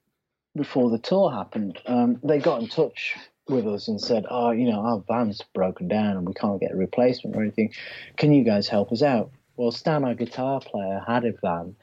before 0.56 0.90
the 0.90 0.98
tour 0.98 1.30
happened, 1.30 1.78
um, 1.87 2.18
they 2.24 2.38
got 2.38 2.61
in 2.61 2.68
touch 2.68 3.16
with 3.48 3.66
us 3.66 3.88
and 3.88 4.00
said, 4.00 4.24
"Oh, 4.28 4.50
you 4.50 4.70
know, 4.70 4.80
our 4.80 5.04
van's 5.06 5.42
broken 5.54 5.88
down 5.88 6.16
and 6.16 6.26
we 6.26 6.35
can't 6.35 6.61
get 6.61 6.72
a 6.72 6.76
replacement 6.76 7.37
or 7.37 7.42
anything. 7.42 7.72
Can 8.16 8.32
you 8.32 8.42
guys 8.44 8.68
help 8.68 8.90
us 8.92 9.02
out?" 9.02 9.30
Well, 9.56 9.70
Stan, 9.70 10.04
our 10.04 10.14
guitar 10.14 10.61
player, 10.61 11.02
had 11.06 11.24
a 11.24 11.32
van, 11.32 11.76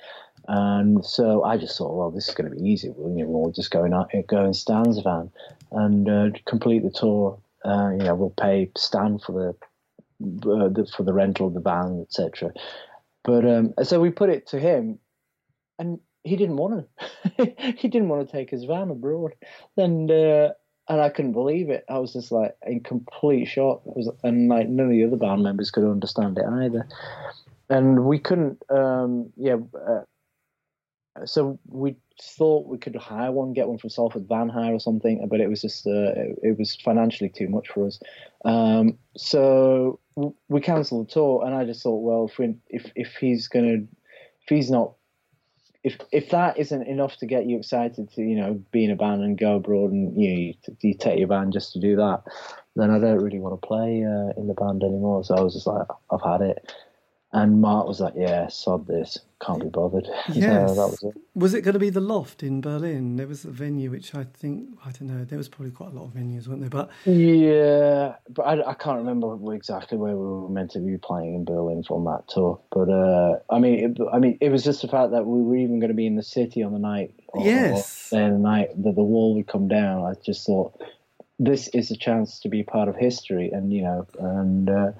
and 0.47 1.05
so 1.05 1.43
I 1.43 1.57
just 1.57 1.77
thought, 1.77 1.95
"Well, 1.95 2.11
this 2.11 2.27
is 2.27 2.35
going 2.35 2.49
to 2.49 2.55
be 2.55 2.67
easy. 2.67 2.89
We'll, 2.89 3.17
you 3.17 3.23
know, 3.23 3.29
we'll 3.29 3.51
just 3.51 3.71
go 3.71 3.85
in, 3.85 3.93
go 4.27 4.45
in 4.45 4.53
Stan's 4.53 4.99
van 4.99 5.31
and 5.71 6.09
uh, 6.09 6.29
complete 6.45 6.83
the 6.83 6.91
tour. 6.91 7.39
Uh, 7.63 7.91
you 7.91 8.03
know, 8.03 8.15
we'll 8.15 8.29
pay 8.29 8.69
Stan 8.75 9.19
for 9.19 9.31
the, 9.31 9.55
uh, 10.21 10.69
for 10.95 11.03
the 11.03 11.13
rental 11.13 11.47
of 11.47 11.53
the 11.53 11.59
van, 11.59 12.01
etc." 12.01 12.51
But 13.23 13.45
um, 13.45 13.73
so 13.83 13.99
we 13.99 14.11
put 14.11 14.29
it 14.29 14.47
to 14.47 14.59
him, 14.59 14.99
and 15.79 15.99
he 16.23 16.35
didn't 16.35 16.57
want 16.57 16.87
to. 17.37 17.45
he 17.77 17.87
didn't 17.87 18.09
want 18.09 18.27
to 18.27 18.31
take 18.31 18.49
his 18.49 18.65
van 18.65 18.89
abroad, 18.89 19.33
and 19.77 20.09
uh, 20.11 20.49
and 20.89 21.01
I 21.01 21.09
couldn't 21.09 21.33
believe 21.33 21.69
it. 21.69 21.85
I 21.89 21.99
was 21.99 22.13
just 22.13 22.31
like 22.31 22.55
in 22.65 22.81
complete 22.81 23.45
shock. 23.45 23.81
Was, 23.85 24.09
and 24.23 24.49
like 24.49 24.67
none 24.67 24.87
of 24.87 24.91
the 24.91 25.03
other 25.05 25.17
band 25.17 25.43
members 25.43 25.71
could 25.71 25.89
understand 25.89 26.37
it 26.37 26.45
either, 26.45 26.87
and 27.69 28.05
we 28.05 28.19
couldn't. 28.19 28.61
Um, 28.69 29.31
yeah, 29.37 29.57
uh, 29.87 30.01
so 31.25 31.59
we 31.67 31.95
thought 32.21 32.67
we 32.67 32.77
could 32.77 32.95
hire 32.95 33.31
one, 33.31 33.53
get 33.53 33.67
one 33.67 33.77
from 33.77 33.89
Salford 33.89 34.27
Van 34.27 34.49
Hire 34.49 34.73
or 34.73 34.79
something, 34.79 35.25
but 35.27 35.39
it 35.39 35.49
was 35.49 35.61
just 35.61 35.85
uh, 35.87 36.11
it, 36.15 36.39
it, 36.43 36.59
was 36.59 36.75
financially 36.75 37.29
too 37.29 37.47
much 37.47 37.69
for 37.69 37.87
us. 37.87 37.99
Um, 38.45 38.97
so 39.15 39.99
we 40.15 40.61
cancelled 40.61 41.07
the 41.07 41.11
tour, 41.11 41.45
and 41.45 41.55
I 41.55 41.65
just 41.65 41.83
thought, 41.83 42.01
well, 42.01 42.31
if 42.69 42.91
if 42.95 43.15
he's 43.15 43.47
gonna 43.47 43.77
if 44.41 44.47
he's 44.47 44.69
not 44.69 44.93
if 45.83 45.97
if 46.11 46.29
that 46.29 46.57
isn't 46.57 46.87
enough 46.87 47.17
to 47.17 47.25
get 47.25 47.45
you 47.45 47.57
excited 47.57 48.11
to 48.13 48.21
you 48.21 48.35
know 48.35 48.63
be 48.71 48.85
in 48.85 48.91
a 48.91 48.95
band 48.95 49.21
and 49.21 49.37
go 49.37 49.57
abroad 49.57 49.91
and 49.91 50.15
you 50.21 50.29
know 50.29 50.39
you, 50.39 50.53
you 50.81 50.93
take 50.93 51.19
your 51.19 51.27
band 51.27 51.53
just 51.53 51.73
to 51.73 51.79
do 51.79 51.95
that, 51.97 52.23
then 52.75 52.89
I 52.89 52.99
don't 52.99 53.21
really 53.21 53.39
want 53.39 53.59
to 53.59 53.67
play 53.67 54.03
uh, 54.03 54.39
in 54.39 54.47
the 54.47 54.53
band 54.53 54.83
anymore. 54.83 55.23
So 55.23 55.35
I 55.35 55.41
was 55.41 55.53
just 55.53 55.67
like, 55.67 55.87
I've 56.11 56.21
had 56.21 56.41
it. 56.41 56.73
And 57.35 57.61
Mark 57.61 57.87
was 57.87 57.99
like, 57.99 58.13
"Yeah, 58.15 58.47
sod 58.47 58.85
this, 58.85 59.17
can't 59.41 59.59
be 59.59 59.67
bothered." 59.67 60.07
Yes, 60.33 60.69
so 60.69 60.75
that 60.75 60.87
was 60.87 61.03
it. 61.03 61.21
Was 61.33 61.55
it 61.55 61.61
going 61.61 61.73
to 61.73 61.79
be 61.79 61.89
the 61.89 61.99
Loft 61.99 62.43
in 62.43 62.61
Berlin? 62.61 63.15
There 63.15 63.25
was 63.25 63.43
a 63.43 63.49
venue 63.49 63.89
which 63.89 64.13
I 64.13 64.25
think 64.25 64.77
I 64.85 64.91
don't 64.91 65.09
know. 65.09 65.25
There 65.25 65.39
was 65.39 65.49
probably 65.49 65.71
quite 65.71 65.93
a 65.93 65.95
lot 65.95 66.05
of 66.05 66.11
venues, 66.11 66.47
weren't 66.47 66.61
there? 66.61 66.69
But 66.69 66.91
yeah, 67.05 68.17
but 68.29 68.43
I, 68.43 68.69
I 68.69 68.73
can't 68.75 68.99
remember 68.99 69.55
exactly 69.55 69.97
where 69.97 70.15
we 70.15 70.23
were 70.23 70.47
meant 70.47 70.71
to 70.71 70.79
be 70.79 70.99
playing 70.99 71.33
in 71.33 71.43
Berlin 71.43 71.83
from 71.83 72.05
that 72.05 72.27
tour. 72.27 72.59
But 72.71 72.89
uh, 72.89 73.39
I 73.49 73.57
mean, 73.57 73.97
it, 73.97 73.97
I 74.13 74.19
mean, 74.19 74.37
it 74.39 74.49
was 74.49 74.63
just 74.63 74.83
the 74.83 74.87
fact 74.87 75.09
that 75.11 75.25
we 75.25 75.41
were 75.41 75.55
even 75.55 75.79
going 75.79 75.89
to 75.89 75.95
be 75.95 76.05
in 76.05 76.15
the 76.15 76.23
city 76.23 76.61
on 76.61 76.71
the 76.71 76.79
night. 76.79 77.15
Or, 77.29 77.43
yes, 77.43 78.13
or 78.13 78.29
the 78.29 78.37
night 78.37 78.69
that 78.83 78.93
the 78.93 79.03
wall 79.03 79.33
would 79.33 79.47
come 79.47 79.67
down. 79.67 80.05
I 80.05 80.13
just 80.23 80.45
thought 80.45 80.79
this 81.39 81.67
is 81.69 81.89
a 81.89 81.97
chance 81.97 82.39
to 82.41 82.49
be 82.49 82.61
part 82.61 82.89
of 82.89 82.95
history, 82.95 83.49
and 83.49 83.73
you 83.73 83.81
know, 83.81 84.05
and. 84.19 84.69
Uh, 84.69 84.91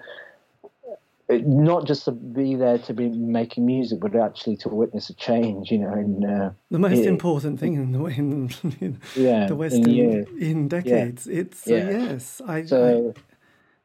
not 1.30 1.86
just 1.86 2.06
to 2.06 2.12
be 2.12 2.56
there 2.56 2.78
to 2.80 2.94
be 2.94 3.10
making 3.10 3.66
music, 3.66 4.00
but 4.00 4.16
actually 4.16 4.58
to 4.58 4.70
witness 4.70 5.10
a 5.10 5.14
change. 5.14 5.72
You 5.72 5.80
know, 5.80 5.94
in 5.94 6.24
uh, 6.26 6.54
the 6.70 6.80
most 6.80 7.00
it, 7.00 7.06
important 7.06 7.60
thing 7.60 7.76
in 7.76 7.92
the 7.92 8.04
in, 8.06 8.50
in 8.80 9.02
yeah, 9.16 9.48
the 9.48 9.56
West 9.56 9.76
in, 9.76 10.28
in 10.40 10.68
decades. 10.68 11.28
Yeah. 11.28 11.40
It's 11.40 11.68
uh, 11.68 11.74
yes, 11.74 12.42
I, 12.46 12.66
so, 12.66 13.14
I, 13.16 13.22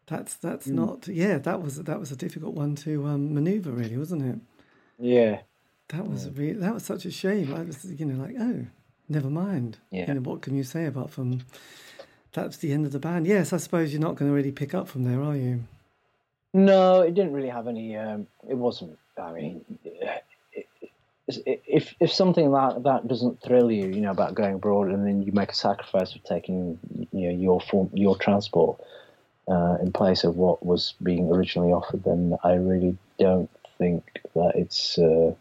that's 0.06 0.34
that's 0.34 0.66
mm. 0.66 0.74
not 0.74 1.08
yeah. 1.08 1.38
That 1.38 1.62
was 1.62 1.82
that 1.82 2.00
was 2.00 2.10
a 2.10 2.16
difficult 2.16 2.54
one 2.54 2.74
to 2.76 3.06
um, 3.06 3.34
maneuver, 3.34 3.70
really, 3.70 3.96
wasn't 3.96 4.22
it? 4.22 4.40
Yeah, 4.98 5.40
that 5.88 6.08
was 6.08 6.26
yeah. 6.26 6.54
that 6.56 6.74
was 6.74 6.84
such 6.84 7.04
a 7.04 7.10
shame. 7.10 7.54
I 7.54 7.62
was 7.62 7.84
you 7.84 8.04
know 8.04 8.22
like 8.22 8.34
oh, 8.38 8.66
never 9.08 9.30
mind. 9.30 9.78
Yeah. 9.90 10.08
You 10.08 10.14
know 10.14 10.20
what 10.20 10.42
can 10.42 10.56
you 10.56 10.64
say 10.64 10.86
about 10.86 11.10
from 11.10 11.42
that's 12.32 12.56
the 12.58 12.72
end 12.72 12.84
of 12.84 12.92
the 12.92 12.98
band? 12.98 13.26
Yes, 13.26 13.52
I 13.52 13.56
suppose 13.58 13.92
you're 13.92 14.02
not 14.02 14.16
going 14.16 14.30
to 14.30 14.34
really 14.34 14.52
pick 14.52 14.74
up 14.74 14.88
from 14.88 15.04
there, 15.04 15.22
are 15.22 15.36
you? 15.36 15.64
No, 16.54 17.02
it 17.02 17.14
didn't 17.14 17.32
really 17.32 17.48
have 17.48 17.68
any. 17.68 17.96
Um, 17.96 18.26
it 18.48 18.54
wasn't. 18.54 18.98
I 19.20 19.32
mean, 19.32 19.64
if 21.26 21.94
if 22.00 22.12
something 22.12 22.52
that 22.52 22.82
that 22.84 23.06
doesn't 23.06 23.42
thrill 23.42 23.70
you, 23.70 23.86
you 23.86 24.00
know, 24.00 24.10
about 24.10 24.34
going 24.34 24.54
abroad, 24.54 24.88
and 24.88 25.06
then 25.06 25.22
you 25.22 25.32
make 25.32 25.52
a 25.52 25.54
sacrifice 25.54 26.14
of 26.14 26.24
taking, 26.24 26.78
you 27.12 27.28
know, 27.28 27.36
your 27.38 27.60
form, 27.60 27.90
your 27.92 28.16
transport 28.16 28.80
uh, 29.48 29.76
in 29.82 29.92
place 29.92 30.24
of 30.24 30.36
what 30.36 30.64
was 30.64 30.94
being 31.02 31.30
originally 31.30 31.72
offered, 31.72 32.04
then 32.04 32.36
I 32.44 32.54
really 32.54 32.96
don't 33.18 33.50
think 33.76 34.20
that 34.34 34.52
it's 34.54 34.98
uh, 34.98 35.34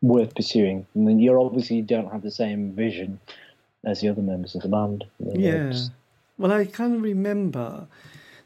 worth 0.00 0.34
pursuing. 0.34 0.86
I 0.94 0.98
mean, 0.98 1.18
you 1.18 1.38
obviously 1.40 1.82
don't 1.82 2.10
have 2.10 2.22
the 2.22 2.30
same 2.30 2.72
vision 2.72 3.20
as 3.84 4.00
the 4.00 4.08
other 4.08 4.22
members 4.22 4.54
of 4.54 4.62
the 4.62 4.68
band. 4.68 5.04
yeah. 5.18 5.72
Well, 6.38 6.52
I 6.52 6.64
kind 6.64 6.94
of 6.94 7.02
remember 7.02 7.86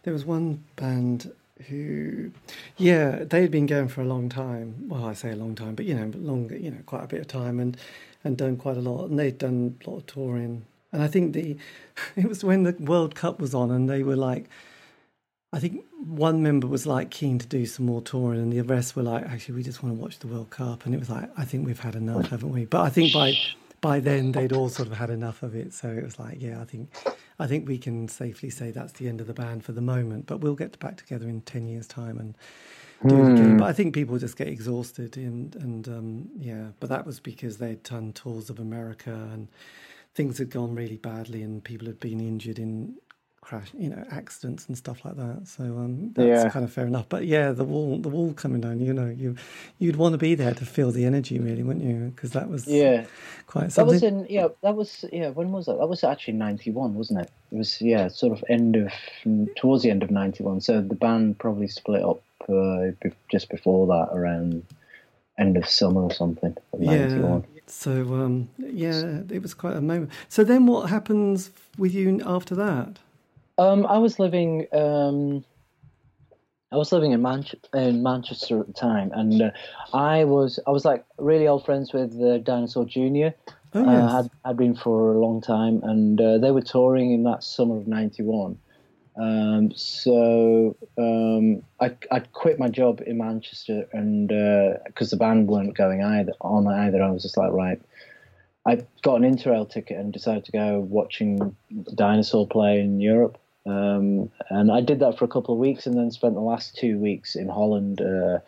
there 0.02 0.12
was 0.12 0.24
one 0.24 0.64
band 0.76 1.32
who, 1.68 2.30
yeah, 2.76 3.24
they'd 3.24 3.50
been 3.50 3.66
going 3.66 3.88
for 3.88 4.02
a 4.02 4.04
long 4.04 4.28
time. 4.28 4.88
Well, 4.88 5.04
I 5.04 5.14
say 5.14 5.32
a 5.32 5.36
long 5.36 5.54
time, 5.54 5.74
but 5.74 5.86
you 5.86 5.94
know, 5.94 6.10
longer, 6.18 6.56
you 6.56 6.70
know, 6.70 6.82
quite 6.86 7.04
a 7.04 7.08
bit 7.08 7.20
of 7.20 7.28
time, 7.28 7.58
and 7.60 7.76
and 8.24 8.36
done 8.36 8.56
quite 8.56 8.76
a 8.76 8.80
lot. 8.80 9.06
And 9.08 9.18
they'd 9.18 9.38
done 9.38 9.78
a 9.84 9.90
lot 9.90 9.98
of 9.98 10.06
touring. 10.06 10.66
And 10.92 11.02
I 11.02 11.06
think 11.06 11.32
the 11.32 11.56
it 12.16 12.28
was 12.28 12.44
when 12.44 12.64
the 12.64 12.72
World 12.78 13.14
Cup 13.14 13.40
was 13.40 13.54
on, 13.54 13.70
and 13.70 13.88
they 13.88 14.02
were 14.02 14.16
like, 14.16 14.46
I 15.52 15.58
think 15.58 15.84
one 16.04 16.42
member 16.42 16.66
was 16.66 16.86
like 16.86 17.10
keen 17.10 17.38
to 17.38 17.46
do 17.46 17.66
some 17.66 17.86
more 17.86 18.02
touring, 18.02 18.40
and 18.40 18.52
the 18.52 18.60
rest 18.62 18.96
were 18.96 19.02
like, 19.02 19.24
actually, 19.24 19.54
we 19.54 19.62
just 19.62 19.82
want 19.82 19.96
to 19.96 20.02
watch 20.02 20.18
the 20.18 20.26
World 20.26 20.50
Cup. 20.50 20.84
And 20.84 20.94
it 20.94 20.98
was 20.98 21.10
like, 21.10 21.30
I 21.36 21.44
think 21.44 21.66
we've 21.66 21.80
had 21.80 21.94
enough, 21.94 22.28
haven't 22.28 22.52
we? 22.52 22.66
But 22.66 22.82
I 22.82 22.90
think 22.90 23.12
by 23.12 23.34
by 23.86 24.00
then 24.00 24.32
they'd 24.32 24.52
all 24.52 24.68
sort 24.68 24.88
of 24.88 24.96
had 24.96 25.10
enough 25.10 25.44
of 25.44 25.54
it. 25.54 25.72
So 25.72 25.88
it 25.88 26.02
was 26.02 26.18
like, 26.18 26.42
yeah, 26.42 26.60
I 26.60 26.64
think 26.64 26.92
I 27.38 27.46
think 27.46 27.68
we 27.68 27.78
can 27.78 28.08
safely 28.08 28.50
say 28.50 28.72
that's 28.72 28.94
the 28.94 29.06
end 29.06 29.20
of 29.20 29.28
the 29.28 29.32
band 29.32 29.64
for 29.64 29.70
the 29.70 29.80
moment. 29.80 30.26
But 30.26 30.40
we'll 30.40 30.56
get 30.56 30.76
back 30.80 30.96
together 30.96 31.28
in 31.28 31.42
ten 31.42 31.68
years' 31.68 31.86
time 31.86 32.18
and 32.18 32.34
do 33.06 33.14
mm. 33.14 33.30
it 33.30 33.40
again. 33.40 33.56
But 33.58 33.66
I 33.66 33.72
think 33.72 33.94
people 33.94 34.18
just 34.18 34.36
get 34.36 34.48
exhausted 34.48 35.16
and 35.16 35.54
and 35.54 35.86
um, 35.86 36.28
yeah. 36.36 36.64
But 36.80 36.88
that 36.88 37.06
was 37.06 37.20
because 37.20 37.58
they'd 37.58 37.80
done 37.84 38.12
tours 38.12 38.50
of 38.50 38.58
America 38.58 39.12
and 39.32 39.46
things 40.16 40.38
had 40.38 40.50
gone 40.50 40.74
really 40.74 40.96
badly 40.96 41.44
and 41.44 41.62
people 41.62 41.86
had 41.86 42.00
been 42.00 42.18
injured 42.18 42.58
in 42.58 42.96
crash, 43.46 43.68
you 43.78 43.88
know, 43.88 44.04
accidents 44.10 44.66
and 44.66 44.76
stuff 44.76 45.04
like 45.04 45.16
that. 45.16 45.46
So 45.46 45.62
um, 45.62 46.12
that's 46.14 46.44
yeah. 46.44 46.48
kind 46.50 46.64
of 46.64 46.72
fair 46.72 46.84
enough. 46.84 47.08
But 47.08 47.26
yeah, 47.26 47.52
the 47.52 47.62
wall, 47.62 47.96
the 47.98 48.08
wall 48.08 48.32
coming 48.32 48.60
down. 48.60 48.80
You 48.80 48.92
know, 48.92 49.06
you 49.06 49.36
you'd 49.78 49.94
want 49.94 50.14
to 50.14 50.18
be 50.18 50.34
there 50.34 50.52
to 50.52 50.66
feel 50.66 50.90
the 50.90 51.04
energy, 51.04 51.38
really, 51.38 51.62
wouldn't 51.62 51.84
you? 51.84 52.12
Because 52.14 52.32
that 52.32 52.48
was 52.48 52.66
yeah, 52.66 53.06
quite. 53.46 53.70
Something. 53.70 53.86
That 53.86 53.92
was 53.92 54.02
in 54.02 54.26
yeah, 54.28 54.48
that 54.62 54.74
was 54.74 55.04
yeah. 55.12 55.28
When 55.30 55.52
was 55.52 55.66
that? 55.66 55.78
That 55.78 55.86
was 55.86 56.02
actually 56.02 56.34
ninety 56.34 56.72
one, 56.72 56.94
wasn't 56.94 57.20
it? 57.20 57.30
It 57.52 57.58
was 57.58 57.80
yeah, 57.80 58.08
sort 58.08 58.32
of 58.36 58.44
end 58.48 58.74
of 58.74 58.92
towards 59.56 59.84
the 59.84 59.90
end 59.90 60.02
of 60.02 60.10
ninety 60.10 60.42
one. 60.42 60.60
So 60.60 60.80
the 60.80 60.96
band 60.96 61.38
probably 61.38 61.68
split 61.68 62.02
up 62.02 62.22
uh, 62.48 62.86
just 63.30 63.48
before 63.48 63.86
that, 63.86 64.08
around 64.12 64.64
end 65.38 65.56
of 65.56 65.68
summer 65.68 66.02
or 66.02 66.12
something. 66.12 66.56
Yeah. 66.76 67.42
So 67.68 67.92
um, 67.92 68.48
yeah, 68.58 69.20
it 69.30 69.40
was 69.40 69.54
quite 69.54 69.76
a 69.76 69.80
moment. 69.80 70.10
So 70.28 70.42
then, 70.42 70.66
what 70.66 70.90
happens 70.90 71.50
with 71.78 71.94
you 71.94 72.20
after 72.26 72.56
that? 72.56 72.98
Um, 73.58 73.86
I 73.86 73.98
was 73.98 74.18
living. 74.18 74.66
Um, 74.72 75.44
I 76.72 76.76
was 76.76 76.92
living 76.92 77.12
in, 77.12 77.24
in 77.74 78.02
Manchester 78.02 78.60
at 78.60 78.66
the 78.66 78.72
time, 78.72 79.12
and 79.14 79.40
uh, 79.40 79.50
I 79.94 80.24
was 80.24 80.58
I 80.66 80.70
was 80.70 80.84
like 80.84 81.04
really 81.18 81.46
old 81.46 81.64
friends 81.64 81.92
with 81.92 82.20
uh, 82.20 82.38
Dinosaur 82.38 82.84
Junior. 82.84 83.34
Oh, 83.74 83.80
yes. 83.80 83.88
uh, 83.88 84.16
had 84.16 84.30
had 84.44 84.56
been 84.56 84.74
for 84.74 85.14
a 85.14 85.18
long 85.18 85.40
time, 85.40 85.80
and 85.82 86.20
uh, 86.20 86.38
they 86.38 86.50
were 86.50 86.62
touring 86.62 87.12
in 87.12 87.22
that 87.24 87.44
summer 87.44 87.76
of 87.76 87.86
'91. 87.86 88.58
Um, 89.18 89.72
so 89.74 90.76
um, 90.98 91.62
I 91.80 91.96
I 92.10 92.20
quit 92.20 92.58
my 92.58 92.68
job 92.68 93.00
in 93.06 93.18
Manchester, 93.18 93.88
and 93.92 94.28
because 94.84 95.12
uh, 95.12 95.16
the 95.16 95.18
band 95.18 95.48
weren't 95.48 95.76
going 95.76 96.02
either 96.02 96.32
on 96.40 96.66
either, 96.66 97.02
I 97.02 97.10
was 97.10 97.22
just 97.22 97.36
like, 97.36 97.52
right. 97.52 97.80
I 98.66 98.84
got 99.02 99.22
an 99.22 99.22
Interrail 99.22 99.70
ticket 99.70 99.96
and 99.96 100.12
decided 100.12 100.44
to 100.46 100.52
go 100.52 100.80
watching 100.80 101.54
Dinosaur 101.94 102.48
play 102.48 102.80
in 102.80 103.00
Europe. 103.00 103.38
Um, 103.66 104.30
and 104.48 104.70
I 104.70 104.80
did 104.80 105.00
that 105.00 105.18
for 105.18 105.24
a 105.24 105.28
couple 105.28 105.54
of 105.54 105.60
weeks, 105.60 105.86
and 105.86 105.96
then 105.96 106.10
spent 106.10 106.34
the 106.34 106.40
last 106.40 106.76
two 106.76 106.98
weeks 106.98 107.34
in 107.34 107.48
Holland 107.48 108.00
uh, 108.00 108.38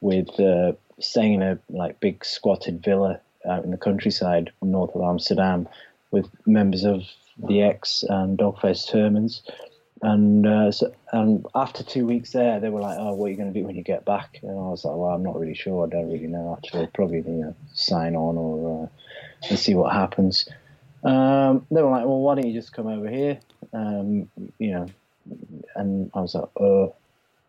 with 0.00 0.40
uh, 0.40 0.72
staying 0.98 1.34
in 1.34 1.42
a 1.42 1.58
like 1.68 2.00
big 2.00 2.24
squatted 2.24 2.82
villa 2.82 3.20
out 3.48 3.64
in 3.64 3.70
the 3.70 3.76
countryside 3.76 4.52
north 4.62 4.94
of 4.94 5.02
Amsterdam 5.02 5.68
with 6.10 6.28
members 6.46 6.84
of 6.84 7.02
the 7.38 7.62
Ex 7.62 8.04
and 8.08 8.38
Dog 8.38 8.60
Faced 8.60 8.90
Hermans. 8.92 9.42
And 10.00 10.46
uh, 10.46 10.72
so, 10.72 10.92
and 11.12 11.46
after 11.54 11.84
two 11.84 12.06
weeks 12.06 12.32
there, 12.32 12.58
they 12.58 12.70
were 12.70 12.80
like, 12.80 12.98
"Oh, 12.98 13.14
what 13.14 13.26
are 13.26 13.30
you 13.30 13.36
going 13.36 13.52
to 13.52 13.58
do 13.58 13.64
when 13.64 13.76
you 13.76 13.84
get 13.84 14.04
back?" 14.04 14.40
And 14.42 14.50
I 14.50 14.54
was 14.54 14.84
like, 14.84 14.96
"Well, 14.96 15.10
I'm 15.10 15.22
not 15.22 15.38
really 15.38 15.54
sure. 15.54 15.86
I 15.86 15.88
don't 15.88 16.10
really 16.10 16.26
know. 16.26 16.58
Actually, 16.58 16.88
probably 16.88 17.18
you 17.18 17.24
know, 17.24 17.54
sign 17.72 18.16
on 18.16 18.36
or 18.36 18.84
uh, 18.84 19.48
and 19.48 19.58
see 19.58 19.74
what 19.74 19.92
happens." 19.92 20.48
Um, 21.04 21.66
they 21.70 21.82
were 21.82 21.90
like, 21.90 22.04
"Well, 22.04 22.20
why 22.20 22.34
don't 22.34 22.46
you 22.46 22.52
just 22.52 22.72
come 22.72 22.88
over 22.88 23.08
here?" 23.08 23.38
Um, 23.72 24.28
you 24.58 24.72
know, 24.72 24.86
and 25.76 26.10
I 26.14 26.20
was 26.20 26.34
like, 26.34 26.48
oh, 26.60 26.94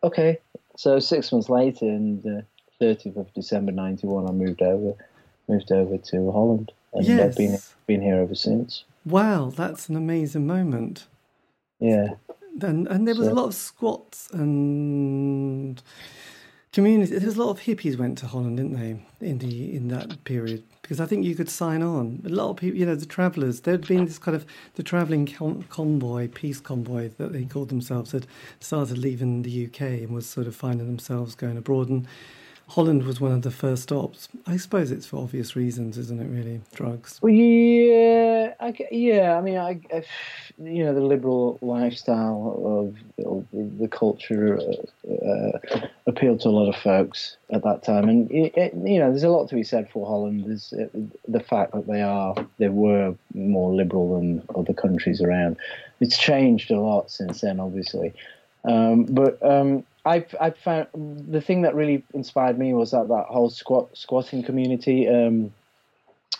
okay." 0.04 0.40
So 0.76 1.00
six 1.00 1.32
months 1.32 1.50
later, 1.50 1.86
and 1.86 2.22
the 2.24 2.46
30th 2.82 3.18
of 3.18 3.34
December 3.34 3.72
'91, 3.72 4.28
I 4.28 4.32
moved 4.32 4.62
over, 4.62 4.96
moved 5.48 5.72
over 5.72 5.98
to 5.98 6.32
Holland, 6.32 6.72
and 6.94 7.06
Yes. 7.06 7.32
I've 7.32 7.38
been 7.38 7.58
been 7.88 8.02
here 8.02 8.22
ever 8.22 8.36
since. 8.36 8.84
Wow, 9.06 9.52
that's 9.56 9.90
an 9.90 9.96
amazing 9.96 10.48
moment. 10.48 11.08
Yeah. 11.80 12.14
And 12.62 12.88
and 12.88 13.08
there 13.08 13.16
was 13.16 13.28
a 13.28 13.34
lot 13.34 13.48
of 13.48 13.56
squats 13.56 14.30
and 14.32 15.82
community. 16.74 17.18
There 17.18 17.26
was 17.26 17.38
a 17.38 17.44
lot 17.44 17.52
of 17.52 17.62
hippies 17.62 17.98
went 17.98 18.18
to 18.18 18.28
Holland, 18.28 18.58
didn't 18.58 18.74
they? 18.74 19.26
In 19.26 19.38
the 19.38 19.76
in 19.76 19.88
that 19.90 20.24
period, 20.26 20.64
because 20.82 21.00
I 21.00 21.06
think 21.06 21.24
you 21.24 21.36
could 21.36 21.50
sign 21.50 21.82
on. 21.82 22.22
A 22.26 22.30
lot 22.30 22.50
of 22.50 22.58
people, 22.58 22.78
you 22.78 22.86
know, 22.86 22.96
the 22.96 23.06
travellers. 23.06 23.62
There'd 23.62 23.88
been 23.88 24.06
this 24.06 24.20
kind 24.20 24.36
of 24.36 24.46
the 24.76 24.84
travelling 24.84 25.28
con- 25.28 25.64
convoy, 25.70 26.28
peace 26.28 26.60
convoy 26.60 27.12
that 27.18 27.32
they 27.32 27.46
called 27.46 27.70
themselves, 27.70 28.12
had 28.12 28.28
started 28.60 28.98
leaving 28.98 29.44
the 29.44 29.68
UK 29.68 29.82
and 29.82 30.10
was 30.10 30.26
sort 30.26 30.48
of 30.48 30.56
finding 30.56 30.88
themselves 30.88 31.36
going 31.36 31.58
abroad. 31.58 31.90
And 31.90 32.08
Holland 32.70 33.04
was 33.04 33.20
one 33.22 33.32
of 33.34 33.42
the 33.44 33.52
first 33.52 33.84
stops. 33.84 34.30
I 34.48 34.58
suppose 34.58 34.90
it's 34.90 35.06
for 35.06 35.18
obvious 35.18 35.56
reasons, 35.56 35.98
isn't 35.98 36.20
it? 36.20 36.26
Really, 36.28 36.62
drugs. 36.74 37.20
Well, 37.22 37.32
yeah, 37.34 38.54
I, 38.60 38.74
yeah. 38.92 39.38
I 39.38 39.42
mean, 39.42 39.58
I, 39.58 39.80
I- 39.94 40.04
you 40.60 40.86
know, 40.86 40.94
the 40.94 41.02
liberal 41.02 41.58
lifestyle 41.62 42.96
of, 43.18 43.46
the 43.52 43.88
culture 43.88 44.60
uh, 45.10 45.80
appealed 46.06 46.42
to 46.42 46.50
a 46.50 46.52
lot 46.52 46.70
of 46.70 46.76
folks 46.82 47.38
at 47.52 47.64
that 47.64 47.84
time, 47.84 48.08
and 48.08 48.30
it, 48.32 48.54
it, 48.56 48.74
you 48.76 49.00
know, 49.00 49.10
there's 49.10 49.24
a 49.24 49.30
lot 49.30 49.50
to 49.50 49.56
be 49.56 49.64
said 49.64 49.90
for 49.90 50.06
Holland. 50.06 50.46
There's 50.46 50.72
uh, 50.74 50.88
the 51.28 51.40
fact 51.40 51.74
that 51.74 51.88
they 51.88 52.02
are, 52.04 52.36
they 52.60 52.70
were 52.70 53.16
more 53.34 53.74
liberal 53.74 54.16
than 54.20 54.44
other 54.56 54.74
countries 54.74 55.22
around. 55.22 55.58
It's 56.00 56.18
changed 56.20 56.70
a 56.70 56.80
lot 56.80 57.10
since 57.10 57.42
then, 57.42 57.60
obviously, 57.60 58.14
um, 58.64 59.06
but. 59.06 59.42
Um, 59.44 59.84
I 60.06 60.26
I 60.40 60.50
found 60.52 60.88
the 60.94 61.42
thing 61.42 61.62
that 61.62 61.76
really 61.76 62.04
inspired 62.14 62.60
me 62.60 62.74
was 62.74 62.92
that 62.92 63.08
that 63.08 63.26
whole 63.30 63.50
squat 63.50 63.98
squatting 63.98 64.44
community. 64.44 65.08
Um, 65.08 65.54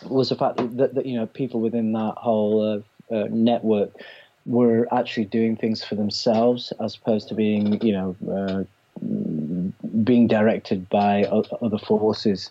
was 0.08 0.28
the 0.28 0.36
fact 0.36 0.56
that, 0.76 0.94
that 0.94 1.06
you 1.06 1.16
know 1.16 1.26
people 1.26 1.60
within 1.60 1.92
that 1.92 2.14
whole 2.16 2.84
uh, 3.10 3.14
uh, 3.14 3.26
network 3.30 3.90
were 4.46 4.86
actually 4.92 5.24
doing 5.24 5.56
things 5.56 5.82
for 5.82 5.94
themselves 5.94 6.72
as 6.80 6.96
opposed 6.96 7.28
to 7.28 7.34
being 7.34 7.80
you 7.80 7.92
know 7.92 8.16
uh, 8.30 8.64
being 10.02 10.26
directed 10.26 10.88
by 10.90 11.24
other 11.24 11.78
forces 11.78 12.50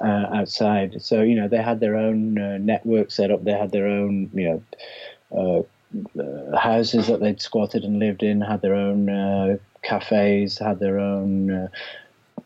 uh, 0.00 0.26
outside. 0.32 1.02
So 1.02 1.22
you 1.22 1.34
know 1.34 1.48
they 1.48 1.62
had 1.62 1.80
their 1.80 1.96
own 1.96 2.38
uh, 2.38 2.58
network 2.58 3.10
set 3.10 3.30
up. 3.30 3.44
They 3.44 3.52
had 3.52 3.70
their 3.70 3.86
own 3.86 4.30
you 4.32 4.62
know. 5.30 5.66
Uh, 5.94 6.20
uh, 6.20 6.58
houses 6.58 7.06
that 7.06 7.20
they'd 7.20 7.40
squatted 7.40 7.84
and 7.84 7.98
lived 7.98 8.22
in 8.22 8.40
had 8.40 8.62
their 8.62 8.74
own 8.74 9.08
uh, 9.08 9.56
cafes, 9.82 10.58
had 10.58 10.78
their 10.78 10.98
own 10.98 11.50
uh, 11.50 11.68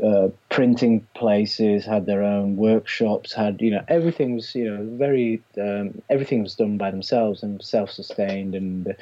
uh, 0.04 0.28
printing 0.50 1.06
places, 1.14 1.84
had 1.84 2.06
their 2.06 2.22
own 2.22 2.56
workshops, 2.56 3.32
had 3.32 3.60
you 3.60 3.70
know 3.70 3.84
everything 3.88 4.34
was 4.34 4.54
you 4.54 4.70
know 4.70 4.84
very 4.96 5.42
um, 5.60 6.00
everything 6.10 6.42
was 6.42 6.54
done 6.54 6.78
by 6.78 6.90
themselves 6.90 7.42
and 7.42 7.62
self-sustained 7.62 8.54
and 8.54 8.94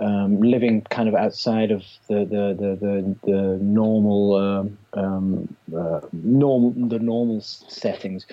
um, 0.00 0.40
living 0.40 0.82
kind 0.82 1.08
of 1.08 1.14
outside 1.14 1.70
of 1.70 1.82
the 2.08 2.20
the 2.24 2.56
the 2.58 2.78
the, 2.80 3.16
the 3.24 3.58
normal 3.62 4.34
um, 4.36 4.78
um, 4.94 5.56
uh, 5.76 6.00
normal 6.12 6.72
the 6.88 6.98
normal 6.98 7.40
settings. 7.40 8.26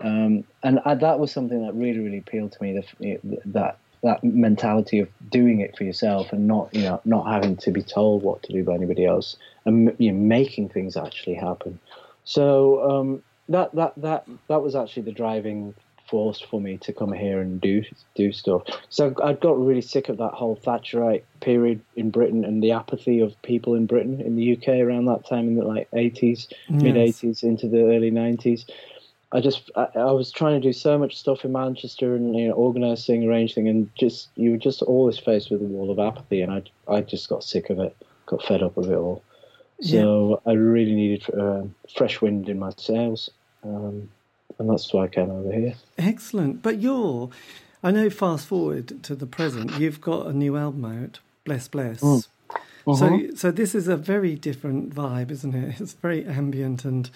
Um, 0.00 0.44
and 0.62 0.78
I, 0.84 0.94
that 0.94 1.18
was 1.18 1.32
something 1.32 1.66
that 1.66 1.74
really, 1.74 1.98
really 1.98 2.18
appealed 2.18 2.52
to 2.52 2.62
me. 2.62 2.80
The, 2.80 3.40
that 3.46 3.78
that 4.02 4.22
mentality 4.22 5.00
of 5.00 5.08
doing 5.28 5.60
it 5.60 5.76
for 5.76 5.84
yourself 5.84 6.32
and 6.32 6.46
not, 6.46 6.72
you 6.74 6.82
know, 6.82 7.00
not 7.04 7.26
having 7.26 7.56
to 7.56 7.70
be 7.70 7.82
told 7.82 8.22
what 8.22 8.42
to 8.44 8.52
do 8.52 8.64
by 8.64 8.74
anybody 8.74 9.04
else, 9.04 9.36
and 9.64 9.94
you 9.98 10.12
know, 10.12 10.18
making 10.18 10.68
things 10.68 10.96
actually 10.96 11.34
happen. 11.34 11.78
So 12.24 12.90
um, 12.90 13.22
that 13.48 13.74
that 13.74 13.94
that 13.98 14.26
that 14.48 14.62
was 14.62 14.74
actually 14.74 15.02
the 15.02 15.12
driving 15.12 15.74
force 16.08 16.40
for 16.40 16.60
me 16.60 16.78
to 16.78 16.92
come 16.92 17.12
here 17.12 17.40
and 17.40 17.60
do 17.60 17.82
do 18.14 18.32
stuff. 18.32 18.62
So 18.88 19.14
I 19.22 19.34
got 19.34 19.58
really 19.58 19.82
sick 19.82 20.08
of 20.08 20.18
that 20.18 20.32
whole 20.32 20.56
Thatcherite 20.56 21.22
period 21.40 21.80
in 21.96 22.10
Britain 22.10 22.44
and 22.44 22.62
the 22.62 22.72
apathy 22.72 23.20
of 23.20 23.40
people 23.42 23.74
in 23.74 23.86
Britain 23.86 24.20
in 24.20 24.36
the 24.36 24.56
UK 24.56 24.80
around 24.80 25.06
that 25.06 25.26
time 25.28 25.48
in 25.48 25.56
the 25.56 25.64
like 25.64 25.90
80s, 25.90 26.52
mid 26.70 26.94
80s 26.94 27.42
into 27.42 27.68
the 27.68 27.82
early 27.82 28.10
90s. 28.10 28.64
I 29.30 29.40
just 29.40 29.70
I, 29.76 29.88
I 29.94 30.12
was 30.12 30.30
trying 30.30 30.60
to 30.60 30.66
do 30.66 30.72
so 30.72 30.96
much 30.98 31.16
stuff 31.16 31.44
in 31.44 31.52
Manchester 31.52 32.14
and 32.14 32.34
you 32.36 32.48
know 32.48 32.74
arrange 33.28 33.54
thing, 33.54 33.68
and 33.68 33.90
just 33.94 34.28
you 34.36 34.52
were 34.52 34.56
just 34.56 34.82
always 34.82 35.18
faced 35.18 35.50
with 35.50 35.60
a 35.60 35.64
wall 35.64 35.90
of 35.90 35.98
apathy, 35.98 36.40
and 36.40 36.52
I 36.52 36.62
I 36.92 37.02
just 37.02 37.28
got 37.28 37.44
sick 37.44 37.70
of 37.70 37.78
it, 37.78 37.96
got 38.26 38.42
fed 38.42 38.62
up 38.62 38.76
with 38.76 38.90
it 38.90 38.94
all. 38.94 39.22
So 39.80 40.42
I 40.44 40.52
really 40.52 40.94
needed 40.94 41.24
uh, 41.32 41.62
fresh 41.96 42.20
wind 42.20 42.48
in 42.48 42.58
my 42.58 42.72
sails, 42.76 43.30
um, 43.62 44.08
and 44.58 44.68
that's 44.68 44.92
why 44.92 45.04
I 45.04 45.08
came 45.08 45.30
over 45.30 45.52
here. 45.52 45.74
Excellent. 45.96 46.62
But 46.62 46.80
you're, 46.80 47.30
I 47.82 47.92
know, 47.92 48.10
fast 48.10 48.48
forward 48.48 49.04
to 49.04 49.14
the 49.14 49.26
present, 49.26 49.78
you've 49.78 50.00
got 50.00 50.26
a 50.26 50.32
new 50.32 50.56
album 50.56 50.84
out, 50.84 51.20
Bless 51.44 51.68
Bless. 51.68 52.00
So, 52.00 53.28
so 53.36 53.50
this 53.52 53.74
is 53.74 53.86
a 53.86 53.96
very 53.96 54.34
different 54.34 54.92
vibe, 54.94 55.30
isn't 55.30 55.54
it? 55.54 55.74
It's 55.80 55.92
very 55.92 56.24
ambient 56.24 56.84
and 56.84 57.08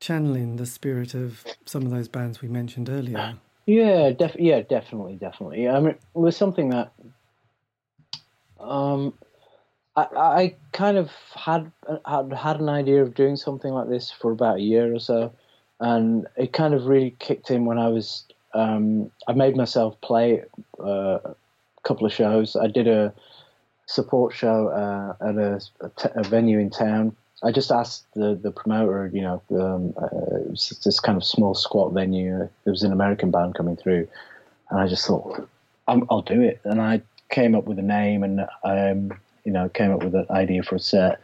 channeling 0.00 0.56
the 0.56 0.66
spirit 0.66 1.14
of 1.14 1.44
some 1.66 1.84
of 1.84 1.90
those 1.90 2.08
bands 2.08 2.42
we 2.42 2.48
mentioned 2.48 2.88
earlier. 2.88 3.38
Yeah, 3.66 4.10
def- 4.10 4.36
yeah, 4.38 4.62
definitely, 4.62 5.14
definitely. 5.16 5.68
I 5.68 5.78
mean, 5.78 5.90
it 5.90 6.00
was 6.14 6.36
something 6.36 6.70
that 6.70 6.92
um, 8.58 9.14
I, 9.94 10.06
I 10.12 10.56
kind 10.72 10.96
of 10.96 11.10
had, 11.34 11.70
had 12.06 12.32
had 12.32 12.60
an 12.60 12.68
idea 12.68 13.02
of 13.02 13.14
doing 13.14 13.36
something 13.36 13.72
like 13.72 13.88
this 13.88 14.10
for 14.10 14.32
about 14.32 14.56
a 14.56 14.62
year 14.62 14.94
or 14.94 14.98
so, 14.98 15.32
and 15.78 16.26
it 16.36 16.52
kind 16.52 16.74
of 16.74 16.86
really 16.86 17.14
kicked 17.18 17.50
in 17.50 17.64
when 17.64 17.78
I 17.78 17.88
was. 17.88 18.24
Um, 18.52 19.12
I 19.28 19.32
made 19.32 19.56
myself 19.56 20.00
play 20.00 20.42
uh, 20.80 21.18
a 21.22 21.36
couple 21.84 22.04
of 22.04 22.12
shows. 22.12 22.56
I 22.56 22.66
did 22.66 22.88
a 22.88 23.14
support 23.86 24.34
show 24.34 24.68
uh, 24.68 25.28
at 25.28 25.36
a, 25.36 25.60
a, 25.80 25.88
t- 25.90 26.08
a 26.16 26.24
venue 26.24 26.58
in 26.58 26.70
town. 26.70 27.14
I 27.42 27.52
just 27.52 27.70
asked 27.72 28.06
the, 28.14 28.38
the 28.40 28.50
promoter, 28.50 29.10
you 29.12 29.22
know, 29.22 29.42
um, 29.52 29.94
uh, 29.96 30.36
it 30.36 30.50
was 30.50 30.78
this 30.84 31.00
kind 31.00 31.16
of 31.16 31.24
small 31.24 31.54
squat 31.54 31.92
venue. 31.92 32.48
There 32.64 32.72
was 32.72 32.82
an 32.82 32.92
American 32.92 33.30
band 33.30 33.54
coming 33.54 33.76
through, 33.76 34.06
and 34.68 34.80
I 34.80 34.86
just 34.86 35.06
thought, 35.06 35.48
I'm, 35.88 36.06
I'll 36.10 36.22
do 36.22 36.40
it. 36.42 36.60
And 36.64 36.82
I 36.82 37.00
came 37.30 37.54
up 37.54 37.64
with 37.64 37.78
a 37.78 37.82
name 37.82 38.22
and, 38.22 38.46
um, 38.64 39.18
you 39.44 39.52
know, 39.52 39.68
came 39.70 39.90
up 39.90 40.02
with 40.02 40.14
an 40.14 40.26
idea 40.30 40.62
for 40.62 40.74
a 40.74 40.80
set, 40.80 41.20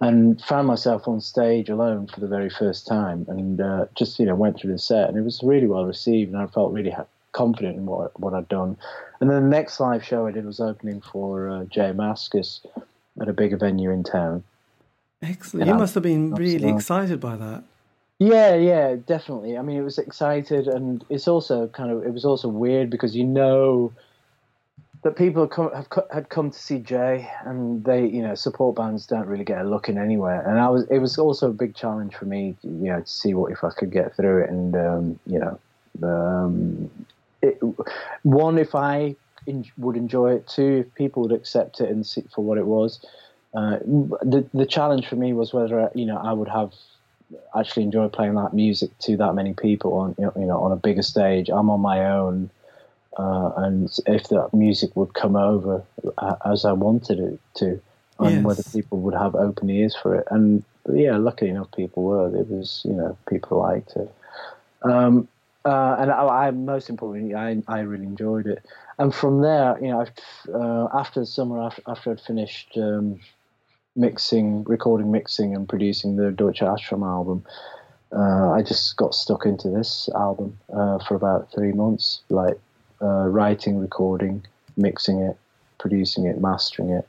and 0.00 0.40
found 0.42 0.66
myself 0.66 1.08
on 1.08 1.20
stage 1.20 1.68
alone 1.68 2.06
for 2.06 2.20
the 2.20 2.28
very 2.28 2.50
first 2.50 2.86
time, 2.86 3.24
and 3.28 3.60
uh, 3.60 3.86
just 3.94 4.18
you 4.18 4.26
know 4.26 4.34
went 4.34 4.58
through 4.58 4.72
the 4.72 4.78
set, 4.78 5.08
and 5.08 5.16
it 5.16 5.22
was 5.22 5.40
really 5.42 5.66
well 5.66 5.84
received, 5.84 6.32
and 6.32 6.40
I 6.40 6.46
felt 6.46 6.72
really 6.72 6.94
confident 7.32 7.76
in 7.76 7.86
what 7.86 8.18
what 8.20 8.34
I'd 8.34 8.48
done. 8.48 8.76
And 9.20 9.30
then 9.30 9.42
the 9.42 9.48
next 9.48 9.80
live 9.80 10.04
show 10.04 10.26
I 10.26 10.32
did 10.32 10.44
was 10.44 10.60
opening 10.60 11.00
for 11.00 11.48
uh, 11.48 11.64
J 11.64 11.92
Mascis 11.92 12.64
at 13.20 13.28
a 13.28 13.32
bigger 13.32 13.56
venue 13.56 13.90
in 13.90 14.02
town. 14.02 14.42
Excellent. 15.24 15.66
Yeah, 15.66 15.72
you 15.72 15.78
must 15.78 15.94
have 15.94 16.02
been 16.02 16.34
really 16.34 16.54
absolutely. 16.54 16.76
excited 16.76 17.20
by 17.20 17.36
that. 17.36 17.64
Yeah, 18.18 18.54
yeah, 18.54 18.94
definitely. 18.94 19.58
I 19.58 19.62
mean, 19.62 19.76
it 19.76 19.82
was 19.82 19.98
excited, 19.98 20.68
and 20.68 21.04
it's 21.08 21.26
also 21.26 21.66
kind 21.68 21.90
of 21.90 22.04
it 22.04 22.12
was 22.12 22.24
also 22.24 22.48
weird 22.48 22.88
because 22.90 23.16
you 23.16 23.24
know 23.24 23.92
that 25.02 25.16
people 25.16 25.42
have 25.42 25.50
come, 25.50 25.70
have 25.72 25.88
had 26.12 26.28
come 26.28 26.50
to 26.50 26.58
see 26.58 26.78
Jay, 26.78 27.28
and 27.44 27.84
they, 27.84 28.06
you 28.06 28.22
know, 28.22 28.34
support 28.34 28.76
bands 28.76 29.06
don't 29.06 29.26
really 29.26 29.44
get 29.44 29.60
a 29.60 29.68
look 29.68 29.88
in 29.88 29.98
anywhere. 29.98 30.40
And 30.48 30.58
I 30.60 30.68
was, 30.68 30.86
it 30.90 30.98
was 30.98 31.18
also 31.18 31.50
a 31.50 31.52
big 31.52 31.74
challenge 31.74 32.14
for 32.14 32.24
me, 32.24 32.56
you 32.62 32.90
know, 32.90 33.00
to 33.00 33.06
see 33.06 33.34
what 33.34 33.52
if 33.52 33.64
I 33.64 33.70
could 33.70 33.90
get 33.90 34.16
through 34.16 34.44
it, 34.44 34.50
and 34.50 34.76
um, 34.76 35.20
you 35.26 35.38
know, 35.40 35.58
um, 36.02 36.90
it, 37.42 37.58
one 38.22 38.58
if 38.58 38.74
I 38.74 39.16
in, 39.46 39.64
would 39.76 39.96
enjoy 39.96 40.34
it 40.34 40.46
too, 40.46 40.84
if 40.86 40.94
people 40.94 41.22
would 41.22 41.32
accept 41.32 41.80
it 41.80 41.90
and 41.90 42.06
see 42.06 42.24
for 42.34 42.44
what 42.44 42.58
it 42.58 42.66
was. 42.66 43.04
Uh, 43.54 43.78
the 43.84 44.44
the 44.52 44.66
challenge 44.66 45.06
for 45.06 45.16
me 45.16 45.32
was 45.32 45.52
whether 45.52 45.90
you 45.94 46.04
know 46.04 46.16
I 46.16 46.32
would 46.32 46.48
have 46.48 46.72
actually 47.56 47.84
enjoy 47.84 48.08
playing 48.08 48.34
that 48.34 48.52
music 48.52 48.90
to 49.00 49.16
that 49.16 49.34
many 49.34 49.54
people 49.54 49.94
on 49.94 50.14
you 50.18 50.46
know, 50.46 50.60
on 50.60 50.72
a 50.72 50.76
bigger 50.76 51.02
stage. 51.02 51.48
I'm 51.48 51.70
on 51.70 51.80
my 51.80 52.04
own, 52.04 52.50
uh, 53.16 53.52
and 53.56 53.90
if 54.06 54.28
that 54.28 54.52
music 54.52 54.94
would 54.96 55.14
come 55.14 55.36
over 55.36 55.84
uh, 56.18 56.36
as 56.44 56.64
I 56.64 56.72
wanted 56.72 57.20
it 57.20 57.40
to, 57.54 57.80
and 58.18 58.36
yes. 58.36 58.44
whether 58.44 58.62
people 58.64 58.98
would 59.00 59.14
have 59.14 59.34
open 59.34 59.70
ears 59.70 59.94
for 59.94 60.16
it. 60.16 60.26
And 60.30 60.64
yeah, 60.92 61.16
luckily 61.16 61.50
enough, 61.50 61.70
people 61.72 62.02
were. 62.02 62.36
It 62.36 62.48
was 62.48 62.82
you 62.84 62.92
know 62.92 63.16
people 63.28 63.60
liked 63.60 63.94
it. 63.96 64.12
Um, 64.82 65.28
uh, 65.64 65.96
and 65.98 66.10
I, 66.10 66.26
I, 66.26 66.50
most 66.50 66.90
importantly, 66.90 67.34
I, 67.34 67.62
I 67.66 67.80
really 67.80 68.04
enjoyed 68.04 68.46
it. 68.46 68.66
And 68.98 69.14
from 69.14 69.40
there, 69.40 69.78
you 69.80 69.88
know, 69.88 70.06
uh, 70.52 70.88
after 70.92 71.20
the 71.20 71.26
summer, 71.26 71.62
after, 71.62 71.82
after 71.86 72.10
I'd 72.10 72.20
finished 72.20 72.76
um, 72.76 73.18
mixing, 73.96 74.64
recording, 74.64 75.10
mixing, 75.10 75.54
and 75.54 75.68
producing 75.68 76.16
the 76.16 76.30
Deutsche 76.30 76.60
Ashram 76.60 77.06
album, 77.06 77.44
uh, 78.12 78.52
I 78.52 78.62
just 78.62 78.96
got 78.96 79.14
stuck 79.14 79.44
into 79.44 79.68
this 79.68 80.08
album 80.14 80.58
uh, 80.72 80.98
for 80.98 81.14
about 81.14 81.50
three 81.52 81.72
months, 81.72 82.20
like 82.28 82.58
uh, 83.02 83.26
writing, 83.26 83.78
recording, 83.78 84.44
mixing 84.76 85.20
it, 85.20 85.36
producing 85.78 86.26
it, 86.26 86.40
mastering 86.40 86.90
it, 86.90 87.08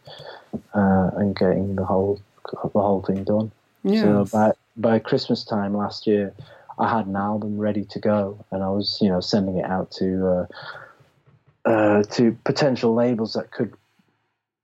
uh, 0.73 1.11
and 1.15 1.35
getting 1.35 1.75
the 1.75 1.85
whole 1.85 2.19
the 2.51 2.81
whole 2.81 3.01
thing 3.01 3.23
done. 3.23 3.51
Yes. 3.83 4.03
So 4.03 4.25
by 4.37 4.53
by 4.77 4.99
Christmas 4.99 5.43
time 5.43 5.75
last 5.75 6.07
year, 6.07 6.33
I 6.79 6.89
had 6.95 7.05
an 7.05 7.15
album 7.15 7.57
ready 7.57 7.85
to 7.85 7.99
go, 7.99 8.43
and 8.51 8.63
I 8.63 8.69
was 8.69 8.97
you 9.01 9.09
know 9.09 9.19
sending 9.19 9.57
it 9.57 9.65
out 9.65 9.91
to. 9.91 10.27
Uh, 10.27 10.45
uh, 11.65 12.03
to 12.03 12.37
potential 12.43 12.93
labels 12.93 13.33
that 13.33 13.49
could 13.49 13.73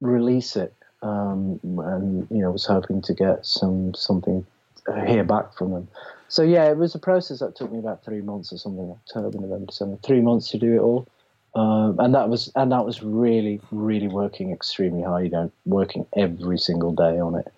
release 0.02 0.56
it 0.56 0.72
um, 1.02 1.60
and 1.64 2.28
you 2.30 2.38
know 2.38 2.52
was 2.52 2.66
hoping 2.66 3.02
to 3.04 3.14
get 3.14 3.46
some 3.46 3.94
something 3.94 4.46
uh, 4.88 5.06
hear 5.06 5.24
back 5.24 5.54
from 5.54 5.72
them. 5.72 5.88
So 6.28 6.44
yeah, 6.44 6.70
it 6.70 6.78
was 6.78 6.96
a 6.96 7.00
process 7.00 7.40
that 7.40 7.56
took 7.56 7.72
me 7.72 7.80
about 7.80 8.06
three 8.06 8.22
months 8.22 8.54
or 8.54 8.58
something. 8.58 8.90
October, 8.90 9.38
November, 9.38 9.66
December, 9.66 9.98
three 10.04 10.22
months 10.22 10.50
to 10.52 10.58
do 10.58 10.76
it 10.76 10.80
all, 10.80 11.08
um, 11.56 12.00
and 12.00 12.16
that 12.16 12.30
was 12.30 12.52
and 12.56 12.72
that 12.72 12.86
was 12.86 13.04
really 13.04 13.60
really 13.72 14.08
working 14.08 14.52
extremely 14.52 15.04
hard. 15.04 15.26
You 15.26 15.32
know, 15.32 15.52
working 15.66 16.06
every 16.16 16.58
single 16.58 16.94
day 16.94 17.20
on 17.20 17.36
it, 17.36 17.52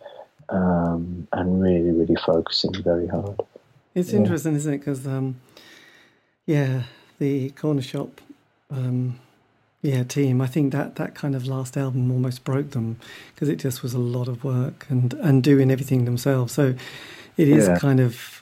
um, 0.49 1.27
and 1.33 1.61
really 1.61 1.91
really 1.91 2.15
focusing 2.15 2.73
very 2.81 3.07
hard. 3.07 3.39
It's 3.93 4.11
yeah. 4.11 4.19
interesting, 4.19 4.55
isn't 4.55 4.73
it? 4.73 4.77
Because 4.79 5.05
um, 5.05 5.39
yeah, 6.45 6.83
the 7.19 7.51
Cornershop 7.51 8.09
um, 8.71 9.19
yeah, 9.84 10.03
team. 10.03 10.39
I 10.39 10.47
think 10.47 10.71
that 10.71 10.95
that 10.95 11.13
kind 11.13 11.36
of 11.36 11.45
last 11.45 11.75
album 11.75 12.09
almost 12.09 12.45
broke 12.45 12.71
them 12.71 12.97
because 13.36 13.49
it 13.49 13.57
just 13.57 13.84
was 13.84 13.93
a 13.93 13.99
lot 13.99 14.29
of 14.29 14.43
work 14.43 14.86
and 14.89 15.13
and 15.15 15.43
doing 15.43 15.69
everything 15.69 16.05
themselves. 16.05 16.53
So 16.53 16.73
it 17.36 17.49
is 17.49 17.67
yeah. 17.67 17.77
kind 17.77 17.99
of 17.99 18.41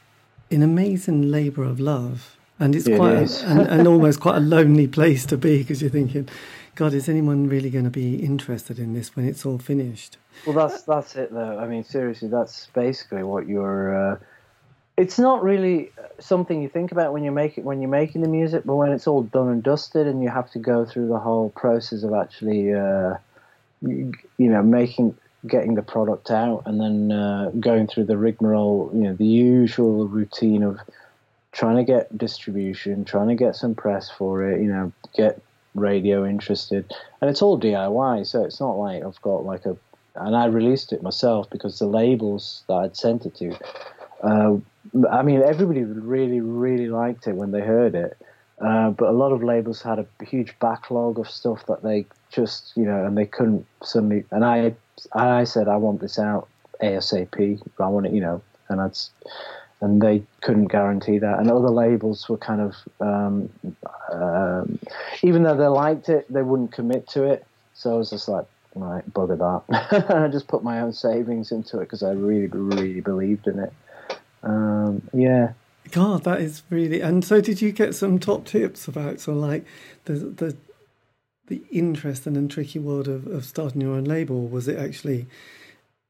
an 0.51 0.61
amazing 0.61 1.31
labour 1.31 1.63
of 1.63 1.79
love, 1.79 2.37
and 2.59 2.75
it's 2.75 2.87
it 2.87 2.95
quite 2.95 3.13
a, 3.13 3.45
and, 3.47 3.61
and 3.61 3.87
almost 3.87 4.19
quite 4.19 4.37
a 4.37 4.39
lonely 4.39 4.87
place 4.87 5.25
to 5.25 5.37
be 5.37 5.57
because 5.57 5.81
you're 5.81 5.89
thinking, 5.89 6.29
God, 6.75 6.93
is 6.93 7.09
anyone 7.09 7.49
really 7.49 7.71
going 7.71 7.85
to 7.85 7.89
be 7.89 8.23
interested 8.23 8.77
in 8.77 8.93
this 8.93 9.15
when 9.15 9.27
it's 9.27 9.43
all 9.43 9.57
finished? 9.57 10.17
Well, 10.45 10.55
that's 10.55 10.83
that's 10.83 11.15
it 11.15 11.33
though. 11.33 11.57
I 11.57 11.67
mean, 11.67 11.83
seriously, 11.83 12.27
that's 12.27 12.67
basically 12.67 13.23
what 13.23 13.47
you're. 13.47 14.13
Uh, 14.13 14.17
it's 14.97 15.17
not 15.17 15.41
really 15.41 15.91
something 16.19 16.61
you 16.61 16.69
think 16.69 16.91
about 16.91 17.13
when 17.13 17.23
you 17.23 17.31
make 17.31 17.57
it 17.57 17.63
when 17.63 17.81
you're 17.81 17.89
making 17.89 18.21
the 18.21 18.27
music, 18.27 18.63
but 18.65 18.75
when 18.75 18.91
it's 18.91 19.07
all 19.07 19.23
done 19.23 19.49
and 19.49 19.63
dusted, 19.63 20.07
and 20.07 20.21
you 20.21 20.29
have 20.29 20.51
to 20.51 20.59
go 20.59 20.85
through 20.85 21.07
the 21.07 21.19
whole 21.19 21.49
process 21.51 22.03
of 22.03 22.13
actually, 22.13 22.73
uh, 22.73 23.15
you, 23.81 24.11
you, 24.37 24.49
know, 24.49 24.61
making 24.61 25.15
getting 25.47 25.75
the 25.75 25.81
product 25.81 26.29
out, 26.29 26.63
and 26.65 26.79
then 26.79 27.11
uh, 27.11 27.51
going 27.59 27.87
through 27.87 28.05
the 28.05 28.17
rigmarole, 28.17 28.91
you 28.93 29.01
know, 29.01 29.15
the 29.15 29.25
usual 29.25 30.07
routine 30.07 30.63
of 30.63 30.79
trying 31.51 31.77
to 31.77 31.83
get 31.83 32.15
distribution, 32.17 33.05
trying 33.05 33.27
to 33.27 33.35
get 33.35 33.55
some 33.55 33.75
press 33.75 34.09
for 34.09 34.43
it, 34.49 34.61
you 34.61 34.67
know, 34.67 34.91
get 35.15 35.41
radio 35.73 36.25
interested, 36.25 36.93
and 37.21 37.29
it's 37.29 37.41
all 37.41 37.59
DIY, 37.59 38.27
so 38.27 38.43
it's 38.43 38.59
not 38.59 38.73
like 38.73 39.03
I've 39.03 39.21
got 39.21 39.45
like 39.45 39.65
a, 39.65 39.77
and 40.15 40.35
I 40.35 40.45
released 40.45 40.91
it 40.91 41.01
myself 41.01 41.49
because 41.49 41.79
the 41.79 41.87
labels 41.87 42.63
that 42.67 42.73
I'd 42.73 42.97
sent 42.97 43.25
it 43.25 43.35
to. 43.35 43.57
Uh, 44.21 44.57
I 45.11 45.21
mean, 45.21 45.41
everybody 45.41 45.83
really, 45.83 46.41
really 46.41 46.87
liked 46.87 47.27
it 47.27 47.35
when 47.35 47.51
they 47.51 47.61
heard 47.61 47.95
it. 47.95 48.17
Uh, 48.59 48.91
but 48.91 49.09
a 49.09 49.11
lot 49.11 49.31
of 49.31 49.43
labels 49.43 49.81
had 49.81 49.97
a 49.99 50.05
huge 50.23 50.57
backlog 50.59 51.17
of 51.17 51.29
stuff 51.29 51.65
that 51.65 51.81
they 51.81 52.05
just, 52.31 52.73
you 52.75 52.83
know, 52.83 53.05
and 53.05 53.17
they 53.17 53.25
couldn't 53.25 53.65
suddenly. 53.83 54.23
And 54.31 54.45
I, 54.45 54.75
I 55.13 55.45
said, 55.45 55.67
I 55.67 55.77
want 55.77 55.99
this 55.99 56.19
out 56.19 56.47
ASAP. 56.81 57.59
I 57.79 57.87
want 57.87 58.05
it, 58.05 58.13
you 58.13 58.21
know, 58.21 58.41
and 58.69 58.79
that's, 58.79 59.09
and 59.81 59.99
they 59.99 60.23
couldn't 60.41 60.67
guarantee 60.67 61.17
that. 61.17 61.39
And 61.39 61.49
other 61.49 61.69
labels 61.69 62.29
were 62.29 62.37
kind 62.37 62.61
of, 62.61 62.75
um, 62.99 63.49
um, 64.11 64.77
even 65.23 65.41
though 65.41 65.57
they 65.57 65.67
liked 65.67 66.09
it, 66.09 66.31
they 66.31 66.43
wouldn't 66.43 66.71
commit 66.71 67.07
to 67.09 67.23
it. 67.23 67.45
So 67.73 67.95
I 67.95 67.97
was 67.97 68.11
just 68.11 68.27
like, 68.27 68.45
right, 68.75 69.11
bugger 69.11 69.39
that. 69.39 70.05
I 70.15 70.27
just 70.27 70.47
put 70.47 70.63
my 70.63 70.81
own 70.81 70.93
savings 70.93 71.51
into 71.51 71.77
it 71.77 71.85
because 71.85 72.03
I 72.03 72.11
really, 72.11 72.45
really 72.45 73.01
believed 73.01 73.47
in 73.47 73.57
it. 73.57 73.73
Um, 74.43 75.07
yeah. 75.13 75.53
God, 75.91 76.23
that 76.23 76.39
is 76.41 76.63
really. 76.69 77.01
And 77.01 77.23
so, 77.23 77.41
did 77.41 77.61
you 77.61 77.71
get 77.71 77.95
some 77.95 78.19
top 78.19 78.45
tips 78.45 78.87
about 78.87 79.27
of 79.27 79.35
like 79.35 79.65
the 80.05 80.13
the 80.13 80.55
the 81.47 81.63
interesting 81.71 82.37
and 82.37 82.49
tricky 82.49 82.79
world 82.79 83.07
of, 83.07 83.27
of 83.27 83.45
starting 83.45 83.81
your 83.81 83.95
own 83.95 84.05
label? 84.05 84.47
Was 84.47 84.67
it 84.67 84.77
actually 84.77 85.27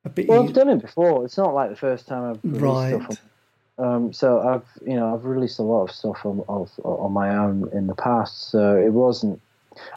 a 0.05 0.09
bit? 0.09 0.27
Well, 0.27 0.43
I've 0.43 0.53
done 0.53 0.69
it 0.69 0.81
before. 0.81 1.25
It's 1.25 1.37
not 1.37 1.53
like 1.53 1.69
the 1.69 1.75
first 1.75 2.07
time 2.07 2.31
I've 2.31 2.43
released 2.43 2.63
right. 2.63 3.03
stuff. 3.13 3.25
um, 3.79 4.13
so 4.13 4.41
I've 4.41 4.87
you 4.87 4.95
know 4.95 5.13
I've 5.13 5.25
released 5.25 5.57
a 5.59 5.63
lot 5.63 5.83
of 5.83 5.91
stuff 5.91 6.25
on 6.25 6.43
of, 6.47 6.69
on 6.83 7.11
my 7.11 7.35
own 7.35 7.69
in 7.73 7.87
the 7.87 7.95
past. 7.95 8.51
So 8.51 8.75
it 8.75 8.91
wasn't. 8.91 9.41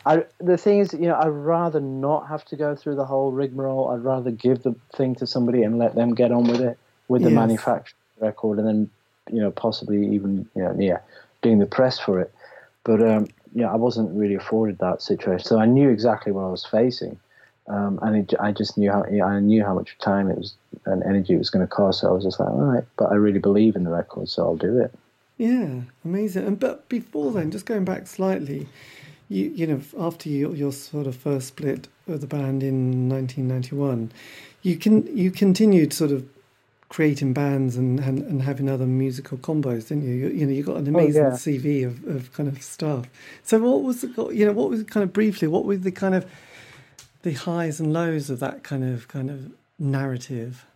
I 0.06 0.24
the 0.38 0.56
thing 0.56 0.78
is, 0.78 0.94
you 0.94 1.08
know, 1.08 1.16
I'd 1.16 1.28
rather 1.28 1.80
not 1.80 2.28
have 2.28 2.44
to 2.46 2.56
go 2.56 2.76
through 2.76 2.94
the 2.94 3.04
whole 3.04 3.32
rigmarole. 3.32 3.88
I'd 3.88 4.04
rather 4.04 4.30
give 4.30 4.62
the 4.62 4.76
thing 4.96 5.16
to 5.16 5.26
somebody 5.26 5.62
and 5.62 5.78
let 5.78 5.96
them 5.96 6.14
get 6.14 6.30
on 6.30 6.44
with 6.44 6.60
it 6.60 6.78
with 7.08 7.22
the 7.22 7.30
yes. 7.30 7.36
manufacturer 7.36 7.98
record, 8.24 8.58
and 8.58 8.66
then 8.66 8.90
you 9.32 9.40
know 9.40 9.50
possibly 9.50 10.14
even 10.14 10.48
you 10.54 10.62
know 10.62 10.76
yeah 10.78 10.98
doing 11.42 11.58
the 11.58 11.66
press 11.66 11.98
for 11.98 12.20
it. 12.20 12.32
But 12.84 13.00
um, 13.02 13.28
yeah, 13.54 13.72
I 13.72 13.76
wasn't 13.76 14.10
really 14.16 14.34
afforded 14.34 14.78
that 14.78 15.02
situation, 15.02 15.46
so 15.46 15.58
I 15.58 15.66
knew 15.66 15.88
exactly 15.88 16.32
what 16.32 16.42
I 16.42 16.48
was 16.48 16.64
facing, 16.64 17.18
um, 17.68 17.98
and 18.02 18.16
it, 18.16 18.34
I 18.40 18.52
just 18.52 18.76
knew 18.76 18.90
how 18.90 19.04
I 19.04 19.40
knew 19.40 19.64
how 19.64 19.74
much 19.74 19.96
time 19.98 20.30
it 20.30 20.38
was 20.38 20.54
and 20.86 21.02
energy 21.02 21.34
it 21.34 21.38
was 21.38 21.50
going 21.50 21.66
to 21.66 21.70
cost. 21.70 22.00
So 22.00 22.08
I 22.08 22.12
was 22.12 22.24
just 22.24 22.40
like, 22.40 22.48
all 22.48 22.60
right, 22.60 22.84
but 22.98 23.06
I 23.10 23.14
really 23.14 23.38
believe 23.38 23.76
in 23.76 23.84
the 23.84 23.90
record, 23.90 24.28
so 24.28 24.42
I'll 24.42 24.56
do 24.56 24.78
it. 24.80 24.92
Yeah, 25.38 25.80
amazing. 26.04 26.46
And 26.46 26.60
but 26.60 26.88
before 26.88 27.32
then, 27.32 27.50
just 27.50 27.66
going 27.66 27.84
back 27.84 28.06
slightly, 28.06 28.68
you 29.28 29.50
you 29.54 29.66
know 29.66 29.80
after 29.98 30.28
your, 30.28 30.54
your 30.54 30.72
sort 30.72 31.06
of 31.06 31.16
first 31.16 31.48
split 31.48 31.88
of 32.06 32.20
the 32.20 32.26
band 32.26 32.62
in 32.62 33.08
1991, 33.08 34.12
you 34.62 34.76
can 34.76 35.16
you 35.16 35.30
continued 35.30 35.92
sort 35.92 36.12
of 36.12 36.24
creating 36.94 37.32
bands 37.32 37.76
and, 37.76 37.98
and, 37.98 38.20
and 38.20 38.42
having 38.42 38.68
other 38.68 38.86
musical 38.86 39.36
combos, 39.36 39.88
didn't 39.88 40.04
you? 40.04 40.14
You, 40.14 40.28
you 40.28 40.46
know, 40.46 40.52
you 40.52 40.62
got 40.62 40.76
an 40.76 40.86
oh, 40.86 41.00
amazing 41.00 41.24
oh, 41.24 41.30
yeah. 41.30 41.34
CV 41.34 41.84
of, 41.84 42.06
of 42.06 42.32
kind 42.32 42.48
of 42.48 42.62
stuff. 42.62 43.06
So 43.42 43.58
what 43.58 43.82
was 43.82 44.02
the, 44.02 44.28
you 44.28 44.46
know 44.46 44.52
what 44.52 44.70
was 44.70 44.84
kind 44.84 45.02
of 45.02 45.12
briefly 45.12 45.48
what 45.48 45.64
were 45.64 45.76
the 45.76 45.90
kind 45.90 46.14
of 46.14 46.24
the 47.22 47.32
highs 47.32 47.80
and 47.80 47.92
lows 47.92 48.30
of 48.30 48.38
that 48.38 48.62
kind 48.62 48.84
of 48.84 49.08
kind 49.08 49.28
of 49.28 49.52
narrative? 49.76 50.66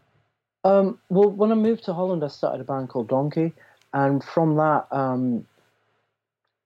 Um, 0.65 0.99
well, 1.09 1.31
when 1.31 1.53
I 1.53 1.55
moved 1.55 1.85
to 1.85 1.95
Holland, 1.95 2.25
I 2.25 2.29
started 2.29 2.63
a 2.63 2.65
band 2.65 2.89
called 2.89 3.09
Donkey, 3.09 3.53
and 3.95 4.23
from 4.25 4.57
that, 4.57 4.89
um, 4.91 5.47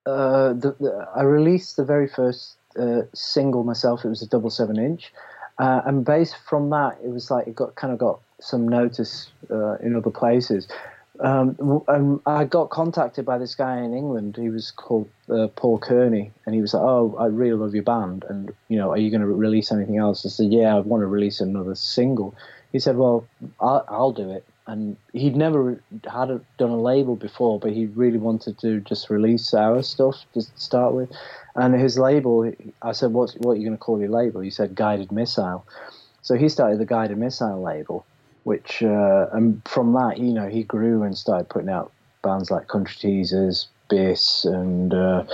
uh, 0.06 0.54
the, 0.54 0.74
the, 0.80 1.08
I 1.14 1.24
released 1.24 1.76
the 1.76 1.84
very 1.84 2.08
first 2.08 2.56
uh, 2.80 3.02
single 3.12 3.64
myself. 3.64 4.02
It 4.02 4.08
was 4.08 4.22
a 4.22 4.26
double 4.26 4.48
seven 4.48 4.78
inch, 4.78 5.12
uh, 5.58 5.82
and 5.84 6.06
based 6.06 6.36
from 6.48 6.70
that, 6.70 6.96
it 7.04 7.10
was 7.10 7.30
like 7.30 7.46
it 7.48 7.54
got 7.54 7.74
kind 7.74 7.92
of 7.92 7.98
got 7.98 8.20
some 8.42 8.68
notice 8.68 9.28
uh, 9.50 9.74
in 9.76 9.96
other 9.96 10.10
places. 10.10 10.68
Um, 11.20 11.84
and 11.88 12.20
I 12.26 12.44
got 12.44 12.70
contacted 12.70 13.24
by 13.24 13.38
this 13.38 13.54
guy 13.54 13.78
in 13.78 13.94
England. 13.94 14.36
He 14.36 14.48
was 14.48 14.70
called 14.70 15.08
uh, 15.30 15.48
Paul 15.54 15.78
Kearney, 15.78 16.32
and 16.46 16.54
he 16.54 16.60
was 16.60 16.74
like, 16.74 16.82
"Oh, 16.82 17.14
I 17.18 17.26
really 17.26 17.56
love 17.56 17.74
your 17.74 17.84
band, 17.84 18.24
and 18.28 18.52
you 18.68 18.78
know, 18.78 18.90
are 18.90 18.96
you 18.96 19.10
going 19.10 19.20
to 19.20 19.26
release 19.26 19.70
anything 19.70 19.98
else?" 19.98 20.26
I 20.26 20.30
said, 20.30 20.52
"Yeah, 20.52 20.74
I 20.74 20.80
want 20.80 21.02
to 21.02 21.06
release 21.06 21.40
another 21.40 21.74
single." 21.74 22.34
He 22.72 22.78
said, 22.78 22.96
"Well, 22.96 23.26
I'll, 23.60 23.84
I'll 23.88 24.12
do 24.12 24.30
it." 24.30 24.44
And 24.66 24.96
he'd 25.12 25.36
never 25.36 25.80
had 26.10 26.30
a, 26.30 26.40
done 26.56 26.70
a 26.70 26.80
label 26.80 27.16
before, 27.16 27.58
but 27.58 27.72
he 27.72 27.86
really 27.86 28.18
wanted 28.18 28.58
to 28.60 28.80
just 28.80 29.10
release 29.10 29.52
our 29.54 29.82
stuff 29.82 30.24
to 30.34 30.42
start 30.56 30.94
with. 30.94 31.10
And 31.56 31.74
his 31.74 31.98
label, 31.98 32.50
I 32.80 32.92
said, 32.92 33.12
"What's 33.12 33.34
what 33.34 33.52
are 33.52 33.56
you 33.56 33.66
going 33.66 33.76
to 33.76 33.84
call 33.84 34.00
your 34.00 34.08
label?" 34.08 34.40
He 34.40 34.50
said, 34.50 34.74
"Guided 34.74 35.12
Missile." 35.12 35.64
So 36.22 36.36
he 36.36 36.48
started 36.48 36.78
the 36.78 36.86
Guided 36.86 37.18
Missile 37.18 37.60
label, 37.60 38.06
which 38.44 38.82
uh, 38.82 39.26
and 39.32 39.62
from 39.66 39.92
that, 39.94 40.18
you 40.18 40.32
know, 40.32 40.48
he 40.48 40.62
grew 40.62 41.02
and 41.02 41.16
started 41.16 41.48
putting 41.48 41.68
out 41.68 41.92
bands 42.22 42.50
like 42.50 42.68
Country 42.68 42.96
Teasers, 42.98 43.68
Biss, 43.90 44.44
and 44.44 44.94
uh, 44.94 45.24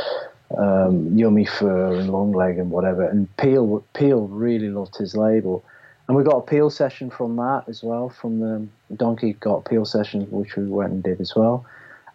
um, 0.57 1.17
Yummy 1.17 1.45
Fur 1.45 1.95
and 1.95 2.11
Long 2.11 2.33
Leg 2.33 2.59
and 2.59 2.71
whatever. 2.71 3.07
And 3.07 3.35
Peel 3.37 3.85
Peel 3.95 4.29
really 4.29 4.69
loved 4.69 4.97
his 4.97 5.17
label, 5.17 5.65
and 6.07 6.17
we 6.17 6.25
got 6.25 6.37
a 6.37 6.43
Peel 6.43 6.71
session 6.71 7.11
from 7.11 7.37
that 7.37 7.65
as 7.69 7.83
well. 7.83 8.09
From 8.09 8.41
the 8.41 8.67
Donkey 8.95 9.35
got 9.35 9.65
Peel 9.65 9.85
session, 9.85 10.27
which 10.31 10.57
we 10.57 10.67
went 10.67 10.93
and 10.93 11.03
did 11.03 11.21
as 11.21 11.35
well. 11.35 11.65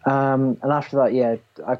Um, 0.06 0.58
and 0.62 0.70
after 0.72 0.96
that, 0.98 1.12
yeah, 1.12 1.36
i 1.66 1.78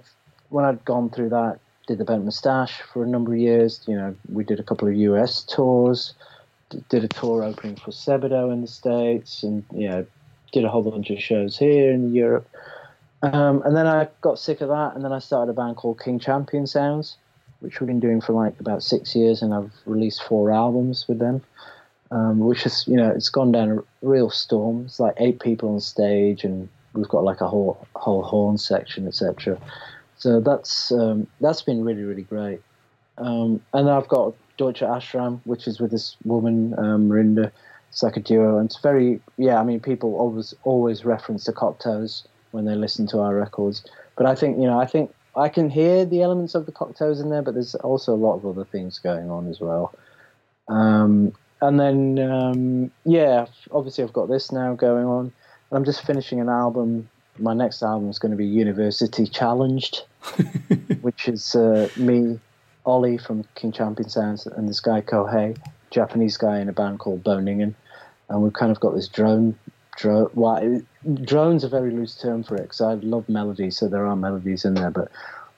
when 0.49 0.65
I'd 0.65 0.85
gone 0.85 1.11
through 1.11 1.31
that, 1.31 1.59
did 1.87 1.99
the 1.99 2.05
Bent 2.05 2.25
Moustache 2.25 2.81
for 2.93 3.03
a 3.03 3.07
number 3.07 3.33
of 3.33 3.39
years. 3.39 3.81
You 3.87 3.97
know, 3.97 4.15
we 4.31 4.45
did 4.45 4.61
a 4.61 4.63
couple 4.63 4.89
of 4.89 4.95
US 4.95 5.43
tours, 5.43 6.15
did 6.89 7.05
a 7.05 7.09
tour 7.09 7.45
opening 7.45 7.77
for 7.77 7.91
Sebadoh 7.91 8.53
in 8.53 8.61
the 8.61 8.67
States, 8.67 9.43
and 9.43 9.65
you 9.73 9.89
know, 9.89 10.07
did 10.53 10.65
a 10.65 10.69
whole 10.69 10.83
bunch 10.83 11.11
of 11.11 11.21
shows 11.21 11.59
here 11.59 11.93
in 11.93 12.15
Europe. 12.15 12.49
Um, 13.23 13.63
and 13.65 13.77
then 13.77 13.87
I 13.87 14.09
got 14.21 14.39
sick 14.39 14.61
of 14.61 14.69
that, 14.69 14.95
and 14.95 15.05
then 15.05 15.13
I 15.13 15.19
started 15.19 15.51
a 15.51 15.55
band 15.55 15.77
called 15.77 16.01
King 16.01 16.19
Champion 16.19 16.67
Sounds, 16.67 17.17
which 17.61 17.81
we've 17.81 17.89
been 17.89 18.01
doing 18.01 18.21
for 18.21 18.33
like 18.33 18.59
about 18.61 18.83
six 18.83 19.17
years, 19.17 19.43
and 19.43 19.55
I've 19.55 19.73
released 19.87 20.23
four 20.23 20.51
albums 20.51 21.07
with 21.09 21.19
them. 21.19 21.43
Um, 22.11 22.39
which 22.41 22.65
is, 22.65 22.87
you 22.87 22.97
know, 22.97 23.11
it's 23.11 23.31
gone 23.31 23.51
down 23.51 23.71
a 23.71 24.07
real 24.07 24.31
storm. 24.31 24.85
It's 24.85 25.01
like 25.01 25.15
eight 25.17 25.41
people 25.41 25.73
on 25.73 25.81
stage, 25.81 26.45
and 26.45 26.69
we've 26.93 27.09
got 27.09 27.25
like 27.25 27.41
a 27.41 27.49
whole 27.49 27.87
whole 27.97 28.23
horn 28.23 28.59
section, 28.59 29.09
etc. 29.09 29.59
So 30.17 30.41
that's 30.41 30.93
um, 30.93 31.27
that's 31.41 31.63
been 31.63 31.85
really 31.85 32.03
really 32.03 32.23
great. 32.23 32.61
Um, 33.19 33.61
and 33.73 33.89
I've 33.91 34.09
got 34.09 34.35
Deutsche 34.57 34.81
Ashram, 34.81 35.41
which 35.45 35.67
is 35.67 35.81
with 35.81 35.91
this 35.91 36.17
woman 36.25 36.75
um, 36.79 37.09
Merinde. 37.09 37.51
It's 37.91 38.03
like 38.03 38.17
a 38.17 38.21
duo, 38.21 38.59
and 38.59 38.67
it's 38.67 38.79
very 38.79 39.21
yeah. 39.37 39.61
I 39.61 39.65
mean, 39.65 39.81
people 39.81 40.15
always 40.17 40.53
always 40.65 41.05
reference 41.05 41.45
the 41.45 41.53
Cocteaus 41.53 42.27
when 42.51 42.65
they 42.65 42.75
listen 42.75 43.07
to 43.09 43.21
our 43.21 43.35
records. 43.35 43.85
But 44.17 44.27
I 44.27 44.35
think 44.35 44.59
you 44.59 44.67
know, 44.67 44.81
I 44.81 44.87
think 44.87 45.15
I 45.37 45.49
can 45.49 45.71
hear 45.71 46.05
the 46.05 46.23
elements 46.23 46.55
of 46.55 46.67
the 46.67 46.73
Cocteaus 46.73 47.21
in 47.21 47.31
there, 47.31 47.43
but 47.43 47.55
there's 47.55 47.75
also 47.77 48.13
a 48.13 48.17
lot 48.17 48.35
of 48.37 48.47
other 48.47 48.65
things 48.65 48.99
going 48.99 49.31
on 49.31 49.49
as 49.49 49.61
well. 49.61 49.95
Um, 50.69 51.33
and 51.61 51.79
then 51.81 52.19
um, 52.19 52.91
yeah, 53.05 53.47
obviously 53.71 54.05
I've 54.05 54.13
got 54.13 54.29
this 54.29 54.53
now 54.53 54.75
going 54.75 55.07
on. 55.07 55.33
I'm 55.73 55.85
just 55.85 56.07
finishing 56.07 56.41
an 56.41 56.49
album. 56.49 57.09
My 57.39 57.55
next 57.55 57.83
album 57.83 58.09
is 58.11 58.19
going 58.19 58.31
to 58.31 58.37
be 58.37 58.47
University 58.47 59.27
Challenged, 59.27 60.05
which 61.01 61.29
is 61.29 61.55
uh, 61.55 61.89
me, 61.97 62.39
Ollie 62.85 63.19
from 63.19 63.45
King 63.55 63.73
Champion 63.73 64.09
Sounds, 64.09 64.47
and 64.47 64.69
this 64.69 64.81
guy 64.81 65.01
Kohei, 65.01 65.57
Japanese 65.91 66.37
guy 66.37 66.61
in 66.61 66.69
a 66.69 66.73
band 66.73 66.99
called 66.99 67.25
Bo 67.25 67.39
Ningen, 67.39 67.75
and 68.29 68.43
we've 68.43 68.53
kind 68.53 68.71
of 68.71 68.81
got 68.81 68.95
this 68.95 69.09
drone 69.09 69.59
drone. 69.97 70.31
Well, 70.35 70.83
drone's 71.23 71.65
a 71.65 71.69
very 71.69 71.91
loose 71.91 72.17
term 72.17 72.43
for 72.43 72.57
it 72.57 72.63
because 72.63 72.81
I 72.81 72.95
love 72.95 73.29
melodies, 73.29 73.79
so 73.79 73.89
there 73.89 74.07
are 74.07 74.17
melodies 74.17 74.65
in 74.65 74.75
there. 74.75 74.91
But 74.91 75.11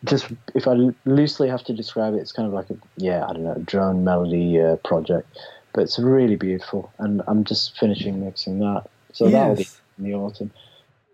just 0.05 0.31
if 0.55 0.69
I 0.69 0.75
loosely 1.05 1.49
have 1.49 1.65
to 1.65 1.73
describe 1.73 2.15
it, 2.15 2.19
it's 2.19 2.33
kind 2.33 2.47
of 2.47 2.55
like 2.55 2.71
a 2.71 2.77
yeah, 2.97 3.25
I 3.27 3.33
don't 3.33 3.45
know, 3.45 3.63
drone 3.65 4.05
melody 4.05 4.61
uh, 4.61 4.77
project. 4.77 5.39
But 5.73 5.83
it's 5.83 5.99
really 5.99 6.37
beautiful, 6.37 6.93
and 6.99 7.23
I'm 7.27 7.45
just 7.45 7.79
finishing 7.79 8.25
mixing 8.25 8.61
that, 8.61 8.85
so 9.13 9.27
yes. 9.27 9.33
that'll 9.33 9.57
be 9.57 9.69
in 9.99 10.05
the 10.05 10.15
autumn. 10.15 10.51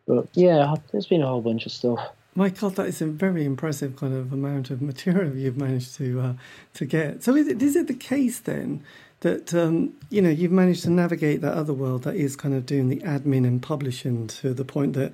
But 0.07 0.29
yeah, 0.35 0.75
there's 0.91 1.07
been 1.07 1.23
a 1.23 1.27
whole 1.27 1.41
bunch 1.41 1.67
of 1.67 1.73
stuff. 1.73 2.01
My 2.35 2.49
God, 2.51 2.77
that 2.77 2.87
is 2.87 3.03
a 3.03 3.07
very 3.07 3.45
impressive 3.45 3.97
kind 3.97 4.15
of 4.15 4.33
amount 4.33 4.71
of 4.71 4.83
material 4.83 5.37
you've 5.37 5.59
managed 5.59 5.97
to 5.97 6.21
uh, 6.21 6.35
to 6.75 6.87
get. 6.87 7.23
So 7.25 7.37
is 7.37 7.49
it 7.49 7.63
is 7.63 7.77
it 7.77 7.89
the 7.89 7.95
case 7.95 8.41
then 8.41 8.83
that 9.21 9.55
um, 9.55 9.95
you 10.11 10.23
know 10.23 10.31
you've 10.31 10.53
managed 10.53 10.85
to 10.85 10.91
navigate 10.91 11.43
that 11.43 11.55
other 11.55 11.75
world 11.75 12.05
that 12.05 12.17
is 12.17 12.37
kind 12.37 12.55
of 12.55 12.67
doing 12.67 12.89
the 12.89 12.99
admin 12.99 13.47
and 13.47 13.63
publishing 13.63 14.29
to 14.29 14.55
the 14.55 14.65
point 14.65 14.95
that 14.95 15.13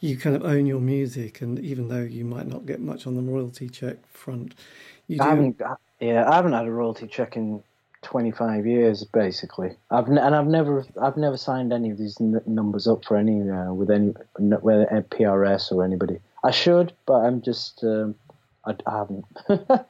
you 0.00 0.16
kind 0.18 0.36
of 0.36 0.44
own 0.44 0.66
your 0.66 0.80
music, 0.80 1.42
and 1.42 1.60
even 1.60 1.88
though 1.88 2.02
you 2.02 2.24
might 2.24 2.46
not 2.48 2.66
get 2.66 2.80
much 2.80 3.06
on 3.06 3.16
the 3.16 3.22
royalty 3.22 3.68
check 3.68 3.96
front, 4.12 4.54
you 5.08 5.20
I 5.20 5.28
haven't. 5.30 5.60
Yeah, 6.00 6.30
I 6.30 6.36
haven't 6.36 6.52
had 6.52 6.66
a 6.66 6.72
royalty 6.72 7.06
check 7.06 7.36
in 7.36 7.62
25 8.02 8.66
years 8.66 9.04
basically. 9.04 9.76
I've 9.90 10.08
and 10.08 10.18
I've 10.20 10.46
never 10.46 10.84
I've 11.00 11.16
never 11.16 11.36
signed 11.38 11.72
any 11.72 11.90
of 11.90 11.98
these 11.98 12.18
n- 12.20 12.42
numbers 12.46 12.86
up 12.86 13.04
for 13.04 13.16
any 13.16 13.48
uh, 13.50 13.72
with 13.74 13.90
any 13.90 14.14
whether 14.38 14.86
PRS 15.10 15.72
or 15.72 15.84
anybody. 15.84 16.20
I 16.44 16.50
should, 16.50 16.92
but 17.06 17.14
I'm 17.14 17.40
just 17.40 17.82
um, 17.82 18.14
I, 18.66 18.76
I 18.86 18.98
haven't. 18.98 19.24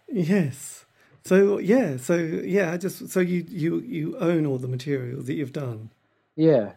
yes. 0.08 0.86
So 1.24 1.58
yeah, 1.58 1.96
so 1.96 2.16
yeah, 2.16 2.72
I 2.72 2.76
just 2.76 3.08
so 3.08 3.20
you 3.20 3.44
you 3.48 3.80
you 3.80 4.16
own 4.18 4.46
all 4.46 4.58
the 4.58 4.68
material 4.68 5.22
that 5.22 5.34
you've 5.34 5.52
done. 5.52 5.90
Yeah. 6.36 6.72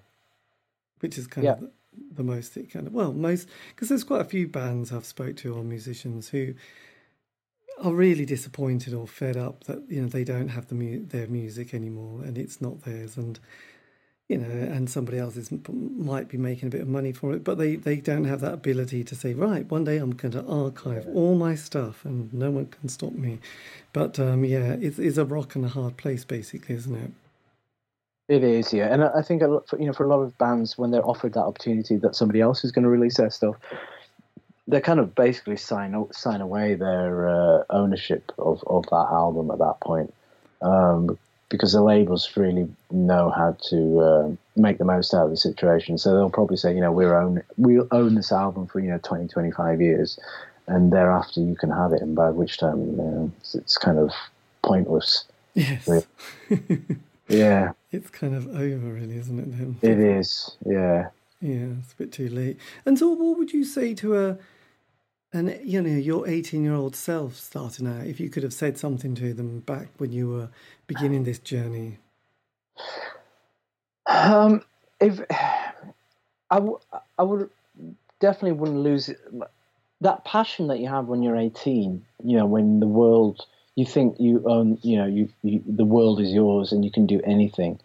Which 0.99 1.17
is 1.17 1.27
kind 1.27 1.45
yeah. 1.45 1.51
of 1.51 1.59
the, 1.59 1.71
the 2.15 2.23
most 2.23 2.57
it 2.57 2.71
kind 2.71 2.87
of 2.87 2.93
well 2.93 3.13
most 3.13 3.47
because 3.69 3.89
there's 3.89 4.03
quite 4.03 4.21
a 4.21 4.25
few 4.25 4.47
bands 4.47 4.91
I've 4.91 5.05
spoke 5.05 5.35
to 5.37 5.53
or 5.53 5.63
musicians 5.63 6.29
who 6.29 6.55
are 7.79 7.93
really 7.93 8.25
disappointed 8.25 8.95
or 8.95 9.05
fed 9.05 9.37
up 9.37 9.65
that 9.65 9.83
you 9.89 10.01
know 10.01 10.07
they 10.07 10.23
don't 10.23 10.49
have 10.49 10.67
the 10.67 10.75
mu- 10.75 11.05
their 11.05 11.27
music 11.27 11.73
anymore 11.73 12.23
and 12.23 12.37
it's 12.37 12.59
not 12.59 12.81
theirs 12.81 13.17
and 13.17 13.39
you 14.29 14.37
know, 14.37 14.49
and 14.49 14.89
somebody 14.89 15.17
else 15.17 15.37
is, 15.37 15.51
might 15.69 16.27
be 16.27 16.37
making 16.37 16.67
a 16.67 16.69
bit 16.69 16.81
of 16.81 16.87
money 16.87 17.13
for 17.13 17.33
it, 17.33 17.43
but 17.43 17.57
they, 17.57 17.77
they 17.77 17.95
don't 17.95 18.25
have 18.25 18.41
that 18.41 18.53
ability 18.53 19.03
to 19.05 19.15
say, 19.15 19.33
right, 19.33 19.69
one 19.71 19.85
day 19.85 19.97
I'm 19.97 20.11
going 20.11 20.33
to 20.33 20.45
archive 20.45 21.07
all 21.13 21.35
my 21.35 21.55
stuff 21.55 22.03
and 22.03 22.33
no 22.33 22.51
one 22.51 22.65
can 22.65 22.89
stop 22.89 23.13
me. 23.13 23.39
But 23.93 24.19
um, 24.19 24.43
yeah, 24.43 24.75
it's, 24.81 24.99
it's 24.99 25.17
a 25.17 25.25
rock 25.25 25.55
and 25.55 25.63
a 25.63 25.69
hard 25.69 25.95
place, 25.95 26.25
basically, 26.25 26.75
isn't 26.75 26.95
it? 26.95 27.11
It 28.27 28.43
is, 28.43 28.73
yeah, 28.73 28.93
and 28.93 29.05
I 29.05 29.21
think 29.21 29.41
you 29.41 29.85
know 29.85 29.93
for 29.93 30.03
a 30.03 30.09
lot 30.09 30.19
of 30.19 30.37
bands 30.37 30.77
when 30.77 30.91
they're 30.91 31.07
offered 31.07 31.33
that 31.33 31.45
opportunity 31.45 31.95
that 31.95 32.13
somebody 32.13 32.41
else 32.41 32.65
is 32.65 32.73
going 32.73 32.83
to 32.83 32.89
release 32.89 33.15
their 33.15 33.29
stuff, 33.29 33.55
they 34.67 34.81
kind 34.81 34.99
of 34.99 35.15
basically 35.15 35.55
sign 35.55 35.95
sign 36.11 36.41
away 36.41 36.75
their 36.75 37.29
uh, 37.29 37.63
ownership 37.69 38.33
of, 38.37 38.61
of 38.67 38.83
that 38.87 39.07
album 39.11 39.49
at 39.49 39.59
that 39.59 39.79
point. 39.79 40.13
Um, 40.61 41.17
because 41.49 41.73
the 41.73 41.81
labels 41.81 42.29
really 42.35 42.67
know 42.91 43.29
how 43.29 43.55
to 43.69 43.99
uh, 43.99 44.29
make 44.55 44.77
the 44.77 44.85
most 44.85 45.13
out 45.13 45.25
of 45.25 45.29
the 45.29 45.37
situation. 45.37 45.97
So 45.97 46.13
they'll 46.13 46.29
probably 46.29 46.57
say, 46.57 46.73
you 46.73 46.81
know, 46.81 46.91
we're 46.91 47.15
own 47.15 47.41
we'll 47.57 47.87
own 47.91 48.15
this 48.15 48.31
album 48.31 48.67
for 48.67 48.79
you 48.79 48.89
know 48.89 48.99
20, 49.03 49.27
25 49.27 49.81
years, 49.81 50.19
and 50.67 50.91
thereafter 50.91 51.41
you 51.41 51.55
can 51.55 51.71
have 51.71 51.93
it. 51.93 52.01
And 52.01 52.15
by 52.15 52.29
which 52.29 52.57
time, 52.57 52.79
you 52.79 52.97
know, 52.97 53.31
it's, 53.39 53.55
it's 53.55 53.77
kind 53.77 53.97
of 53.97 54.11
pointless. 54.63 55.25
Yes. 55.53 55.87
Really. 55.87 56.77
yeah. 57.27 57.71
It's 57.91 58.09
kind 58.09 58.35
of 58.35 58.47
over, 58.49 58.93
really, 58.93 59.17
isn't 59.17 59.39
it? 59.39 59.57
Then 59.57 59.77
it 59.81 59.99
is. 59.99 60.55
Yeah. 60.65 61.09
Yeah, 61.41 61.67
it's 61.79 61.93
a 61.93 61.95
bit 61.97 62.11
too 62.11 62.29
late. 62.29 62.57
And 62.85 62.97
so, 62.97 63.09
what 63.09 63.37
would 63.37 63.53
you 63.53 63.63
say 63.63 63.93
to 63.95 64.17
a 64.17 64.37
and 65.33 65.59
you 65.63 65.81
know, 65.81 65.89
your 65.89 66.27
18 66.27 66.63
year 66.63 66.73
old 66.73 66.95
self 66.95 67.35
starting 67.35 67.87
out, 67.87 68.07
if 68.07 68.19
you 68.19 68.29
could 68.29 68.43
have 68.43 68.53
said 68.53 68.77
something 68.77 69.15
to 69.15 69.33
them 69.33 69.59
back 69.59 69.89
when 69.97 70.11
you 70.11 70.29
were 70.29 70.49
beginning 70.87 71.23
this 71.23 71.39
journey? 71.39 71.99
Um, 74.05 74.63
if 74.99 75.19
I, 76.49 76.55
w- 76.55 76.79
I 77.17 77.23
would 77.23 77.49
definitely 78.19 78.53
wouldn't 78.53 78.79
lose 78.79 79.09
it. 79.09 79.19
that 80.01 80.23
passion 80.23 80.67
that 80.67 80.79
you 80.79 80.87
have 80.87 81.07
when 81.07 81.21
you're 81.21 81.35
18. 81.35 82.05
You 82.23 82.37
know, 82.37 82.45
when 82.45 82.79
the 82.79 82.87
world 82.87 83.45
you 83.75 83.85
think 83.85 84.19
you 84.19 84.43
own, 84.45 84.79
you 84.81 84.97
know, 84.97 85.05
you, 85.05 85.29
you 85.43 85.61
the 85.67 85.85
world 85.85 86.21
is 86.21 86.31
yours 86.31 86.71
and 86.71 86.85
you 86.85 86.91
can 86.91 87.05
do 87.05 87.21
anything. 87.25 87.79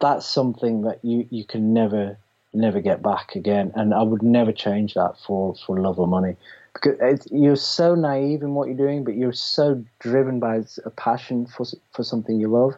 That's 0.00 0.26
something 0.26 0.82
that 0.82 0.98
you 1.04 1.26
you 1.30 1.44
can 1.44 1.72
never 1.72 2.18
never 2.52 2.80
get 2.80 3.00
back 3.00 3.36
again. 3.36 3.72
And 3.76 3.94
I 3.94 4.02
would 4.02 4.22
never 4.22 4.52
change 4.52 4.94
that 4.94 5.14
for 5.24 5.54
for 5.54 5.78
love 5.78 6.00
or 6.00 6.08
money 6.08 6.36
because 6.74 7.26
you're 7.30 7.56
so 7.56 7.94
naive 7.94 8.42
in 8.42 8.54
what 8.54 8.68
you're 8.68 8.76
doing, 8.76 9.04
but 9.04 9.14
you're 9.14 9.32
so 9.32 9.84
driven 9.98 10.40
by 10.40 10.62
a 10.84 10.90
passion 10.90 11.46
for 11.46 11.66
for 11.92 12.02
something 12.02 12.40
you 12.40 12.48
love, 12.48 12.76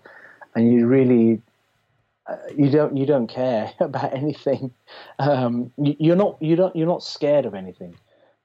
and 0.55 0.73
you 0.73 0.87
really 0.87 1.43
uh, 2.27 2.37
you 2.57 2.71
don't 2.71 2.97
you 2.97 3.07
don't 3.07 3.27
care 3.27 3.73
about 3.81 4.15
anything. 4.15 4.73
Um, 5.19 5.73
you, 5.77 6.13
are 6.13 6.17
not 6.17 6.39
you 6.41 6.57
don't 6.57 6.75
you're 6.75 6.87
not 6.87 7.03
scared 7.03 7.47
of 7.47 7.55
anything. 7.55 7.97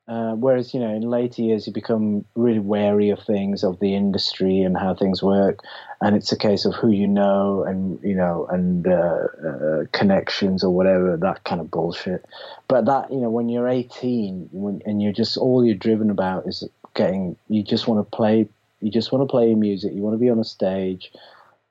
Uh, 0.08 0.34
whereas 0.36 0.74
you 0.74 0.80
know 0.80 0.94
in 0.94 1.02
later 1.02 1.42
years 1.42 1.68
you 1.68 1.74
become 1.74 2.24
really 2.36 2.60
wary 2.60 3.10
of 3.10 3.20
things 3.20 3.62
of 3.62 3.78
the 3.82 3.94
industry 3.94 4.62
and 4.62 4.78
how 4.78 4.94
things 4.96 5.22
work, 5.22 5.60
and 6.00 6.16
it's 6.16 6.32
a 6.32 6.38
case 6.38 6.64
of 6.64 6.74
who 6.76 6.90
you 6.90 7.08
know 7.08 7.64
and 7.68 8.00
you 8.02 8.16
know 8.16 8.48
and 8.50 8.88
uh, 8.88 9.28
uh, 9.46 9.84
connections 9.92 10.64
or 10.64 10.74
whatever 10.74 11.18
that 11.18 11.44
kind 11.44 11.60
of 11.60 11.70
bullshit. 11.70 12.24
But 12.70 12.86
that 12.86 13.12
you 13.12 13.20
know 13.20 13.30
when 13.30 13.50
you're 13.50 13.68
18 13.68 14.50
when, 14.54 14.82
and 14.86 15.02
you're 15.02 15.12
just 15.12 15.36
all 15.36 15.66
you're 15.66 15.76
driven 15.76 16.10
about 16.10 16.48
is 16.48 16.64
getting 16.96 17.36
you 17.50 17.62
just 17.62 17.88
want 17.88 18.00
to 18.00 18.16
play 18.16 18.48
you 18.80 18.92
just 18.92 19.12
want 19.12 19.28
to 19.28 19.32
play 19.32 19.54
music 19.56 19.94
you 19.94 20.02
want 20.02 20.14
to 20.14 20.20
be 20.20 20.30
on 20.30 20.40
a 20.40 20.44
stage 20.44 21.12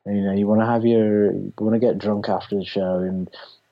you 0.06 0.20
know 0.20 0.32
you 0.32 0.46
want 0.46 0.60
to 0.60 0.66
have 0.66 0.84
your 0.84 1.32
you 1.32 1.52
want 1.58 1.74
to 1.74 1.80
get 1.80 1.98
drunk 1.98 2.28
after 2.28 2.56
the 2.56 2.64
show 2.64 2.98
and 2.98 3.28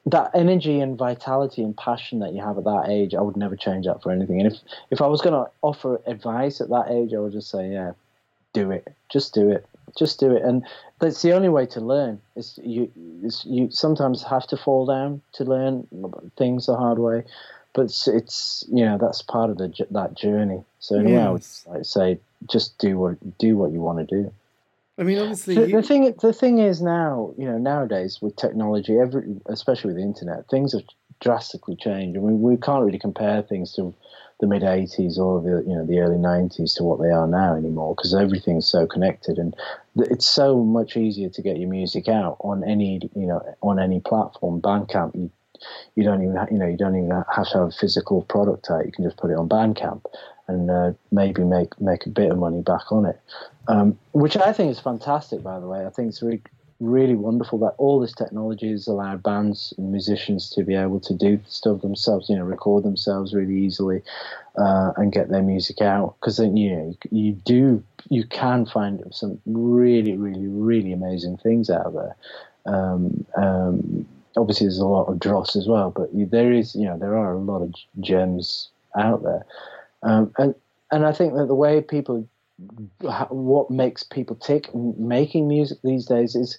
that 0.06 0.30
energy 0.34 0.80
and 0.80 0.98
vitality 0.98 1.62
and 1.62 1.76
passion 1.76 2.18
that 2.18 2.34
you 2.34 2.42
have 2.42 2.58
at 2.58 2.64
that 2.64 2.86
age, 2.88 3.14
I 3.14 3.22
would 3.22 3.36
never 3.36 3.56
change 3.56 3.86
that 3.86 4.02
for 4.02 4.12
anything. 4.12 4.40
And 4.40 4.52
if 4.52 4.60
if 4.90 5.00
I 5.00 5.06
was 5.06 5.20
going 5.20 5.32
to 5.32 5.50
offer 5.62 6.00
advice 6.06 6.60
at 6.60 6.68
that 6.68 6.90
age, 6.90 7.14
I 7.14 7.20
would 7.20 7.32
just 7.32 7.50
say, 7.50 7.70
yeah, 7.72 7.92
do 8.52 8.70
it, 8.70 8.94
just 9.10 9.32
do 9.32 9.50
it, 9.50 9.66
just 9.96 10.20
do 10.20 10.34
it. 10.34 10.42
And 10.42 10.64
that's 10.98 11.22
the 11.22 11.32
only 11.32 11.48
way 11.48 11.64
to 11.66 11.80
learn. 11.80 12.20
Is 12.36 12.58
you 12.62 12.90
is 13.22 13.44
you 13.46 13.70
sometimes 13.70 14.22
have 14.24 14.46
to 14.48 14.56
fall 14.56 14.84
down 14.84 15.22
to 15.32 15.44
learn 15.44 15.86
things 16.36 16.66
the 16.66 16.76
hard 16.76 16.98
way, 16.98 17.24
but 17.72 17.86
it's, 17.86 18.06
it's 18.06 18.64
you 18.70 18.84
know 18.84 18.98
that's 18.98 19.22
part 19.22 19.48
of 19.48 19.56
the 19.56 19.86
that 19.90 20.14
journey. 20.14 20.62
So 20.80 20.98
anyway, 20.98 21.12
yes. 21.12 21.64
I 21.66 21.70
would 21.70 21.78
like 21.78 21.86
say 21.86 22.18
just 22.46 22.76
do 22.78 22.98
what 22.98 23.38
do 23.38 23.56
what 23.56 23.72
you 23.72 23.80
want 23.80 24.06
to 24.06 24.22
do. 24.22 24.32
I 24.98 25.02
mean, 25.02 25.18
obviously, 25.18 25.56
the, 25.56 25.68
you... 25.68 25.80
the 25.80 25.82
thing 25.82 26.14
the 26.20 26.32
thing 26.32 26.58
is 26.58 26.80
now, 26.80 27.34
you 27.36 27.46
know, 27.46 27.58
nowadays 27.58 28.18
with 28.22 28.36
technology, 28.36 28.98
every 28.98 29.36
especially 29.46 29.88
with 29.88 29.96
the 29.96 30.02
internet, 30.02 30.48
things 30.48 30.72
have 30.72 30.84
drastically 31.20 31.76
changed. 31.76 32.16
I 32.16 32.20
mean, 32.20 32.40
we 32.40 32.56
can't 32.56 32.84
really 32.84 32.98
compare 32.98 33.42
things 33.42 33.72
to 33.74 33.94
the 34.40 34.46
mid 34.46 34.62
'80s 34.62 35.18
or 35.18 35.40
the 35.40 35.64
you 35.68 35.74
know 35.74 35.84
the 35.84 35.98
early 35.98 36.16
'90s 36.16 36.76
to 36.76 36.84
what 36.84 37.00
they 37.00 37.10
are 37.10 37.26
now 37.26 37.56
anymore 37.56 37.94
because 37.96 38.14
everything's 38.14 38.66
so 38.66 38.86
connected 38.86 39.38
and 39.38 39.54
it's 39.96 40.26
so 40.26 40.62
much 40.62 40.96
easier 40.96 41.28
to 41.28 41.42
get 41.42 41.56
your 41.56 41.68
music 41.68 42.08
out 42.08 42.36
on 42.40 42.62
any 42.64 43.00
you 43.16 43.26
know 43.26 43.42
on 43.62 43.80
any 43.80 44.00
platform. 44.00 44.60
Bandcamp, 44.60 45.14
you 45.16 45.30
you 45.96 46.04
don't 46.04 46.22
even 46.22 46.36
you 46.52 46.58
know 46.58 46.66
you 46.66 46.76
don't 46.76 46.96
even 46.96 47.10
have 47.10 47.48
to 47.48 47.58
have 47.58 47.68
a 47.68 47.72
physical 47.72 48.22
product 48.22 48.70
out. 48.70 48.86
You 48.86 48.92
can 48.92 49.04
just 49.04 49.16
put 49.16 49.30
it 49.30 49.36
on 49.36 49.48
Bandcamp 49.48 50.02
and 50.48 50.70
uh, 50.70 50.92
maybe 51.10 51.42
make 51.42 51.80
make 51.80 52.06
a 52.06 52.10
bit 52.10 52.30
of 52.30 52.38
money 52.38 52.62
back 52.62 52.92
on 52.92 53.06
it, 53.06 53.20
um, 53.68 53.98
which 54.12 54.36
I 54.36 54.52
think 54.52 54.70
is 54.70 54.80
fantastic. 54.80 55.42
By 55.42 55.60
the 55.60 55.66
way, 55.66 55.86
I 55.86 55.90
think 55.90 56.08
it's 56.08 56.22
really 56.22 56.42
really 56.80 57.14
wonderful 57.14 57.58
that 57.58 57.74
all 57.78 58.00
this 58.00 58.12
technology 58.12 58.70
has 58.70 58.86
allowed 58.86 59.22
bands 59.22 59.72
and 59.78 59.90
musicians 59.90 60.50
to 60.50 60.64
be 60.64 60.74
able 60.74 61.00
to 61.00 61.14
do 61.14 61.40
stuff 61.46 61.80
themselves, 61.80 62.28
you 62.28 62.36
know, 62.36 62.42
record 62.42 62.84
themselves 62.84 63.34
really 63.34 63.56
easily 63.56 64.02
uh, 64.56 64.92
and 64.96 65.12
get 65.12 65.28
their 65.28 65.42
music 65.42 65.80
out. 65.80 66.16
Because 66.20 66.36
then, 66.36 66.56
you 66.56 66.74
know, 66.74 66.94
you, 67.10 67.32
do, 67.32 67.82
you 68.08 68.24
can 68.26 68.66
find 68.66 69.02
some 69.10 69.40
really, 69.46 70.16
really, 70.16 70.46
really 70.46 70.92
amazing 70.92 71.36
things 71.38 71.70
out 71.70 71.94
there. 71.94 72.16
Um, 72.66 73.24
um, 73.36 74.06
obviously, 74.36 74.66
there's 74.66 74.78
a 74.78 74.86
lot 74.86 75.06
of 75.06 75.20
dross 75.20 75.56
as 75.56 75.68
well, 75.68 75.90
but 75.90 76.10
there 76.30 76.52
is, 76.52 76.74
you 76.74 76.86
know, 76.86 76.98
there 76.98 77.16
are 77.16 77.34
a 77.34 77.38
lot 77.38 77.62
of 77.62 77.74
gems 78.00 78.68
out 78.96 79.22
there. 79.22 79.46
Um, 80.04 80.32
and 80.38 80.54
and 80.90 81.04
I 81.04 81.12
think 81.12 81.34
that 81.34 81.46
the 81.46 81.54
way 81.54 81.80
people 81.80 82.28
what 83.30 83.70
makes 83.70 84.04
people 84.04 84.36
tick 84.36 84.72
making 84.74 85.48
music 85.48 85.78
these 85.82 86.06
days 86.06 86.36
is 86.36 86.56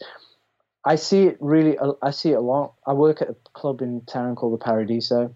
I 0.83 0.95
see 0.95 1.23
it 1.23 1.37
really 1.39 1.77
I 2.01 2.11
see 2.11 2.31
it 2.31 2.37
a 2.37 2.41
lot. 2.41 2.73
I 2.85 2.93
work 2.93 3.21
at 3.21 3.29
a 3.29 3.35
club 3.53 3.81
in 3.81 4.01
town 4.01 4.35
called 4.35 4.53
the 4.53 4.63
Paradiso, 4.63 5.33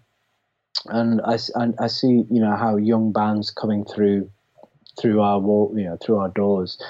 and 0.86 1.20
I, 1.22 1.38
and 1.54 1.74
I 1.80 1.86
see 1.86 2.24
you 2.30 2.40
know 2.40 2.56
how 2.56 2.76
young 2.76 3.12
bands 3.12 3.50
coming 3.50 3.84
through 3.84 4.30
through 5.00 5.20
our 5.20 5.40
wall 5.40 5.72
you 5.74 5.84
know 5.84 5.96
through 5.96 6.18
our 6.18 6.28
doors. 6.28 6.80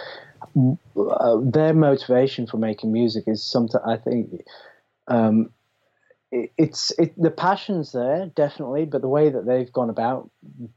Uh, 0.97 1.37
their 1.43 1.73
motivation 1.73 2.47
for 2.47 2.57
making 2.57 2.93
music 2.93 3.25
is 3.27 3.43
something 3.43 3.81
I 3.87 3.97
think 3.97 4.43
um, 5.07 5.53
it's 6.33 6.93
it, 6.93 7.13
the 7.21 7.31
passion's 7.31 7.93
there 7.93 8.31
definitely, 8.35 8.85
but 8.85 9.03
the 9.03 9.09
way 9.09 9.31
that 9.31 9.47
they've 9.47 9.73
gone 9.73 9.91
about 9.91 10.31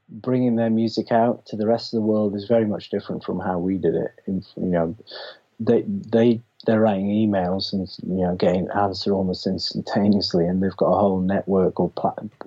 bringing 0.10 0.56
their 0.56 0.70
music 0.70 1.12
out 1.12 1.46
to 1.48 1.56
the 1.56 1.68
rest 1.68 1.94
of 1.94 1.98
the 1.98 2.06
world 2.06 2.36
is 2.36 2.46
very 2.46 2.66
much 2.66 2.90
different 2.90 3.24
from 3.24 3.40
how 3.40 3.60
we 3.60 3.78
did 3.78 3.94
it. 3.94 4.12
you 4.26 4.42
know, 4.56 4.96
they 5.60 5.84
they 5.88 6.42
they're 6.66 6.80
writing 6.80 7.08
emails 7.08 7.74
and 7.74 7.88
you 8.08 8.26
know 8.26 8.36
getting 8.36 8.68
answer 8.76 9.14
almost 9.14 9.46
instantaneously, 9.46 10.46
and 10.46 10.64
they've 10.64 10.78
got 10.78 10.88
a 10.88 11.00
whole 11.00 11.20
network 11.20 11.80
or 11.80 11.92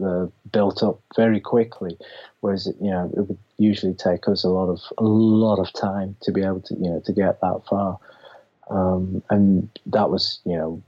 uh, 0.04 0.26
built 0.50 0.82
up 0.82 1.00
very 1.14 1.38
quickly. 1.38 1.96
Whereas 2.40 2.66
you 2.80 2.90
know 2.90 3.10
it 3.16 3.20
would 3.20 3.38
usually 3.58 3.94
take 3.94 4.26
us 4.26 4.42
a 4.42 4.48
lot 4.48 4.68
of 4.68 4.80
a 4.98 5.04
lot 5.04 5.60
of 5.60 5.72
time 5.72 6.16
to 6.22 6.32
be 6.32 6.42
able 6.42 6.60
to 6.62 6.74
you 6.74 6.90
know 6.90 7.00
to 7.04 7.12
get 7.12 7.40
that 7.40 7.60
far. 7.68 7.98
Um, 8.68 9.22
and 9.30 9.70
that 9.86 10.10
was 10.10 10.40
you 10.44 10.56
know 10.56 10.82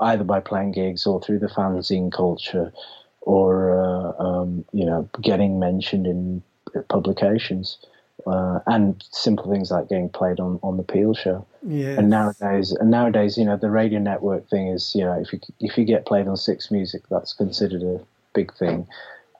either 0.00 0.24
by 0.24 0.40
playing 0.40 0.72
gigs 0.72 1.06
or 1.06 1.20
through 1.20 1.38
the 1.38 1.48
fanzine 1.48 2.12
culture 2.12 2.72
or 3.20 3.80
uh, 3.80 4.22
um, 4.22 4.64
you 4.72 4.86
know 4.86 5.08
getting 5.20 5.58
mentioned 5.58 6.06
in 6.06 6.42
publications 6.88 7.78
uh, 8.26 8.60
and 8.66 9.04
simple 9.10 9.50
things 9.50 9.70
like 9.70 9.88
getting 9.88 10.08
played 10.08 10.40
on, 10.40 10.58
on 10.62 10.76
the 10.76 10.82
Peel 10.82 11.14
show. 11.14 11.46
Yeah. 11.66 11.98
And 11.98 12.10
nowadays, 12.10 12.72
and 12.72 12.90
nowadays, 12.90 13.36
you 13.36 13.44
know, 13.44 13.56
the 13.56 13.70
radio 13.70 13.98
network 14.00 14.48
thing 14.48 14.68
is, 14.68 14.92
you 14.94 15.04
know, 15.04 15.20
if 15.20 15.32
you 15.32 15.40
if 15.60 15.78
you 15.78 15.84
get 15.84 16.06
played 16.06 16.26
on 16.26 16.36
Six 16.36 16.70
Music, 16.70 17.02
that's 17.10 17.32
considered 17.32 17.82
a 17.82 18.00
big 18.34 18.52
thing. 18.54 18.86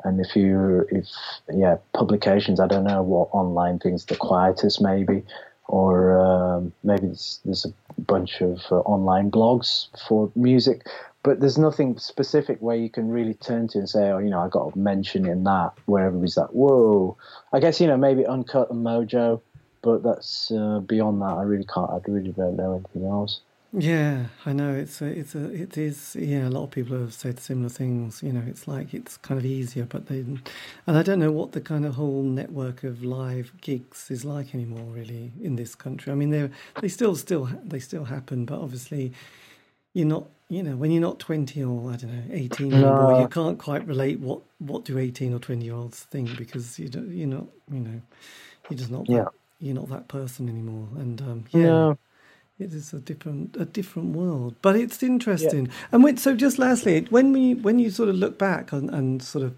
And 0.05 0.21
if 0.21 0.37
you, 0.37 0.87
if 0.91 1.09
yeah, 1.53 1.79
publications, 1.95 2.61
I 2.61 2.69
don't 2.69 2.85
know 2.85 3.03
what 3.03 3.29
online 3.33 3.79
things, 3.79 4.05
the 4.05 4.15
Quietus 4.15 4.81
maybe, 4.81 5.25
or 5.69 6.21
um, 6.21 6.73
maybe 6.85 7.07
there's, 7.07 7.41
there's, 7.45 7.65
a 7.65 8.01
bunch 8.03 8.41
of 8.43 8.61
uh, 8.71 8.77
online 8.81 9.31
blogs 9.31 9.89
for 10.07 10.31
music, 10.37 10.87
but 11.23 11.41
there's 11.41 11.59
nothing 11.59 11.99
specific 11.99 12.59
where 12.61 12.77
you 12.77 12.91
can 12.91 13.09
really 13.09 13.35
turn 13.35 13.67
to 13.69 13.79
and 13.79 13.89
say, 13.89 14.11
oh, 14.11 14.19
you 14.19 14.31
know, 14.31 14.41
I 14.41 14.49
got 14.49 14.75
a 14.75 14.79
mention 14.79 15.27
in 15.27 15.45
that, 15.45 15.73
where 15.87 16.07
everybody's 16.07 16.37
like, 16.37 16.51
whoa. 16.51 17.17
I 17.53 17.61
guess, 17.61 17.81
you 17.81 17.87
know, 17.87 17.97
maybe 17.97 18.27
Uncut 18.27 18.71
and 18.71 18.85
Mojo, 18.85 19.41
but 19.83 20.03
that's 20.03 20.51
uh, 20.53 20.81
beyond 20.81 21.23
that. 21.23 21.35
I 21.39 21.43
really 21.43 21.65
can't, 21.65 21.91
I 21.91 21.99
really 22.07 22.33
don't 22.33 22.57
know 22.57 22.75
anything 22.75 23.11
else. 23.11 23.41
Yeah, 23.79 24.29
I 24.47 24.55
know 24.55 24.73
it's 24.75 25.03
a, 25.03 25.05
it's 25.05 25.35
a, 25.35 25.53
it 25.53 25.77
is. 25.77 26.17
Yeah, 26.19 26.49
a 26.49 26.51
lot 26.51 26.63
of 26.63 26.71
people 26.71 26.99
have 26.99 27.13
said 27.13 27.39
similar 27.39 27.69
things. 27.69 28.23
You 28.23 28.33
know, 28.33 28.43
it's 28.47 28.67
like 28.67 28.95
it's 28.95 29.19
kind 29.19 29.39
of 29.39 29.45
easier, 29.45 29.85
but 29.85 30.07
they, 30.07 30.21
and 30.21 30.41
I 30.87 31.03
don't 31.03 31.19
know 31.19 31.31
what 31.31 31.53
the 31.53 31.61
kind 31.61 31.85
of 31.85 31.95
whole 31.95 32.23
network 32.23 32.85
of 32.85 33.05
live 33.05 33.53
gigs 33.61 34.11
is 34.11 34.25
like 34.25 34.55
anymore, 34.55 34.87
really, 34.95 35.31
in 35.43 35.57
this 35.57 35.75
country. 35.75 36.11
I 36.11 36.15
mean, 36.17 36.31
they 36.31 36.49
they 36.81 36.89
still 36.89 37.15
still 37.17 37.51
they 37.65 37.79
still 37.79 38.05
happen, 38.05 38.47
but 38.47 38.59
obviously, 38.59 39.13
you're 39.93 40.07
not. 40.07 40.25
You 40.49 40.63
know, 40.63 40.77
when 40.77 40.91
you're 40.91 41.03
not 41.03 41.19
twenty 41.19 41.63
or 41.63 41.91
I 41.91 41.97
don't 41.97 42.15
know 42.15 42.35
eighteen 42.35 42.71
no. 42.71 42.77
anymore, 42.77 43.21
you 43.21 43.29
can't 43.29 43.59
quite 43.59 43.87
relate 43.87 44.21
what 44.21 44.41
what 44.59 44.87
do 44.87 44.97
eighteen 44.97 45.35
or 45.35 45.39
twenty 45.39 45.67
year 45.67 45.75
olds 45.75 46.05
think 46.05 46.35
because 46.39 46.79
you 46.79 46.89
don't, 46.89 47.11
you're 47.11 47.29
not. 47.29 47.45
You 47.71 47.81
know, 47.81 48.01
you're 48.71 48.79
just 48.79 48.91
not. 48.91 49.07
That, 49.07 49.13
yeah. 49.13 49.25
You're 49.59 49.75
not 49.75 49.89
that 49.91 50.09
person 50.09 50.49
anymore, 50.49 50.89
and 50.97 51.21
um, 51.21 51.45
yeah. 51.51 51.63
No 51.63 51.99
it 52.59 52.73
is 52.73 52.93
a 52.93 53.01
different 53.01 53.57
a 53.57 53.65
different 53.65 54.17
world, 54.17 54.55
but 54.63 54.77
it's 54.77 55.03
interesting. 55.03 55.67
Yeah. 55.67 55.73
And 55.93 56.05
when, 56.05 56.17
so, 56.17 56.35
just 56.35 56.59
lastly, 56.59 57.07
when 57.11 57.33
we 57.33 57.55
when 57.55 57.79
you 57.79 57.91
sort 57.91 58.09
of 58.09 58.17
look 58.17 58.39
back 58.39 58.73
on, 58.73 58.89
and 58.91 59.23
sort 59.23 59.45
of 59.45 59.55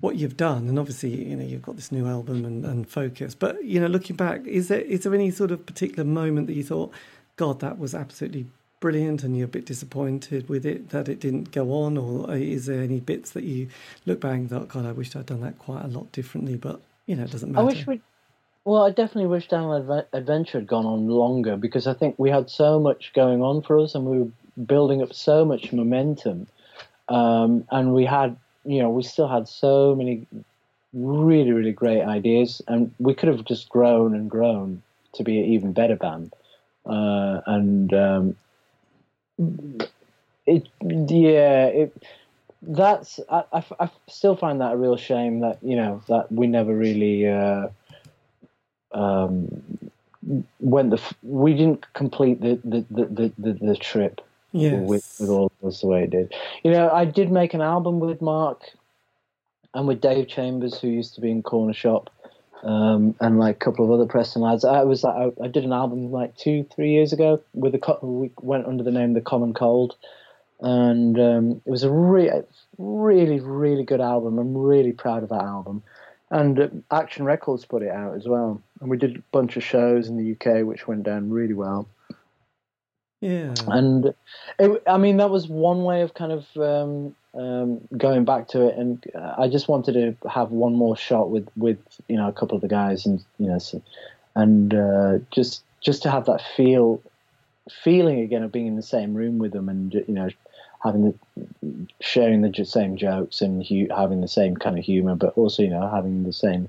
what 0.00 0.16
you've 0.16 0.36
done, 0.36 0.68
and 0.68 0.78
obviously 0.78 1.10
you 1.10 1.36
know 1.36 1.44
you've 1.44 1.62
got 1.62 1.76
this 1.76 1.92
new 1.92 2.06
album 2.06 2.44
and, 2.44 2.64
and 2.64 2.88
focus, 2.88 3.34
but 3.34 3.62
you 3.64 3.80
know 3.80 3.86
looking 3.86 4.16
back, 4.16 4.46
is 4.46 4.68
there 4.68 4.80
is 4.80 5.02
there 5.02 5.14
any 5.14 5.30
sort 5.30 5.50
of 5.50 5.66
particular 5.66 6.04
moment 6.04 6.46
that 6.46 6.54
you 6.54 6.64
thought, 6.64 6.92
God, 7.36 7.60
that 7.60 7.78
was 7.78 7.94
absolutely 7.94 8.46
brilliant, 8.80 9.22
and 9.22 9.36
you're 9.36 9.46
a 9.46 9.48
bit 9.48 9.66
disappointed 9.66 10.48
with 10.48 10.64
it 10.64 10.90
that 10.90 11.08
it 11.08 11.20
didn't 11.20 11.52
go 11.52 11.72
on, 11.72 11.98
or 11.98 12.30
uh, 12.30 12.34
is 12.34 12.66
there 12.66 12.82
any 12.82 13.00
bits 13.00 13.30
that 13.32 13.44
you 13.44 13.68
look 14.06 14.20
back 14.20 14.34
and 14.34 14.48
thought, 14.50 14.68
God, 14.68 14.86
I 14.86 14.92
wished 14.92 15.14
I'd 15.14 15.26
done 15.26 15.40
that 15.42 15.58
quite 15.58 15.84
a 15.84 15.88
lot 15.88 16.10
differently, 16.12 16.56
but 16.56 16.80
you 17.06 17.16
know 17.16 17.24
it 17.24 17.30
doesn't 17.30 17.52
matter. 17.52 17.66
Well, 18.64 18.82
I 18.82 18.90
definitely 18.90 19.26
wish 19.26 19.48
Dandelion 19.48 20.04
Adventure 20.12 20.58
had 20.58 20.66
gone 20.66 20.86
on 20.86 21.06
longer 21.06 21.56
because 21.56 21.86
I 21.86 21.92
think 21.92 22.18
we 22.18 22.30
had 22.30 22.48
so 22.48 22.80
much 22.80 23.12
going 23.14 23.42
on 23.42 23.60
for 23.60 23.78
us 23.78 23.94
and 23.94 24.06
we 24.06 24.20
were 24.20 24.28
building 24.64 25.02
up 25.02 25.12
so 25.12 25.44
much 25.44 25.72
momentum. 25.72 26.46
Um, 27.10 27.66
and 27.70 27.92
we 27.92 28.06
had, 28.06 28.36
you 28.64 28.78
know, 28.82 28.88
we 28.88 29.02
still 29.02 29.28
had 29.28 29.48
so 29.48 29.94
many 29.94 30.26
really, 30.94 31.50
really 31.52 31.72
great 31.72 32.02
ideas, 32.02 32.62
and 32.66 32.94
we 32.98 33.14
could 33.14 33.28
have 33.28 33.44
just 33.44 33.68
grown 33.68 34.14
and 34.14 34.30
grown 34.30 34.82
to 35.14 35.24
be 35.24 35.38
an 35.38 35.44
even 35.46 35.72
better 35.72 35.96
band. 35.96 36.32
Uh, 36.86 37.40
and 37.46 37.92
um, 37.92 38.36
it, 40.46 40.68
yeah, 40.80 41.66
it, 41.66 42.02
that's 42.62 43.20
I, 43.30 43.44
I, 43.52 43.64
I, 43.80 43.90
still 44.08 44.36
find 44.36 44.60
that 44.60 44.72
a 44.72 44.76
real 44.76 44.96
shame 44.96 45.40
that 45.40 45.58
you 45.62 45.76
know 45.76 46.02
that 46.08 46.32
we 46.32 46.46
never 46.46 46.74
really. 46.74 47.28
Uh, 47.28 47.68
um, 48.94 49.62
when 50.60 50.90
the 50.90 51.14
we 51.22 51.52
didn't 51.52 51.92
complete 51.92 52.40
the 52.40 52.58
the 52.64 52.86
the, 52.90 53.32
the, 53.36 53.52
the 53.52 53.76
trip 53.76 54.20
yes. 54.52 54.88
with, 54.88 55.16
with 55.20 55.28
all 55.28 55.52
this 55.62 55.80
the 55.80 55.86
way 55.86 56.04
it 56.04 56.10
did. 56.10 56.32
You 56.62 56.70
know, 56.70 56.90
I 56.90 57.04
did 57.04 57.30
make 57.30 57.52
an 57.54 57.60
album 57.60 58.00
with 58.00 58.22
Mark 58.22 58.62
and 59.74 59.86
with 59.86 60.00
Dave 60.00 60.28
Chambers, 60.28 60.78
who 60.78 60.88
used 60.88 61.14
to 61.16 61.20
be 61.20 61.30
in 61.30 61.42
Cornershop, 61.42 62.06
um, 62.62 63.14
and 63.20 63.38
like 63.38 63.56
a 63.56 63.58
couple 63.58 63.84
of 63.84 63.90
other 63.90 64.06
Preston 64.06 64.42
lads. 64.42 64.64
I 64.64 64.84
was 64.84 65.04
I, 65.04 65.30
I 65.42 65.48
did 65.48 65.64
an 65.64 65.72
album 65.72 66.10
like 66.10 66.36
two 66.36 66.64
three 66.74 66.92
years 66.92 67.12
ago 67.12 67.42
with 67.52 67.74
a 67.74 67.78
couple. 67.78 68.14
we 68.14 68.30
went 68.40 68.66
under 68.66 68.82
the 68.82 68.92
name 68.92 69.12
The 69.12 69.20
Common 69.20 69.52
Cold, 69.52 69.96
and 70.60 71.18
um, 71.18 71.62
it 71.66 71.70
was 71.70 71.82
a 71.82 71.90
re- 71.90 72.42
really 72.78 73.40
really 73.40 73.84
good 73.84 74.00
album. 74.00 74.38
I'm 74.38 74.56
really 74.56 74.92
proud 74.92 75.22
of 75.22 75.28
that 75.28 75.42
album 75.42 75.82
and 76.30 76.82
Action 76.90 77.24
Records 77.24 77.64
put 77.64 77.82
it 77.82 77.90
out 77.90 78.16
as 78.16 78.26
well. 78.26 78.60
And 78.84 78.90
we 78.90 78.98
did 78.98 79.16
a 79.16 79.22
bunch 79.32 79.56
of 79.56 79.64
shows 79.64 80.08
in 80.08 80.18
the 80.18 80.32
UK, 80.32 80.66
which 80.66 80.86
went 80.86 81.04
down 81.04 81.30
really 81.30 81.54
well. 81.54 81.88
Yeah, 83.22 83.54
and 83.68 84.12
it, 84.58 84.82
I 84.86 84.98
mean 84.98 85.16
that 85.16 85.30
was 85.30 85.48
one 85.48 85.84
way 85.84 86.02
of 86.02 86.12
kind 86.12 86.30
of 86.30 86.46
um, 86.58 87.16
um, 87.32 87.80
going 87.96 88.26
back 88.26 88.48
to 88.48 88.68
it, 88.68 88.76
and 88.76 89.02
I 89.38 89.48
just 89.48 89.68
wanted 89.68 89.94
to 89.94 90.28
have 90.28 90.50
one 90.50 90.74
more 90.74 90.98
shot 90.98 91.30
with 91.30 91.48
with 91.56 91.78
you 92.08 92.18
know 92.18 92.28
a 92.28 92.32
couple 92.34 92.56
of 92.56 92.60
the 92.60 92.68
guys, 92.68 93.06
and 93.06 93.24
you 93.38 93.46
know, 93.46 93.58
so, 93.58 93.80
and 94.34 94.74
uh, 94.74 95.18
just 95.30 95.62
just 95.80 96.02
to 96.02 96.10
have 96.10 96.26
that 96.26 96.42
feel 96.54 97.00
feeling 97.70 98.20
again 98.20 98.42
of 98.42 98.52
being 98.52 98.66
in 98.66 98.76
the 98.76 98.82
same 98.82 99.14
room 99.14 99.38
with 99.38 99.52
them, 99.52 99.70
and 99.70 99.94
you 99.94 100.04
know 100.08 100.28
having 100.82 101.16
the 101.62 101.86
sharing 102.02 102.42
the 102.42 102.64
same 102.66 102.98
jokes 102.98 103.40
and 103.40 103.66
hu- 103.66 103.88
having 103.88 104.20
the 104.20 104.28
same 104.28 104.54
kind 104.54 104.78
of 104.78 104.84
humor, 104.84 105.14
but 105.14 105.32
also 105.38 105.62
you 105.62 105.70
know 105.70 105.88
having 105.88 106.24
the 106.24 106.32
same 106.34 106.68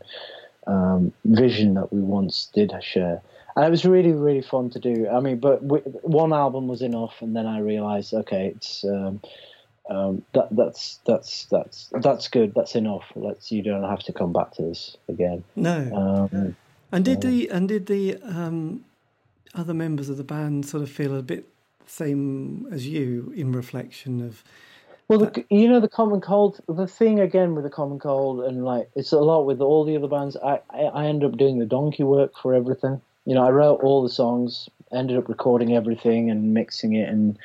um, 0.68 1.13
vision 1.26 1.76
that 1.76 1.91
we 1.91 2.01
once 2.01 2.49
did 2.53 2.72
share. 2.82 3.22
And 3.55 3.66
it 3.66 3.70
was 3.70 3.86
really, 3.86 4.11
really 4.11 4.41
fun 4.41 4.70
to 4.72 4.80
do. 4.80 5.07
I 5.07 5.20
mean, 5.22 5.39
but 5.39 5.63
we, 5.63 5.80
one 6.01 6.34
album 6.34 6.68
was 6.68 6.82
enough, 6.82 7.13
and 7.22 7.36
then 7.36 7.45
I 7.45 7.59
realized, 7.59 8.13
okay, 8.13 8.53
it's 8.55 8.84
um, 8.84 9.22
um, 9.89 10.24
that 10.34 10.49
that's 10.51 10.99
that's 11.05 11.45
that's 11.45 11.89
that's 12.01 12.28
good. 12.28 12.53
That's 12.53 12.76
enough. 12.76 13.05
Let's 13.16 13.51
you 13.51 13.61
don't 13.61 13.84
have 13.84 14.03
to 14.03 14.13
come 14.13 14.34
back 14.34 14.51
to 14.55 14.63
this 14.63 14.97
again. 15.07 15.43
No. 15.55 16.30
Um, 16.34 16.55
and 16.91 17.05
did 17.05 17.22
the 17.22 17.49
and 17.49 17.70
did 17.70 17.86
the 17.86 18.18
um, 18.24 18.84
other 19.53 19.74
members 19.74 20.09
of 20.09 20.18
the 20.18 20.24
band 20.24 20.66
sort 20.66 20.84
of 20.84 20.91
feel 20.91 21.18
a 21.18 21.22
bit 21.22 21.47
same 21.88 22.68
as 22.72 22.88
you 22.88 23.32
in 23.38 23.53
reflection 23.53 24.22
of? 24.22 24.43
Well, 25.08 25.20
the, 25.20 25.45
you 25.49 25.70
know, 25.70 25.80
the 25.80 25.88
Common 25.88 26.20
Cold. 26.20 26.60
The 26.68 26.88
thing 26.88 27.20
again 27.20 27.53
with 27.53 27.64
the 27.64 27.70
Common 27.70 27.99
Cold, 27.99 28.43
and 28.43 28.66
like 28.66 28.89
it's 28.95 29.12
a 29.12 29.20
lot 29.20 29.43
with 29.43 29.62
all 29.62 29.86
the 29.86 29.95
other 29.95 30.08
bands. 30.08 30.36
I 30.38 30.62
I, 30.70 30.82
I 30.82 31.06
end 31.06 31.24
up 31.24 31.38
doing 31.38 31.60
the 31.60 31.66
donkey 31.66 32.03
work 32.03 32.34
for 32.41 32.56
everything. 32.56 33.01
You 33.26 33.36
know, 33.36 33.45
I 33.45 33.51
wrote 33.51 33.82
all 33.82 34.01
the 34.01 34.10
songs, 34.10 34.70
ended 34.91 35.18
up 35.18 35.30
recording 35.30 35.76
everything 35.76 36.30
and 36.32 36.53
mixing 36.53 36.93
it 36.93 37.10
and 37.10 37.38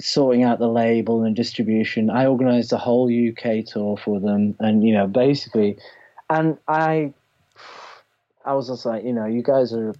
sorting 0.00 0.42
out 0.42 0.58
the 0.58 0.68
label 0.68 1.22
and 1.22 1.36
distribution. 1.36 2.10
I 2.10 2.26
organised 2.26 2.70
the 2.70 2.78
whole 2.78 3.08
UK 3.08 3.64
tour 3.64 3.96
for 3.96 4.18
them, 4.18 4.56
and 4.58 4.84
you 4.84 4.92
know, 4.92 5.06
basically, 5.06 5.78
and 6.28 6.58
I, 6.66 7.12
I 8.44 8.54
was 8.54 8.68
just 8.68 8.86
like, 8.86 9.04
you 9.04 9.12
know, 9.12 9.26
you 9.26 9.42
guys 9.42 9.72
are 9.72 9.94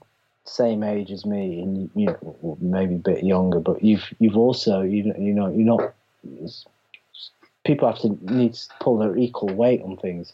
same 0.45 0.83
age 0.83 1.11
as 1.11 1.25
me, 1.25 1.61
and 1.61 1.91
you 1.95 2.07
know, 2.07 2.59
maybe 2.61 2.95
a 2.95 2.99
bit 2.99 3.25
younger, 3.25 3.61
but 3.61 3.85
you've 3.85 4.13
you've 4.19 4.37
also 4.37 4.81
you 4.83 5.13
you 5.19 5.33
know 5.33 5.49
you're 5.49 5.67
not. 5.67 5.95
People 7.65 7.89
have 7.89 8.01
to 8.01 8.19
need 8.33 8.55
to 8.55 8.69
pull 8.81 8.99
their 8.99 9.17
equal 9.17 9.53
weight 9.55 9.83
on 9.83 9.97
things, 9.97 10.33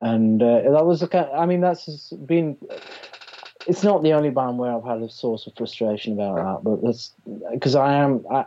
and 0.00 0.42
uh, 0.42 0.70
that 0.70 0.84
was 0.84 1.00
the 1.00 1.08
kind. 1.08 1.28
I 1.34 1.46
mean, 1.46 1.60
that's 1.60 2.10
been 2.10 2.56
it's 3.66 3.82
not 3.82 4.02
the 4.02 4.12
only 4.12 4.30
band 4.30 4.58
where 4.58 4.74
I've 4.74 4.84
had 4.84 5.02
a 5.02 5.08
source 5.08 5.46
of 5.46 5.54
frustration 5.56 6.14
about 6.14 6.36
that, 6.36 6.64
but 6.64 6.82
that's 6.82 7.12
because 7.50 7.74
I 7.74 7.94
am 7.94 8.24
I, 8.30 8.44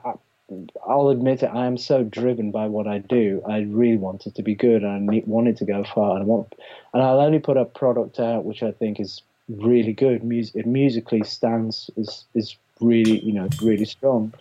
I'll 0.88 1.10
admit 1.10 1.44
it. 1.44 1.48
I 1.48 1.66
am 1.66 1.78
so 1.78 2.04
driven 2.04 2.52
by 2.52 2.68
what 2.68 2.88
I 2.88 3.00
do. 3.00 3.42
I 3.48 3.62
really 3.62 3.98
want 3.98 4.28
it 4.28 4.36
to 4.36 4.44
be 4.44 4.56
good, 4.56 4.84
and 4.84 5.10
I 5.10 5.24
want 5.26 5.48
it 5.48 5.58
to 5.58 5.66
go 5.66 5.84
far. 5.84 6.16
And 6.16 6.24
I 6.24 6.26
want, 6.26 6.54
and 6.94 7.02
I'll 7.02 7.20
only 7.20 7.40
put 7.40 7.58
a 7.58 7.66
product 7.66 8.20
out 8.20 8.46
which 8.46 8.62
I 8.62 8.72
think 8.72 9.00
is 9.00 9.22
really 9.50 9.94
good. 9.94 10.24
Music, 10.24 10.56
it 10.56 10.68
musically 10.68 11.24
stands 11.24 11.90
is 11.98 12.26
is 12.36 12.56
really 12.80 13.20
you 13.20 13.34
know 13.34 13.50
really 13.62 13.86
strong. 13.86 14.34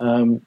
Um, 0.00 0.42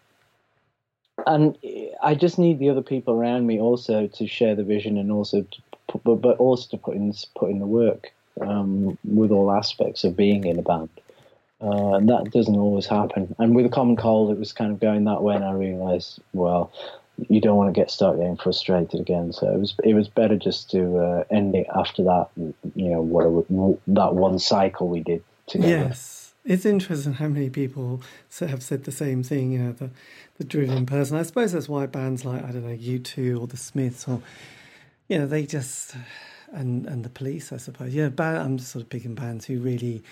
and 1.28 1.57
I 2.01 2.15
just 2.15 2.39
need 2.39 2.59
the 2.59 2.70
other 2.70 2.82
people 2.82 3.13
around 3.13 3.47
me 3.47 3.59
also 3.59 4.07
to 4.07 4.28
share 4.28 4.55
the 4.55 4.63
vision 4.63 4.97
and 4.97 5.11
also 5.11 5.41
to 5.41 5.61
put, 5.88 6.03
but, 6.03 6.15
but 6.15 6.38
also 6.38 6.70
to 6.70 6.78
put 6.78 6.95
in 6.95 7.13
put 7.36 7.49
in 7.49 7.59
the 7.59 7.65
work 7.65 8.11
um, 8.41 8.97
with 9.03 9.32
all 9.32 9.51
aspects 9.51 10.03
of 10.03 10.15
being 10.15 10.45
in 10.45 10.59
a 10.59 10.61
band. 10.61 10.89
Uh, 11.61 11.95
and 11.95 12.07
that 12.07 12.32
doesn't 12.32 12.55
always 12.55 12.86
happen. 12.86 13.36
And 13.38 13.53
with 13.53 13.65
a 13.65 13.70
common 13.70 13.97
cold, 13.97 14.32
it 14.32 14.39
was 14.39 14.53
kind 14.53 14.72
of 14.72 14.80
going 14.80 15.03
that 15.05 15.22
way, 15.22 15.36
and 15.36 15.43
I 15.43 15.51
realised, 15.51 16.20
well, 16.32 16.72
you 17.28 17.41
don't 17.41 17.57
want 17.57 17.74
to 17.74 17.78
get 17.78 17.91
start 17.91 18.17
getting 18.17 18.38
frustrated 18.38 18.99
again. 19.01 19.34
So 19.34 19.51
it 19.51 19.57
was 19.59 19.76
it 19.84 19.93
was 19.93 20.07
better 20.07 20.38
just 20.38 20.72
to 20.72 20.97
uh, 20.99 21.24
end 21.30 21.55
it 21.55 21.67
after 21.76 22.03
that. 22.03 22.30
You 22.76 22.89
know, 22.89 23.01
what 23.01 23.78
that 23.88 24.15
one 24.15 24.39
cycle 24.39 24.88
we 24.88 25.01
did 25.01 25.24
together. 25.47 25.88
Yes, 25.89 26.18
it's 26.45 26.65
interesting 26.65 27.13
how 27.13 27.27
many 27.27 27.49
people 27.49 28.01
have 28.39 28.63
said 28.63 28.83
the 28.83 28.91
same 28.91 29.23
thing. 29.23 29.51
You 29.51 29.59
know, 29.59 29.71
the 29.71 29.89
the 30.37 30.43
driven 30.43 30.85
person. 30.85 31.17
I 31.17 31.23
suppose 31.23 31.51
that's 31.51 31.69
why 31.69 31.85
bands 31.85 32.25
like 32.25 32.43
I 32.43 32.51
don't 32.51 32.65
know 32.65 32.75
U2 32.75 33.39
or 33.39 33.47
the 33.47 33.57
Smiths 33.57 34.07
or 34.07 34.21
you 35.07 35.17
know 35.17 35.27
they 35.27 35.45
just 35.45 35.95
and 36.51 36.85
and 36.85 37.03
the 37.03 37.09
Police. 37.09 37.51
I 37.51 37.57
suppose. 37.57 37.93
Yeah, 37.93 38.09
I'm 38.17 38.57
just 38.57 38.71
sort 38.71 38.83
of 38.83 38.89
picking 38.89 39.15
bands 39.15 39.45
who 39.45 39.59
really 39.59 40.03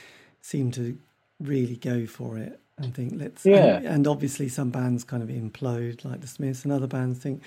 seem 0.42 0.72
to 0.72 0.98
really 1.40 1.76
go 1.76 2.06
for 2.06 2.38
it 2.38 2.60
and 2.80 2.96
think 2.96 3.14
let's 3.16 3.46
yeah 3.46 3.78
and, 3.78 3.86
and, 3.86 4.08
obviously 4.08 4.50
some 4.50 4.70
bands 4.70 5.04
kind 5.04 5.22
of 5.22 5.30
implode 5.30 6.04
like 6.04 6.22
the 6.22 6.28
Smiths 6.28 6.64
and 6.64 6.72
other 6.72 6.88
bands 6.88 7.20
think 7.20 7.42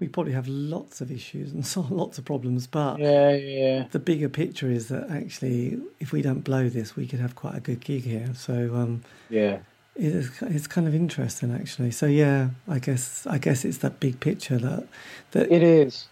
we 0.00 0.08
probably 0.08 0.32
have 0.32 0.46
lots 0.46 1.00
of 1.00 1.10
issues 1.10 1.52
and 1.52 1.66
so 1.74 1.86
lots 1.90 2.18
of 2.18 2.24
problems 2.24 2.66
but 2.66 2.98
yeah 2.98 3.32
yeah 3.32 3.84
the 3.90 3.98
bigger 3.98 4.28
picture 4.28 4.70
is 4.70 4.88
that 4.88 5.10
actually 5.10 5.78
if 6.00 6.12
we 6.12 6.22
don't 6.22 6.40
blow 6.40 6.68
this 6.68 6.96
we 6.96 7.06
could 7.06 7.20
have 7.20 7.34
quite 7.34 7.54
a 7.54 7.60
good 7.60 7.84
gig 7.84 8.04
here. 8.04 8.30
So 8.34 8.74
um 8.74 9.02
yeah. 9.28 9.58
it's, 9.96 10.42
it's 10.42 10.66
kind 10.66 10.86
of 10.86 10.94
interesting 10.94 11.54
actually. 11.54 11.90
So 11.90 12.06
yeah 12.06 12.50
i 12.66 12.78
guess 12.78 13.26
i 13.26 13.38
guess 13.38 13.64
it's 13.64 13.78
that 13.78 14.00
big 14.00 14.20
picture 14.20 14.58
that 14.58 14.86
that 15.32 15.50
it 15.50 15.62
is. 15.62 16.06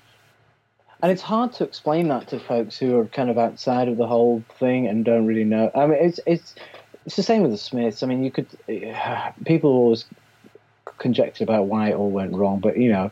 And 1.02 1.12
it's 1.12 1.22
hard 1.22 1.52
to 1.54 1.64
explain 1.64 2.08
that 2.08 2.28
to 2.28 2.40
folks 2.40 2.78
who 2.78 2.98
are 2.98 3.04
kind 3.04 3.28
of 3.28 3.36
outside 3.36 3.86
of 3.88 3.98
the 3.98 4.06
whole 4.06 4.42
thing 4.58 4.86
and 4.86 5.04
don't 5.04 5.26
really 5.26 5.44
know. 5.44 5.70
I 5.74 5.86
mean 5.86 5.98
it's 6.00 6.20
it's 6.26 6.54
it's 7.06 7.16
the 7.16 7.22
same 7.22 7.42
with 7.42 7.52
the 7.52 7.58
Smiths. 7.58 8.02
I 8.02 8.06
mean, 8.06 8.22
you 8.22 8.30
could 8.30 8.48
people 9.44 9.70
always 9.70 10.04
conjecture 10.98 11.44
about 11.44 11.66
why 11.66 11.90
it 11.90 11.94
all 11.94 12.10
went 12.10 12.34
wrong, 12.34 12.58
but 12.58 12.76
you 12.76 12.90
know, 12.90 13.10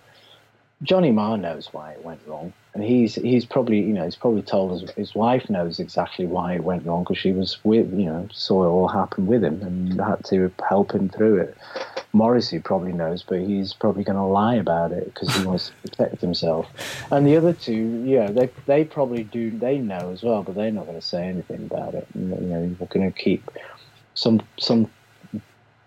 Johnny 0.85 1.11
Marr 1.11 1.39
knows 1.39 1.71
why 1.73 1.93
it 1.93 2.05
went 2.05 2.21
wrong, 2.27 2.53
and 2.75 2.85
he's 2.85 3.15
he's 3.15 3.47
probably 3.47 3.79
you 3.79 3.95
know 3.95 4.05
he's 4.05 4.17
probably 4.17 4.43
told 4.43 4.83
his, 4.83 4.91
his 4.91 5.15
wife 5.15 5.49
knows 5.49 5.81
exactly 5.81 6.27
why 6.27 6.55
it 6.55 6.63
went 6.63 6.85
wrong 6.85 7.03
because 7.03 7.17
she 7.17 7.33
was 7.33 7.59
with 7.65 7.91
you 7.93 8.05
know 8.05 8.29
saw 8.31 8.65
it 8.65 8.69
all 8.69 8.89
happen 8.89 9.27
with 9.27 9.43
him 9.43 9.63
and 9.63 9.99
had 9.99 10.23
to 10.27 10.53
help 10.69 10.93
him 10.93 11.09
through 11.09 11.39
it. 11.39 11.57
Morrissey 12.13 12.59
probably 12.61 12.93
knows, 12.93 13.23
but 13.23 13.41
he's 13.41 13.73
probably 13.73 14.05
going 14.05 14.19
to 14.19 14.23
lie 14.23 14.55
about 14.55 14.93
it 14.93 15.07
because 15.07 15.35
he 15.35 15.45
wants 15.45 15.71
to 15.71 15.73
protect 15.91 16.21
himself. 16.21 16.67
And 17.11 17.27
the 17.27 17.37
other 17.37 17.55
two, 17.55 18.05
yeah, 18.05 18.31
they 18.31 18.51
they 18.67 18.85
probably 18.85 19.25
do 19.25 19.51
they 19.51 19.79
know 19.79 20.11
as 20.13 20.23
well, 20.23 20.43
but 20.43 20.55
they're 20.55 20.71
not 20.71 20.85
going 20.85 21.01
to 21.01 21.07
say 21.07 21.25
anything 21.25 21.65
about 21.65 21.95
it. 21.95 22.07
You 22.15 22.21
know, 22.21 22.75
they're 22.79 22.89
going 22.89 23.11
to 23.11 23.19
keep 23.19 23.51
some 24.13 24.43
some 24.59 24.91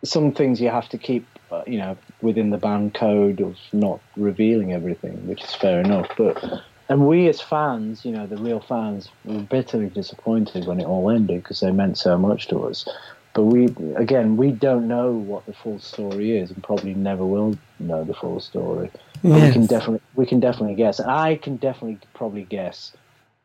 some 0.03 0.31
things 0.31 0.59
you 0.59 0.69
have 0.69 0.89
to 0.89 0.97
keep 0.97 1.27
you 1.65 1.77
know 1.77 1.97
within 2.21 2.49
the 2.49 2.57
band 2.57 2.93
code 2.93 3.41
of 3.41 3.57
not 3.73 3.99
revealing 4.15 4.73
everything, 4.73 5.27
which 5.27 5.43
is 5.43 5.53
fair 5.53 5.79
enough. 5.81 6.07
But 6.17 6.61
and 6.89 7.07
we 7.07 7.27
as 7.27 7.41
fans, 7.41 8.05
you 8.05 8.11
know, 8.11 8.25
the 8.25 8.37
real 8.37 8.59
fans, 8.59 9.09
were 9.25 9.39
bitterly 9.39 9.89
disappointed 9.89 10.65
when 10.65 10.79
it 10.79 10.85
all 10.85 11.09
ended 11.09 11.43
because 11.43 11.59
they 11.59 11.71
meant 11.71 11.97
so 11.97 12.17
much 12.17 12.47
to 12.49 12.63
us. 12.63 12.87
But 13.33 13.43
we, 13.43 13.65
again, 13.95 14.37
we 14.37 14.51
don't 14.51 14.87
know 14.87 15.11
what 15.11 15.45
the 15.45 15.53
full 15.53 15.79
story 15.79 16.37
is, 16.37 16.49
and 16.49 16.63
probably 16.63 16.95
never 16.95 17.25
will 17.25 17.57
know 17.79 18.03
the 18.03 18.13
full 18.13 18.39
story. 18.39 18.89
Yes. 19.21 19.47
We 19.47 19.53
can 19.53 19.65
definitely, 19.67 20.01
we 20.15 20.25
can 20.25 20.39
definitely 20.39 20.75
guess. 20.75 20.99
I 20.99 21.35
can 21.35 21.57
definitely 21.57 21.99
probably 22.13 22.43
guess 22.43 22.93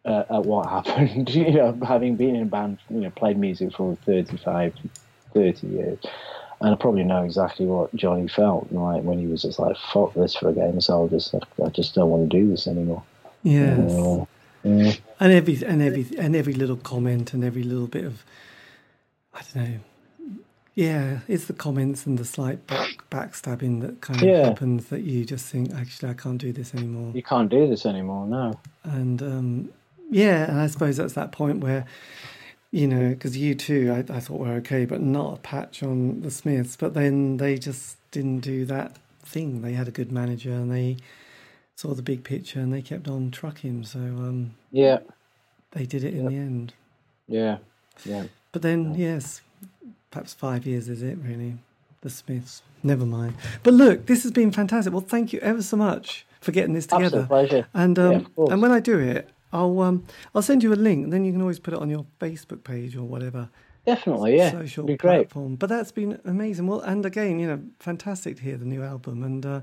uh, 0.05 0.25
at 0.31 0.45
what 0.45 0.69
happened. 0.87 1.29
you 1.35 1.53
know, 1.53 1.79
having 1.87 2.17
been 2.17 2.37
in 2.37 2.43
a 2.43 2.47
band, 2.47 2.79
you 2.89 3.01
know, 3.01 3.11
played 3.11 3.37
music 3.37 3.75
for 3.75 3.97
35, 4.07 4.75
30 5.35 5.67
years. 5.67 5.99
And 6.63 6.73
I 6.73 6.77
probably 6.77 7.03
know 7.03 7.25
exactly 7.25 7.67
what 7.67 7.95
Johnny 7.95 8.29
felt 8.29 8.71
like 8.71 9.03
when 9.03 9.19
he 9.19 9.27
was 9.27 9.43
just 9.43 9.59
like, 9.59 9.77
"Fuck 9.93 10.15
this 10.15 10.37
for 10.37 10.49
a 10.49 10.53
game 10.53 10.77
of 10.77 10.85
soldiers. 10.85 11.35
I 11.63 11.69
just 11.71 11.95
don't 11.95 12.09
want 12.09 12.31
to 12.31 12.39
do 12.39 12.49
this 12.49 12.67
anymore." 12.69 13.03
Yes. 13.43 13.79
Uh, 13.91 14.25
yeah. 14.63 14.93
And 15.19 15.33
every 15.33 15.63
and 15.65 15.83
every 15.83 16.07
and 16.17 16.37
every 16.37 16.55
little 16.55 16.77
comment 16.77 17.35
and 17.35 17.43
every 17.43 17.65
little 17.65 17.89
bit 17.89 18.05
of, 18.05 18.25
I 19.35 19.41
don't 19.53 19.65
know. 19.65 19.79
Yeah, 20.75 21.19
it's 21.29 21.47
the 21.47 21.53
comments 21.53 22.07
and 22.07 22.17
the 22.17 22.25
slight 22.25 22.67
back, 22.67 22.91
backstabbing 23.11 23.83
that 23.83 24.01
kind 24.01 24.23
of 24.23 24.29
yeah. 24.29 24.45
happens 24.47 24.87
that 24.87 25.03
you 25.03 25.25
just 25.27 25.45
think, 25.47 25.75
actually, 25.75 26.09
I 26.09 26.15
can't 26.15 26.39
do 26.39 26.51
this 26.51 26.75
anymore. 26.75 27.13
You 27.15 27.23
can't 27.23 27.51
do 27.51 27.69
this 27.69 27.85
anymore, 27.85 28.27
no. 28.27 28.59
And 28.85 29.23
um, 29.23 29.69
yeah, 30.11 30.49
and 30.49 30.59
I 30.59 30.69
suppose 30.69 30.97
that's 30.97 31.13
that 31.13 31.31
point 31.31 31.59
where, 31.59 31.85
you 32.73 32.89
know, 32.89 33.11
because 33.11 33.37
U2, 33.37 34.11
I, 34.11 34.17
I 34.17 34.19
thought 34.19 34.41
were 34.41 34.55
okay, 34.55 34.87
but 34.87 35.03
not 35.03 35.35
a 35.35 35.41
patch 35.41 35.83
on 35.83 36.23
the 36.23 36.31
Smiths. 36.31 36.75
But 36.75 36.95
then 36.95 37.37
they 37.37 37.59
just 37.59 37.99
didn't 38.11 38.41
do 38.41 38.65
that 38.65 38.97
thing. 39.23 39.61
They 39.61 39.75
had 39.75 39.89
a 39.89 39.93
good 39.93 40.11
manager 40.11 40.51
and 40.51 40.73
they 40.73 40.97
saw 41.77 41.95
the 41.95 42.03
big 42.03 42.25
picture 42.25 42.61
and 42.61 42.73
they 42.73 42.81
kept 42.81 43.07
on 43.07 43.31
trucking. 43.31 43.85
So 43.85 43.99
um, 44.01 44.55
yeah, 44.73 45.01
they 45.73 45.85
did 45.85 46.03
it 46.03 46.15
in 46.15 46.27
the 46.27 46.37
end. 46.37 46.73
Yeah, 47.29 47.59
yeah. 48.07 48.25
But 48.53 48.63
then 48.63 48.95
yes, 48.95 49.43
perhaps 50.11 50.33
five 50.33 50.67
years 50.67 50.89
is 50.89 51.03
it 51.03 51.19
really? 51.23 51.59
The 52.01 52.11
Smiths. 52.11 52.63
Never 52.83 53.07
mind. 53.07 53.35
But 53.63 53.75
look, 53.75 54.07
this 54.07 54.23
has 54.25 54.33
been 54.33 54.51
fantastic. 54.51 54.93
Well, 54.93 55.03
thank 55.03 55.33
you 55.33 55.39
ever 55.41 55.63
so 55.63 55.77
much 55.77 56.27
for 56.41 56.51
getting 56.51 56.75
this 56.75 56.87
together. 56.87 57.21
Absolute 57.21 57.29
pleasure. 57.29 57.67
And 57.75 57.99
um, 57.99 58.27
yeah, 58.37 58.53
and 58.53 58.63
when 58.63 58.73
I 58.73 58.81
do 58.81 58.99
it, 58.99 59.29
I'll 59.53 59.81
um 59.81 60.05
I'll 60.35 60.43
send 60.43 60.63
you 60.63 60.73
a 60.73 60.77
link. 60.77 61.11
Then 61.11 61.25
you 61.25 61.33
can 61.33 61.41
always 61.41 61.59
put 61.59 61.75
it 61.75 61.81
on 61.81 61.91
your 61.91 62.07
Facebook 62.21 62.65
page 62.65 62.97
or 62.97 63.05
whatever. 63.05 63.49
Definitely, 63.87 64.37
yeah. 64.37 64.53
Social 64.53 64.85
be 64.85 64.97
platform. 64.97 65.49
Great. 65.49 65.59
But 65.59 65.69
that's 65.69 65.93
been 65.93 66.21
amazing. 66.25 66.67
Well, 66.67 66.81
and 66.81 67.05
again, 67.05 67.41
you 67.41 67.49
know, 67.49 67.61
fantastic 67.81 68.37
to 68.37 68.43
hear 68.43 68.57
the 68.57 68.65
new 68.65 68.83
album, 68.83 69.25
and 69.25 69.45
uh, 69.45 69.61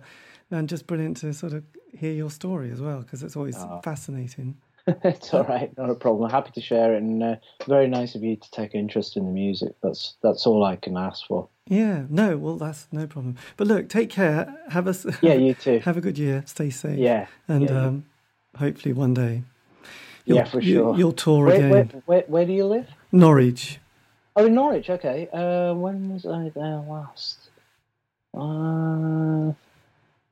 and 0.52 0.68
just 0.68 0.88
brilliant 0.88 1.18
to 1.18 1.34
sort 1.34 1.54
of 1.54 1.64
hear 1.98 2.12
your 2.12 2.30
story 2.30 2.72
as 2.72 2.82
well 2.82 3.00
because 3.00 3.24
it's 3.24 3.36
always 3.36 3.58
oh. 3.58 3.80
fascinating. 3.84 4.58
it's 5.04 5.34
all 5.34 5.44
right, 5.44 5.76
not 5.78 5.90
a 5.90 5.96
problem. 5.96 6.26
I'm 6.26 6.32
happy 6.32 6.52
to 6.52 6.62
share 6.62 6.96
it, 6.96 6.98
and 6.98 7.24
uh, 7.24 7.36
very 7.66 7.88
nice 7.88 8.16
of 8.16 8.24
you 8.24 8.36
to 8.36 8.52
take 8.52 8.76
interest 8.76 9.16
in 9.16 9.26
the 9.26 9.32
music. 9.32 9.74
That's 9.82 10.16
that's 10.22 10.46
all 10.46 10.64
I 10.66 10.76
can 10.76 10.98
ask 10.98 11.26
for. 11.26 11.48
Yeah, 11.68 12.06
no, 12.10 12.36
well, 12.38 12.58
that's 12.58 12.88
no 12.92 13.08
problem. 13.08 13.38
But 13.56 13.68
look, 13.68 13.88
take 13.88 14.10
care. 14.10 14.54
Have 14.70 14.88
a 14.88 14.96
yeah, 15.22 15.36
you 15.36 15.54
too. 15.66 15.80
Have 15.80 15.96
a 15.96 16.02
good 16.02 16.18
year. 16.18 16.44
Stay 16.46 16.72
safe. 16.72 16.98
Yeah, 16.98 17.28
and 17.48 17.70
yeah, 17.70 17.86
um, 17.86 18.06
hopefully 18.58 18.94
one 18.94 19.14
day 19.14 19.44
You'll, 20.30 20.38
yeah, 20.38 20.44
for 20.46 20.62
sure. 20.62 20.96
You'll 20.96 21.12
tour 21.12 21.48
Where, 21.48 21.56
again. 21.56 21.70
where, 21.72 21.84
where, 22.06 22.24
where 22.28 22.46
do 22.46 22.54
you 22.54 22.66
live? 22.66 22.88
Norwich. 23.12 23.80
Oh, 24.36 24.46
in 24.46 24.54
Norwich. 24.54 24.88
Okay. 24.90 25.28
Uh, 25.34 25.74
when 25.74 26.14
was 26.14 26.26
I 26.28 26.52
there 26.54 26.78
last? 26.88 27.50
Uh, 28.38 29.54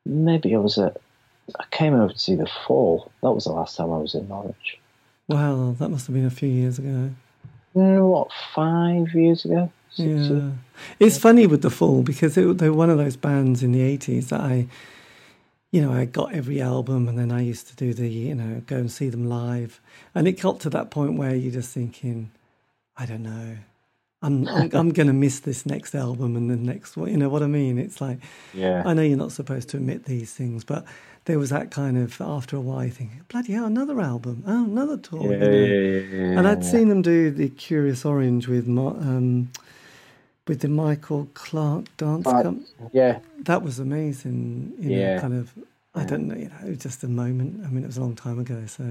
maybe 0.06 0.54
I 0.54 0.60
was 0.60 0.78
at. 0.78 0.98
I 1.60 1.64
came 1.72 1.95
over 1.95 2.14
to 2.14 2.20
see 2.20 2.36
the 2.36 2.48
Fall. 2.68 3.12
That 3.24 3.32
was 3.32 3.45
the 3.45 3.54
last 3.54 3.76
time 3.76 3.91
I 3.91 3.98
was 3.98 4.14
in 4.14 4.28
Norwich. 4.28 4.78
Wow, 5.28 5.76
that 5.80 5.89
must 5.89 6.06
have 6.06 6.14
been 6.14 6.26
a 6.26 6.30
few 6.30 6.50
years 6.50 6.78
ago. 6.78 7.10
What, 7.74 8.30
five 8.54 9.14
years 9.16 9.45
ago? 9.45 9.72
Six 9.89 10.08
years? 10.08 10.30
Yeah, 10.30 10.50
it's 11.00 11.18
funny 11.18 11.48
with 11.48 11.64
the 11.64 11.70
Fall 11.70 12.04
because 12.04 12.38
it, 12.38 12.60
they 12.60 12.70
were 12.70 12.76
one 12.76 12.89
of 12.89 12.98
those 12.98 13.16
bands 13.16 13.64
in 13.64 13.72
the 13.72 13.82
eighties 13.82 14.30
that 14.30 14.41
I, 14.41 14.68
you 15.72 15.82
know, 15.82 15.91
I 15.91 16.05
got 16.05 16.34
every 16.34 16.61
album 16.61 17.07
and 17.07 17.18
then 17.18 17.32
I 17.32 17.41
used 17.41 17.68
to 17.68 17.76
do 17.76 17.93
the, 17.93 18.07
you 18.07 18.36
know, 18.36 18.61
go 18.65 18.78
and 18.78 18.91
see 18.91 19.09
them 19.09 19.28
live, 19.28 19.80
and 20.15 20.28
it 20.28 20.39
got 20.41 20.59
to 20.61 20.70
that 20.72 20.91
point 20.91 21.18
where 21.18 21.36
you're 21.36 21.51
just 21.53 21.74
thinking, 21.74 22.32
I 22.97 23.05
don't 23.05 23.24
know, 23.24 23.57
I'm 24.22 24.47
I'm, 24.47 24.70
I'm 24.74 24.89
going 24.91 25.07
to 25.07 25.13
miss 25.13 25.39
this 25.41 25.65
next 25.65 25.93
album 25.93 26.36
and 26.36 26.49
the 26.49 26.55
next 26.55 26.95
one. 26.97 27.09
You 27.11 27.18
know 27.18 27.30
what 27.30 27.43
I 27.43 27.47
mean? 27.47 27.78
It's 27.78 27.99
like 28.01 28.20
Yeah. 28.53 28.84
I 28.86 28.93
know 28.93 29.01
you're 29.01 29.18
not 29.18 29.32
supposed 29.34 29.70
to 29.70 29.78
admit 29.78 30.05
these 30.05 30.34
things, 30.34 30.63
but 30.63 30.86
there 31.26 31.38
was 31.38 31.49
that 31.49 31.72
kind 31.72 31.97
of 31.97 32.20
after 32.22 32.55
a 32.55 32.61
while, 32.61 32.86
you 32.86 32.91
think, 32.91 33.11
bloody 33.28 33.51
hell, 33.53 33.65
another 33.65 33.99
album, 33.99 34.43
oh, 34.47 34.63
another 34.63 34.95
tour. 34.97 35.24
you 35.24 35.32
Yeah, 35.32 35.38
know? 35.38 35.65
yeah, 35.65 35.99
yeah, 35.99 36.39
And 36.39 36.47
I'd 36.47 36.63
seen 36.63 36.88
them 36.88 37.01
do 37.01 37.30
the 37.32 37.49
Kurious 37.49 38.05
Oranj 38.05 38.47
with 38.47 38.68
um, 38.70 39.49
with 40.48 40.62
the 40.62 40.68
Michael 40.70 41.28
Clark 41.34 41.86
dance. 41.98 42.24
But- 42.24 42.43
com- 42.43 42.66
Yeah, 42.93 43.20
that 43.39 43.62
was 43.64 43.80
amazing. 43.80 44.74
You 44.80 44.89
know, 44.89 44.98
Yeah. 44.98 45.20
kind 45.20 45.34
of. 45.34 45.54
I 45.95 46.04
don't 46.06 46.28
know. 46.28 46.36
You 46.36 46.50
know, 46.64 46.76
just 46.76 47.04
a 47.04 47.08
moment. 47.08 47.66
I 47.66 47.70
mean, 47.70 47.84
it 47.84 47.88
was 47.88 47.98
a 47.98 48.02
long 48.02 48.16
time 48.16 48.38
ago, 48.39 48.64
so 48.68 48.84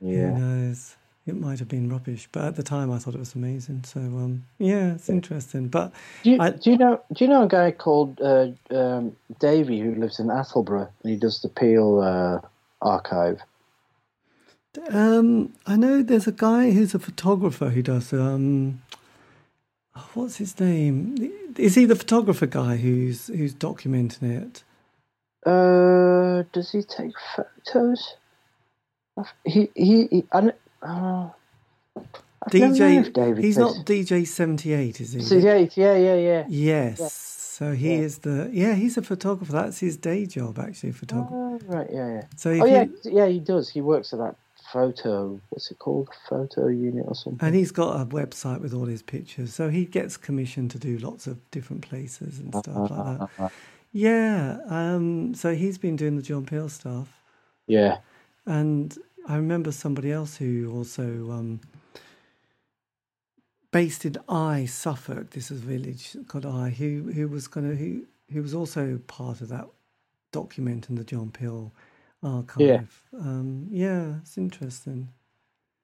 who 0.00 0.08
yeah. 0.08 0.36
knows? 0.38 0.94
It 1.26 1.34
might 1.40 1.58
have 1.58 1.68
been 1.68 1.88
rubbish, 1.88 2.28
but 2.30 2.44
at 2.44 2.56
the 2.56 2.62
time 2.62 2.90
I 2.92 2.98
thought 2.98 3.14
it 3.14 3.18
was 3.18 3.34
amazing. 3.34 3.82
So 3.84 3.98
um, 4.00 4.44
yeah, 4.58 4.92
it's 4.92 5.08
interesting. 5.08 5.68
But 5.68 5.90
Do 6.22 6.30
you, 6.32 6.36
I- 6.40 6.50
do 6.50 6.70
you 6.70 6.76
know? 6.78 7.00
Do 7.14 7.24
you 7.24 7.28
know 7.30 7.42
a 7.44 7.48
guy 7.48 7.70
called 7.72 8.20
uh, 8.20 8.48
um, 8.70 9.16
Davey 9.40 9.80
who 9.80 9.94
lives 9.94 10.20
in 10.20 10.26
Attleborough 10.26 10.88
and 11.02 11.10
he 11.12 11.16
does 11.18 11.40
the 11.40 11.48
Peel 11.48 12.00
uh, 12.00 12.40
archive? 12.82 13.40
Um, 14.90 15.52
I 15.66 15.76
know 15.76 16.02
there's 16.02 16.26
a 16.26 16.32
guy 16.32 16.72
who's 16.72 16.94
a 16.94 16.98
photographer 16.98 17.70
who 17.70 17.82
does. 17.82 18.12
Um, 18.12 18.82
what's 20.14 20.36
his 20.36 20.58
name? 20.60 21.16
Is 21.56 21.74
he 21.74 21.84
the 21.84 21.96
photographer 21.96 22.46
guy 22.46 22.76
who's 22.76 23.28
who's 23.28 23.54
documenting 23.54 24.22
it? 24.42 24.62
Uh, 25.46 26.44
does 26.52 26.72
he 26.72 26.82
take 26.82 27.12
photos? 27.36 28.16
He 29.44 29.70
he. 29.74 30.06
he 30.10 30.24
I, 30.32 30.52
uh, 30.82 31.30
never 32.52 32.74
known 32.74 33.04
DJ. 33.04 33.12
David 33.12 33.44
He's 33.44 33.56
takes- 33.56 33.76
not 33.76 33.86
DJ 33.86 34.26
seventy 34.26 34.72
eight, 34.72 35.00
is 35.00 35.12
he? 35.12 35.20
So, 35.20 35.36
yeah, 35.36 35.66
yeah, 35.76 35.96
yeah, 35.96 36.14
yeah. 36.16 36.44
Yes. 36.48 37.12
So 37.12 37.72
he 37.72 37.90
Yeah. 37.94 38.00
is 38.00 38.18
the 38.18 38.50
yeah. 38.52 38.74
He's 38.74 38.96
a 38.96 39.02
photographer. 39.02 39.52
That's 39.52 39.78
his 39.78 39.96
day 39.96 40.26
job, 40.26 40.58
actually. 40.58 40.90
Photographer. 40.92 41.34
Oh, 41.34 41.58
right, 41.66 41.88
yeah, 41.92 42.08
yeah. 42.14 42.22
So 42.36 42.50
Oh, 42.50 42.64
yeah, 42.64 42.82
you- 42.82 42.98
yeah. 43.04 43.26
He 43.26 43.38
does. 43.38 43.68
He 43.70 43.80
works 43.80 44.12
at 44.12 44.18
that 44.18 44.34
photo. 44.74 45.40
What's 45.50 45.70
it 45.70 45.78
called? 45.78 46.08
Photo 46.28 46.66
unit 46.66 47.04
or 47.06 47.14
something. 47.14 47.46
and 47.46 47.54
he's 47.54 47.70
got 47.70 48.00
a 48.00 48.04
website 48.04 48.60
with 48.60 48.74
all 48.74 48.86
his 48.86 49.02
pictures. 49.02 49.54
So 49.54 49.70
he 49.70 49.84
gets 49.84 50.16
commissioned 50.16 50.72
to 50.72 50.78
do 50.78 50.98
lots 50.98 51.26
of 51.26 51.38
different 51.52 51.82
places 51.88 52.40
and 52.40 52.54
stuff 52.54 52.90
like 52.90 53.18
that. 53.38 53.52
Yeah. 53.92 54.58
Um, 54.68 55.34
so 55.34 55.54
he's 55.54 55.78
been 55.78 55.94
doing 55.94 56.16
the 56.16 56.22
John 56.22 56.44
Peel 56.44 56.68
stuff. 56.68 57.08
Yeah. 57.68 57.98
And 58.46 58.98
I 59.28 59.36
remember 59.36 59.70
somebody 59.70 60.10
else 60.10 60.36
who 60.36 60.72
also 60.74 61.02
um, 61.30 61.60
based 63.70 64.04
in 64.04 64.16
Eye, 64.28 64.66
Suffolk. 64.66 65.30
This 65.30 65.50
is 65.50 65.62
a 65.62 65.66
village 65.66 66.16
called 66.28 66.44
Eye, 66.46 66.70
who 66.70 67.12
who 67.14 67.28
was 67.28 67.46
going 67.46 67.70
to 67.70 67.76
who 67.76 68.04
who 68.32 68.42
was 68.42 68.54
also 68.54 69.00
part 69.06 69.40
of 69.40 69.48
that 69.48 69.66
documenting 70.32 70.96
the 70.96 71.04
John 71.04 71.30
Peel 71.30 71.72
archive. 72.24 73.02
Um, 73.18 73.68
yeah, 73.70 74.14
it's 74.22 74.36
interesting. 74.38 75.08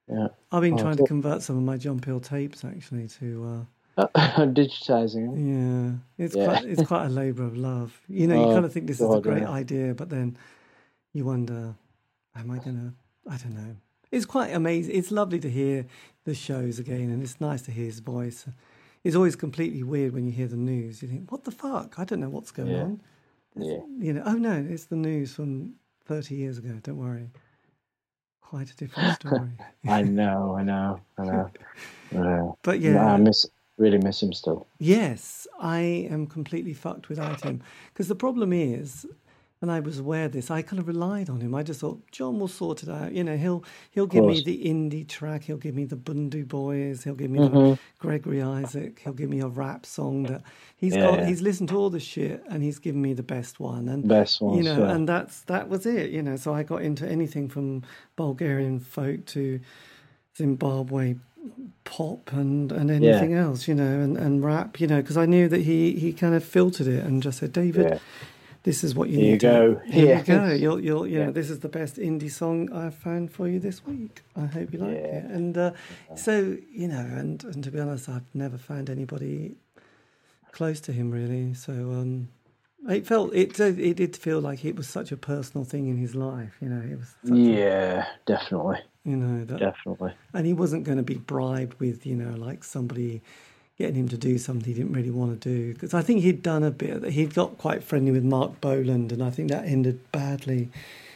Yeah. 0.09 0.29
I've 0.51 0.63
been 0.63 0.75
Oh, 0.75 0.79
trying 0.79 0.97
to 0.97 1.07
convert 1.07 1.43
some 1.43 1.57
of 1.57 1.63
my 1.63 1.77
John 1.77 2.01
Peel 2.01 2.21
tapes 2.21 2.65
actually 2.65 3.09
to. 3.09 3.67
Digitizing 3.99 5.29
Uh, 5.29 5.33
them. 5.35 6.01
yeah, 6.19 6.25
it's 6.25 6.35
Yeah. 6.35 6.45
quite 6.47 6.65
it's 6.65 6.83
quite 6.87 7.07
a 7.07 7.09
labour 7.23 7.45
of 7.45 7.57
love. 7.57 8.01
You 8.09 8.27
know, 8.27 8.35
you 8.35 8.43
Oh, 8.49 8.53
kind 8.55 8.65
of 8.65 8.73
think 8.73 8.87
this 8.87 9.01
is 9.01 9.13
a 9.15 9.21
great 9.21 9.43
yeah. 9.43 9.51
idea, 9.51 9.95
but 9.95 10.09
then 10.09 10.37
you 11.13 11.25
wonder, 11.25 11.75
am 12.35 12.51
I 12.51 12.59
gonna? 12.59 12.95
I 13.29 13.37
don't 13.37 13.55
know. 13.55 13.77
It's 14.11 14.25
quite 14.27 14.51
amazing. 14.53 14.95
It's 14.97 15.11
lovely 15.11 15.39
to 15.41 15.51
hear 15.51 15.87
the 16.25 16.35
shows 16.35 16.79
again, 16.79 17.11
and 17.11 17.23
it's 17.23 17.41
nice 17.41 17.63
to 17.63 17.71
hear 17.73 17.85
his 17.87 18.01
voice. 18.01 18.47
It's 19.05 19.15
always 19.17 19.37
completely 19.37 19.83
weird 19.83 20.13
when 20.13 20.27
you 20.27 20.33
hear 20.33 20.49
the 20.49 20.57
news. 20.57 21.03
You 21.03 21.09
think, 21.09 21.31
what 21.31 21.45
the 21.45 21.51
fuck? 21.53 21.99
I 21.99 22.05
don't 22.05 22.21
know 22.21 22.29
what's 22.29 22.51
going 22.51 22.71
Yeah. 22.71 22.83
on. 22.83 23.01
It's- 23.57 23.67
Yeah. 23.71 24.05
You 24.05 24.13
know, 24.15 24.23
oh 24.25 24.35
no, 24.35 24.53
it's 24.69 24.87
the 24.87 24.97
news 24.97 25.35
from 25.35 25.75
thirty 26.11 26.35
years 26.35 26.59
ago. 26.59 26.77
Don't 26.83 26.97
worry. 26.97 27.31
Quite 28.43 28.69
a 28.69 28.75
different 28.75 29.15
story. 29.21 29.53
I 29.87 30.03
know, 30.03 30.57
I 30.59 30.65
know, 30.65 31.01
I 31.17 31.25
know. 31.25 32.57
But 32.65 32.81
yeah. 32.81 32.95
yeah, 32.95 33.13
I 33.13 33.17
miss, 33.17 33.47
really 33.79 33.99
miss 33.99 34.21
him 34.21 34.33
still. 34.33 34.67
Yes, 34.81 35.47
I 35.61 36.09
am 36.11 36.27
completely 36.27 36.75
fucked 36.75 37.09
without 37.09 37.43
him. 37.43 37.63
Because 37.93 38.09
the 38.09 38.17
problem 38.17 38.53
is, 38.53 39.07
and 39.63 39.71
I 39.71 39.81
was 39.81 39.99
aware 39.99 40.25
of 40.25 40.33
this, 40.33 40.51
I 40.51 40.63
kind 40.63 40.79
of 40.79 40.89
relied 40.89 41.29
on 41.29 41.41
him. 41.41 41.55
I 41.55 41.63
just 41.63 41.81
thought 41.81 42.01
John 42.11 42.39
will 42.41 42.49
sort 42.49 42.83
it 42.83 42.89
out. 42.89 43.13
You 43.13 43.23
know, 43.25 43.37
he'll 43.37 43.63
he'll 43.91 44.07
give 44.07 44.25
me 44.25 44.41
the 44.43 44.65
indie 44.65 45.07
track, 45.07 45.45
he'll 45.45 45.59
give 45.59 45.75
me 45.75 45.85
the 45.85 45.97
Bhundu 45.97 46.47
Boys, 46.49 47.05
he'll 47.05 47.15
give 47.15 47.31
me 47.31 47.41
Mm-hmm. 47.41 47.75
Gregory 47.99 48.41
Isaac, 48.43 49.01
he'll 49.05 49.13
give 49.13 49.29
me 49.29 49.41
a 49.41 49.49
rap 49.49 49.85
song 49.85 50.23
that 50.25 50.43
he's 50.77 50.95
Yeah, 50.95 51.03
got. 51.11 51.19
yeah. 51.21 51.27
He's 51.27 51.43
listened 51.43 51.69
to 51.71 51.77
all 51.77 51.91
the 51.91 52.01
shit 52.01 52.43
and 52.49 52.63
he's 52.63 52.79
given 52.79 53.03
me 53.03 53.13
the 53.13 53.23
best 53.23 53.61
one. 53.61 53.89
And 53.89 54.09
Best 54.09 54.41
ones. 54.41 54.57
you 54.59 54.63
know, 54.65 54.79
yeah. 54.87 54.95
and 54.95 55.09
that's 55.09 55.43
that 55.43 55.69
was 55.69 55.85
it. 55.85 56.11
You 56.11 56.23
know, 56.23 56.37
so 56.37 56.55
I 56.55 56.63
got 56.63 56.81
into 56.83 57.07
anything 57.07 57.49
from 57.49 57.83
Bulgarian 58.17 58.81
folk 58.81 59.27
to 59.27 59.61
Zimbabwe 60.37 61.17
pop 61.85 62.33
and 62.33 62.71
and 62.73 62.91
anything 62.91 63.35
else. 63.35 63.67
You 63.69 63.75
know, 63.75 64.01
and 64.01 64.17
and 64.17 64.45
rap. 64.45 64.81
You 64.81 64.87
know, 64.87 65.01
because 65.03 65.17
I 65.17 65.27
knew 65.27 65.49
that 65.49 65.63
he 65.63 65.93
he 65.93 66.13
kind 66.13 66.35
of 66.35 66.45
filtered 66.45 66.87
it 66.87 67.05
and 67.05 67.23
just 67.23 67.39
said, 67.39 67.53
David. 67.53 67.87
yeah. 67.91 67.99
This 68.63 68.85
is 68.85 68.95
what 68.95 69.09
you 69.09 69.17
Here 69.17 69.25
you 69.27 69.31
need. 69.33 69.41
to 69.41 69.47
go. 69.47 69.81
Here 69.87 70.07
Yeah. 70.07 70.19
you 70.19 70.25
go. 70.25 70.53
You'll, 70.53 70.81
you'll, 70.81 71.07
you 71.07 71.19
know, 71.25 71.31
this 71.31 71.49
is 71.49 71.61
the 71.61 71.69
best 71.69 71.97
indie 71.97 72.31
song 72.31 72.71
I've 72.73 72.95
found 72.95 73.31
for 73.33 73.49
you 73.49 73.59
this 73.59 73.87
week. 73.87 74.23
I 74.37 74.45
hope 74.47 74.73
you 74.73 74.79
like 74.81 74.91
Yeah. 74.97 75.19
it. 75.19 75.25
And 75.25 75.57
uh, 75.57 75.73
so, 76.15 76.57
you 76.71 76.89
know, 76.89 77.01
and 77.01 77.43
and 77.45 77.65
to 77.65 77.71
be 77.71 77.81
honest, 77.81 78.09
I've 78.09 78.27
never 78.35 78.59
found 78.59 78.91
anybody 78.91 79.57
close 80.53 80.81
to 80.83 80.93
him 80.93 81.11
really. 81.11 81.55
So 81.55 81.73
um, 81.73 82.29
it 82.89 83.07
felt 83.07 83.35
it 83.35 83.55
did- 83.55 83.79
it 83.79 83.97
did 83.97 84.15
feel 84.17 84.41
like 84.41 84.63
it 84.65 84.77
was 84.77 84.87
such 84.89 85.11
a 85.11 85.17
personal 85.17 85.65
thing 85.65 85.89
in 85.89 85.97
his 85.97 86.15
life. 86.15 86.57
You 86.61 86.69
know, 86.69 86.83
it 86.83 86.99
was. 86.99 87.15
Such 87.25 87.33
a, 87.33 87.41
Yeah, 87.41 88.07
definitely. 88.27 88.81
you 89.05 89.17
know 89.17 89.45
that, 89.47 89.59
Definitely. 89.59 90.13
and 90.35 90.47
he 90.47 90.53
wasn't 90.53 90.85
going 90.85 90.99
to 90.99 91.03
be 91.05 91.15
bribed 91.17 91.81
with 91.81 92.05
you 92.05 92.15
know 92.17 92.37
like 92.37 92.63
somebody 92.65 93.23
getting 93.81 93.97
him 93.97 94.09
to 94.11 94.19
do 94.19 94.37
something 94.37 94.67
he 94.67 94.75
didn't 94.75 94.93
really 94.93 95.11
want 95.11 95.41
to 95.41 95.49
do 95.49 95.73
because 95.73 95.95
I 95.95 96.03
think 96.03 96.21
he'd 96.21 96.43
done 96.43 96.63
a 96.63 96.71
bit. 96.71 97.03
He'd 97.05 97.35
got 97.35 97.57
quite 97.57 97.83
friendly 97.83 98.13
with 98.13 98.25
Marc 98.25 98.61
Bolan, 98.61 99.11
and 99.11 99.23
I 99.23 99.31
think 99.31 99.51
that 99.51 99.65
ended 99.65 99.99
badly. 100.13 100.69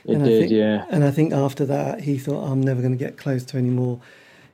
It 0.06 0.14
and 0.14 0.22
I 0.22 0.26
did, 0.26 0.40
think, 0.40 0.52
yeah. 0.52 0.86
And 0.88 1.04
I 1.04 1.10
think 1.10 1.34
after 1.34 1.66
that, 1.66 2.00
he 2.00 2.18
thought, 2.18 2.50
I'm 2.50 2.62
never 2.62 2.80
going 2.80 2.92
to 2.92 2.98
get 2.98 3.18
close 3.18 3.44
to 3.44 3.58
any 3.58 3.68
more 3.68 4.00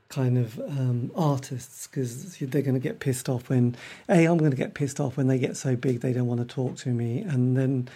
kind 0.08 0.38
of 0.38 0.58
um, 0.58 1.12
artists 1.14 1.86
because 1.86 2.36
they're 2.38 2.62
going 2.62 2.74
to 2.74 2.80
get 2.80 2.98
pissed 2.98 3.28
off 3.28 3.48
when, 3.48 3.76
A, 4.08 4.24
I'm 4.24 4.38
going 4.38 4.50
to 4.50 4.56
get 4.56 4.74
pissed 4.74 4.98
off 4.98 5.16
when 5.16 5.28
they 5.28 5.38
get 5.38 5.56
so 5.56 5.76
big 5.76 6.00
they 6.00 6.12
don't 6.12 6.26
want 6.26 6.40
to 6.40 6.52
talk 6.52 6.76
to 6.78 6.88
me. 6.88 7.20
And 7.20 7.56
then, 7.56 7.88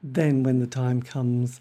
then 0.00 0.44
when 0.44 0.60
the 0.60 0.68
time 0.68 1.02
comes, 1.02 1.60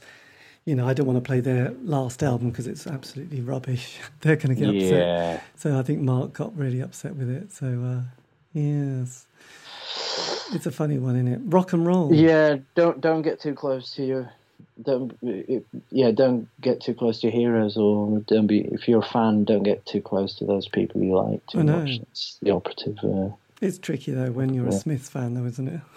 you 0.65 0.75
know, 0.75 0.87
I 0.87 0.93
don't 0.93 1.07
want 1.07 1.17
to 1.17 1.27
play 1.27 1.39
their 1.39 1.71
last 1.83 2.21
album 2.23 2.49
because 2.49 2.67
it's 2.67 2.85
absolutely 2.85 3.41
rubbish. 3.41 3.97
they're 4.21 4.35
going 4.35 4.55
to 4.55 4.55
get 4.55 4.69
upset. 4.69 4.91
Yeah. 4.91 5.41
So 5.55 5.77
I 5.79 5.83
think 5.83 5.99
Marc 6.01 6.33
got 6.33 6.55
really 6.57 6.81
upset 6.81 7.15
with 7.15 7.29
it. 7.29 7.51
So, 7.51 7.67
uh, 7.67 8.01
yes. 8.53 9.25
It's 10.51 10.65
a 10.65 10.71
funny 10.71 10.97
one, 10.97 11.15
isn't 11.15 11.27
it? 11.27 11.41
Rock 11.45 11.73
and 11.73 11.85
roll. 11.85 12.13
Yeah, 12.13 12.57
don't 12.75 12.99
don't 12.99 13.21
get 13.21 13.39
too 13.39 13.53
close 13.53 13.93
to 13.95 14.03
your 14.03 14.31
don't 14.83 15.17
yeah 15.89 16.11
don't 16.11 16.47
get 16.61 16.81
too 16.81 16.93
close 16.93 17.19
to 17.21 17.27
your 17.27 17.35
heroes 17.35 17.75
or 17.77 18.19
don't 18.27 18.47
be 18.47 18.61
if 18.61 18.87
you're 18.87 19.01
a 19.01 19.05
fan 19.05 19.43
don't 19.43 19.63
get 19.63 19.85
too 19.85 20.01
close 20.01 20.35
to 20.35 20.45
those 20.45 20.67
people 20.67 21.01
you 21.01 21.15
like 21.15 21.45
too 21.47 21.63
much. 21.63 21.99
It's 22.11 22.37
the 22.41 22.51
operative. 22.51 22.97
Uh, 23.03 23.29
It's 23.61 23.77
tricky 23.77 24.11
though 24.11 24.31
when 24.31 24.53
you're 24.53 24.67
a 24.67 24.71
Yeah. 24.71 24.77
Smiths 24.79 25.09
fan, 25.09 25.33
though, 25.33 25.45
isn't 25.45 25.67
it? 25.67 25.81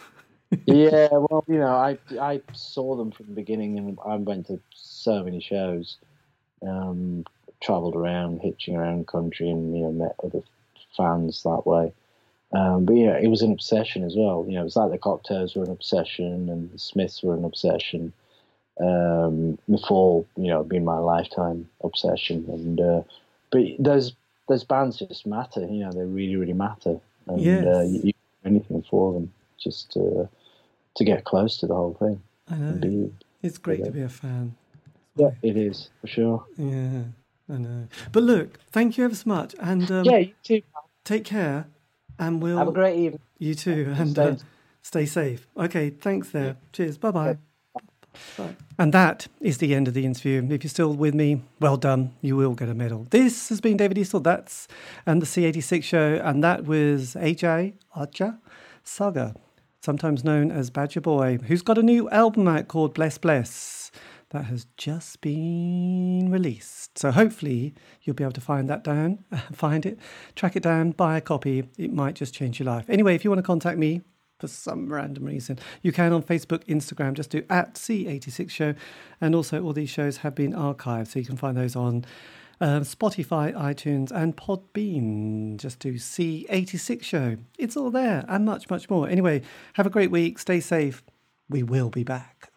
yeah, 0.67 1.09
well, 1.13 1.45
you 1.49 1.59
know, 1.59 1.75
I 1.75 1.99
I 2.21 2.41
saw 2.53 2.97
them 2.97 3.11
from 3.11 3.27
the 3.27 3.33
beginning, 3.35 3.79
and 3.79 3.99
I 4.05 4.17
went 4.17 4.47
to 4.49 4.61
so 4.75 5.23
many 5.25 5.41
shows, 5.41 5.99
um, 6.63 7.25
travelled 7.61 7.97
around, 7.97 8.41
hitching 8.41 8.77
around 8.77 9.01
the 9.01 9.05
country, 9.05 9.51
and 9.51 9.77
you 9.77 9.85
know, 9.85 9.93
met 9.93 10.17
other 10.25 10.43
fans 10.97 11.43
that 11.45 11.67
way. 11.67 11.93
Um, 12.53 12.85
but 12.85 12.95
yeah, 12.95 13.17
it 13.19 13.29
was 13.29 13.43
an 13.43 13.53
obsession 13.53 14.05
as 14.05 14.15
well. 14.17 14.45
You 14.49 14.55
know, 14.55 14.61
it 14.63 14.65
was 14.65 14.77
like 14.77 14.91
the 14.91 14.99
Cocteaus 14.99 15.57
were 15.57 15.65
an 15.65 15.71
obsession, 15.71 16.49
and 16.51 16.71
the 16.73 16.79
Smiths 16.79 17.23
were 17.23 17.35
an 17.35 17.45
obsession. 17.45 18.13
um, 18.81 19.59
the 19.69 19.79
fall, 19.79 20.27
you 20.37 20.49
know, 20.49 20.63
being 20.65 20.85
my 20.85 20.99
lifetime 20.99 21.69
obsession. 21.85 22.45
And 22.49 22.81
uh, 22.81 23.03
but 23.51 23.63
those 23.79 24.15
those 24.49 24.65
bands 24.65 24.99
just 24.99 25.27
matter, 25.27 25.61
you 25.67 25.81
know, 25.81 25.93
they 25.93 26.03
really 26.05 26.37
really 26.37 26.53
matter, 26.55 26.99
and 27.27 27.65
Yes. 27.65 27.67
uh, 27.67 27.81
you, 27.83 28.01
you 28.05 28.13
do 28.13 28.49
anything 28.49 28.83
for 28.91 29.13
them 29.13 29.33
just 29.59 29.93
to 29.93 30.29
to 30.97 31.05
get 31.05 31.25
close 31.25 31.57
to 31.59 31.67
the 31.67 31.75
whole 31.75 31.95
thing. 31.95 32.23
I 32.51 32.57
know. 32.57 32.73
be, 32.75 33.13
It's 33.43 33.59
great 33.59 33.85
to 33.85 33.91
be 33.91 34.03
a 34.03 34.09
fan. 34.09 34.55
yeah, 35.17 35.31
it 35.43 35.57
is 35.57 35.89
for 36.01 36.07
sure. 36.07 36.45
Yeah, 36.57 37.03
I 37.53 37.57
know. 37.59 37.89
But 38.13 38.23
look, 38.25 38.59
thank 38.71 38.99
you 38.99 39.05
ever 39.05 39.15
so 39.15 39.29
much, 39.29 39.55
and 39.61 39.91
um, 39.91 40.05
yeah, 40.05 40.19
you 40.19 40.33
too. 40.43 40.63
take 41.05 41.25
care, 41.25 41.67
and 42.19 42.43
we'll 42.43 42.59
Have 42.59 42.69
a 42.69 42.73
great 42.73 42.97
evening. 42.99 43.21
you 43.39 43.55
too, 43.55 43.95
and 43.97 44.11
Stay- 44.11 44.23
uh, 44.29 44.37
stay 44.83 45.07
safe. 45.07 45.47
Okay, 45.57 45.91
thanks 45.91 46.31
there. 46.31 46.57
Cheers. 46.73 46.99
Bye 46.99 47.11
bye. 47.11 47.39
And 48.79 48.93
that 48.93 49.27
is 49.41 49.57
the 49.59 49.75
end 49.75 49.89
of 49.89 49.95
the 49.95 50.05
interview. 50.05 50.47
If 50.51 50.63
you're 50.65 50.69
still 50.69 50.93
with 50.93 51.15
me, 51.15 51.43
well 51.61 51.79
done. 51.79 52.13
You 52.21 52.37
will 52.37 52.55
get 52.55 52.69
a 52.69 52.75
medal. 52.75 53.07
This 53.09 53.49
has 53.49 53.61
been 53.63 53.79
David 53.79 53.97
Eastaugh. 53.97 54.23
That's 54.23 54.69
and 55.07 55.23
the 55.23 55.27
C86 55.27 55.83
show, 55.83 56.21
and 56.23 56.45
that 56.45 56.65
was 56.67 57.15
AJ 57.19 57.73
Aja 57.97 58.39
Saga, 58.85 59.35
sometimes 59.83 60.23
known 60.23 60.53
as 60.53 60.71
Badger 60.71 61.01
Boy, 61.01 61.39
who's 61.49 61.63
got 61.63 61.77
a 61.77 61.83
new 61.83 62.09
album 62.11 62.47
out 62.47 62.69
called 62.69 62.95
Bless 62.95 63.19
Bless 63.19 63.91
that 64.31 64.45
has 64.45 64.67
just 64.77 65.21
been 65.21 66.31
released. 66.31 66.97
So 66.99 67.11
hopefully 67.11 67.75
you'll 68.03 68.15
be 68.15 68.25
able 68.25 68.33
to 68.33 68.41
find 68.41 68.71
that 68.71 68.85
down, 68.85 69.25
find 69.53 69.85
it, 69.85 69.99
track 70.37 70.57
it 70.57 70.63
down, 70.63 70.93
buy 70.93 71.17
a 71.17 71.21
copy. 71.21 71.65
It 71.77 71.93
might 71.93 72.15
just 72.15 72.33
change 72.33 72.61
your 72.61 72.67
life. 72.67 72.89
Anyway, 72.89 73.15
if 73.15 73.25
you 73.25 73.31
want 73.31 73.41
to 73.41 73.47
contact 73.47 73.77
me 73.77 74.03
for 74.39 74.47
some 74.47 74.91
random 74.91 75.25
reason, 75.25 75.59
you 75.83 75.91
can 75.91 76.13
on 76.13 76.23
Facebook, 76.23 76.65
Instagram, 76.65 77.15
just 77.15 77.31
do 77.31 77.45
at 77.51 77.75
C86 77.75 78.51
Show. 78.51 78.75
And 79.21 79.35
also 79.35 79.63
all 79.63 79.73
these 79.73 79.91
shows 79.91 80.19
have 80.19 80.35
been 80.35 80.53
archived, 80.53 81.09
so 81.09 81.19
you 81.19 81.27
can 81.27 81.37
find 81.37 81.57
those 81.57 81.75
on 81.75 82.05
um, 82.63 82.83
Spotify, 82.83 83.53
iTunes, 83.55 84.13
and 84.13 84.37
Podbean. 84.37 85.57
Just 85.57 85.81
do 85.81 85.95
C86 85.95 87.03
Show. 87.03 87.37
It's 87.59 87.77
all 87.77 87.91
there 87.91 88.25
and 88.29 88.47
much, 88.47 88.71
much 88.71 88.89
more. 88.89 89.09
Anyway, 89.09 89.43
have 89.75 89.87
a 89.87 89.91
great 89.91 90.13
week. 90.13 90.39
Stay 90.39 90.61
safe. 90.61 91.03
We 91.51 91.65
will 91.65 91.91
be 91.91 92.05
back. 92.05 92.52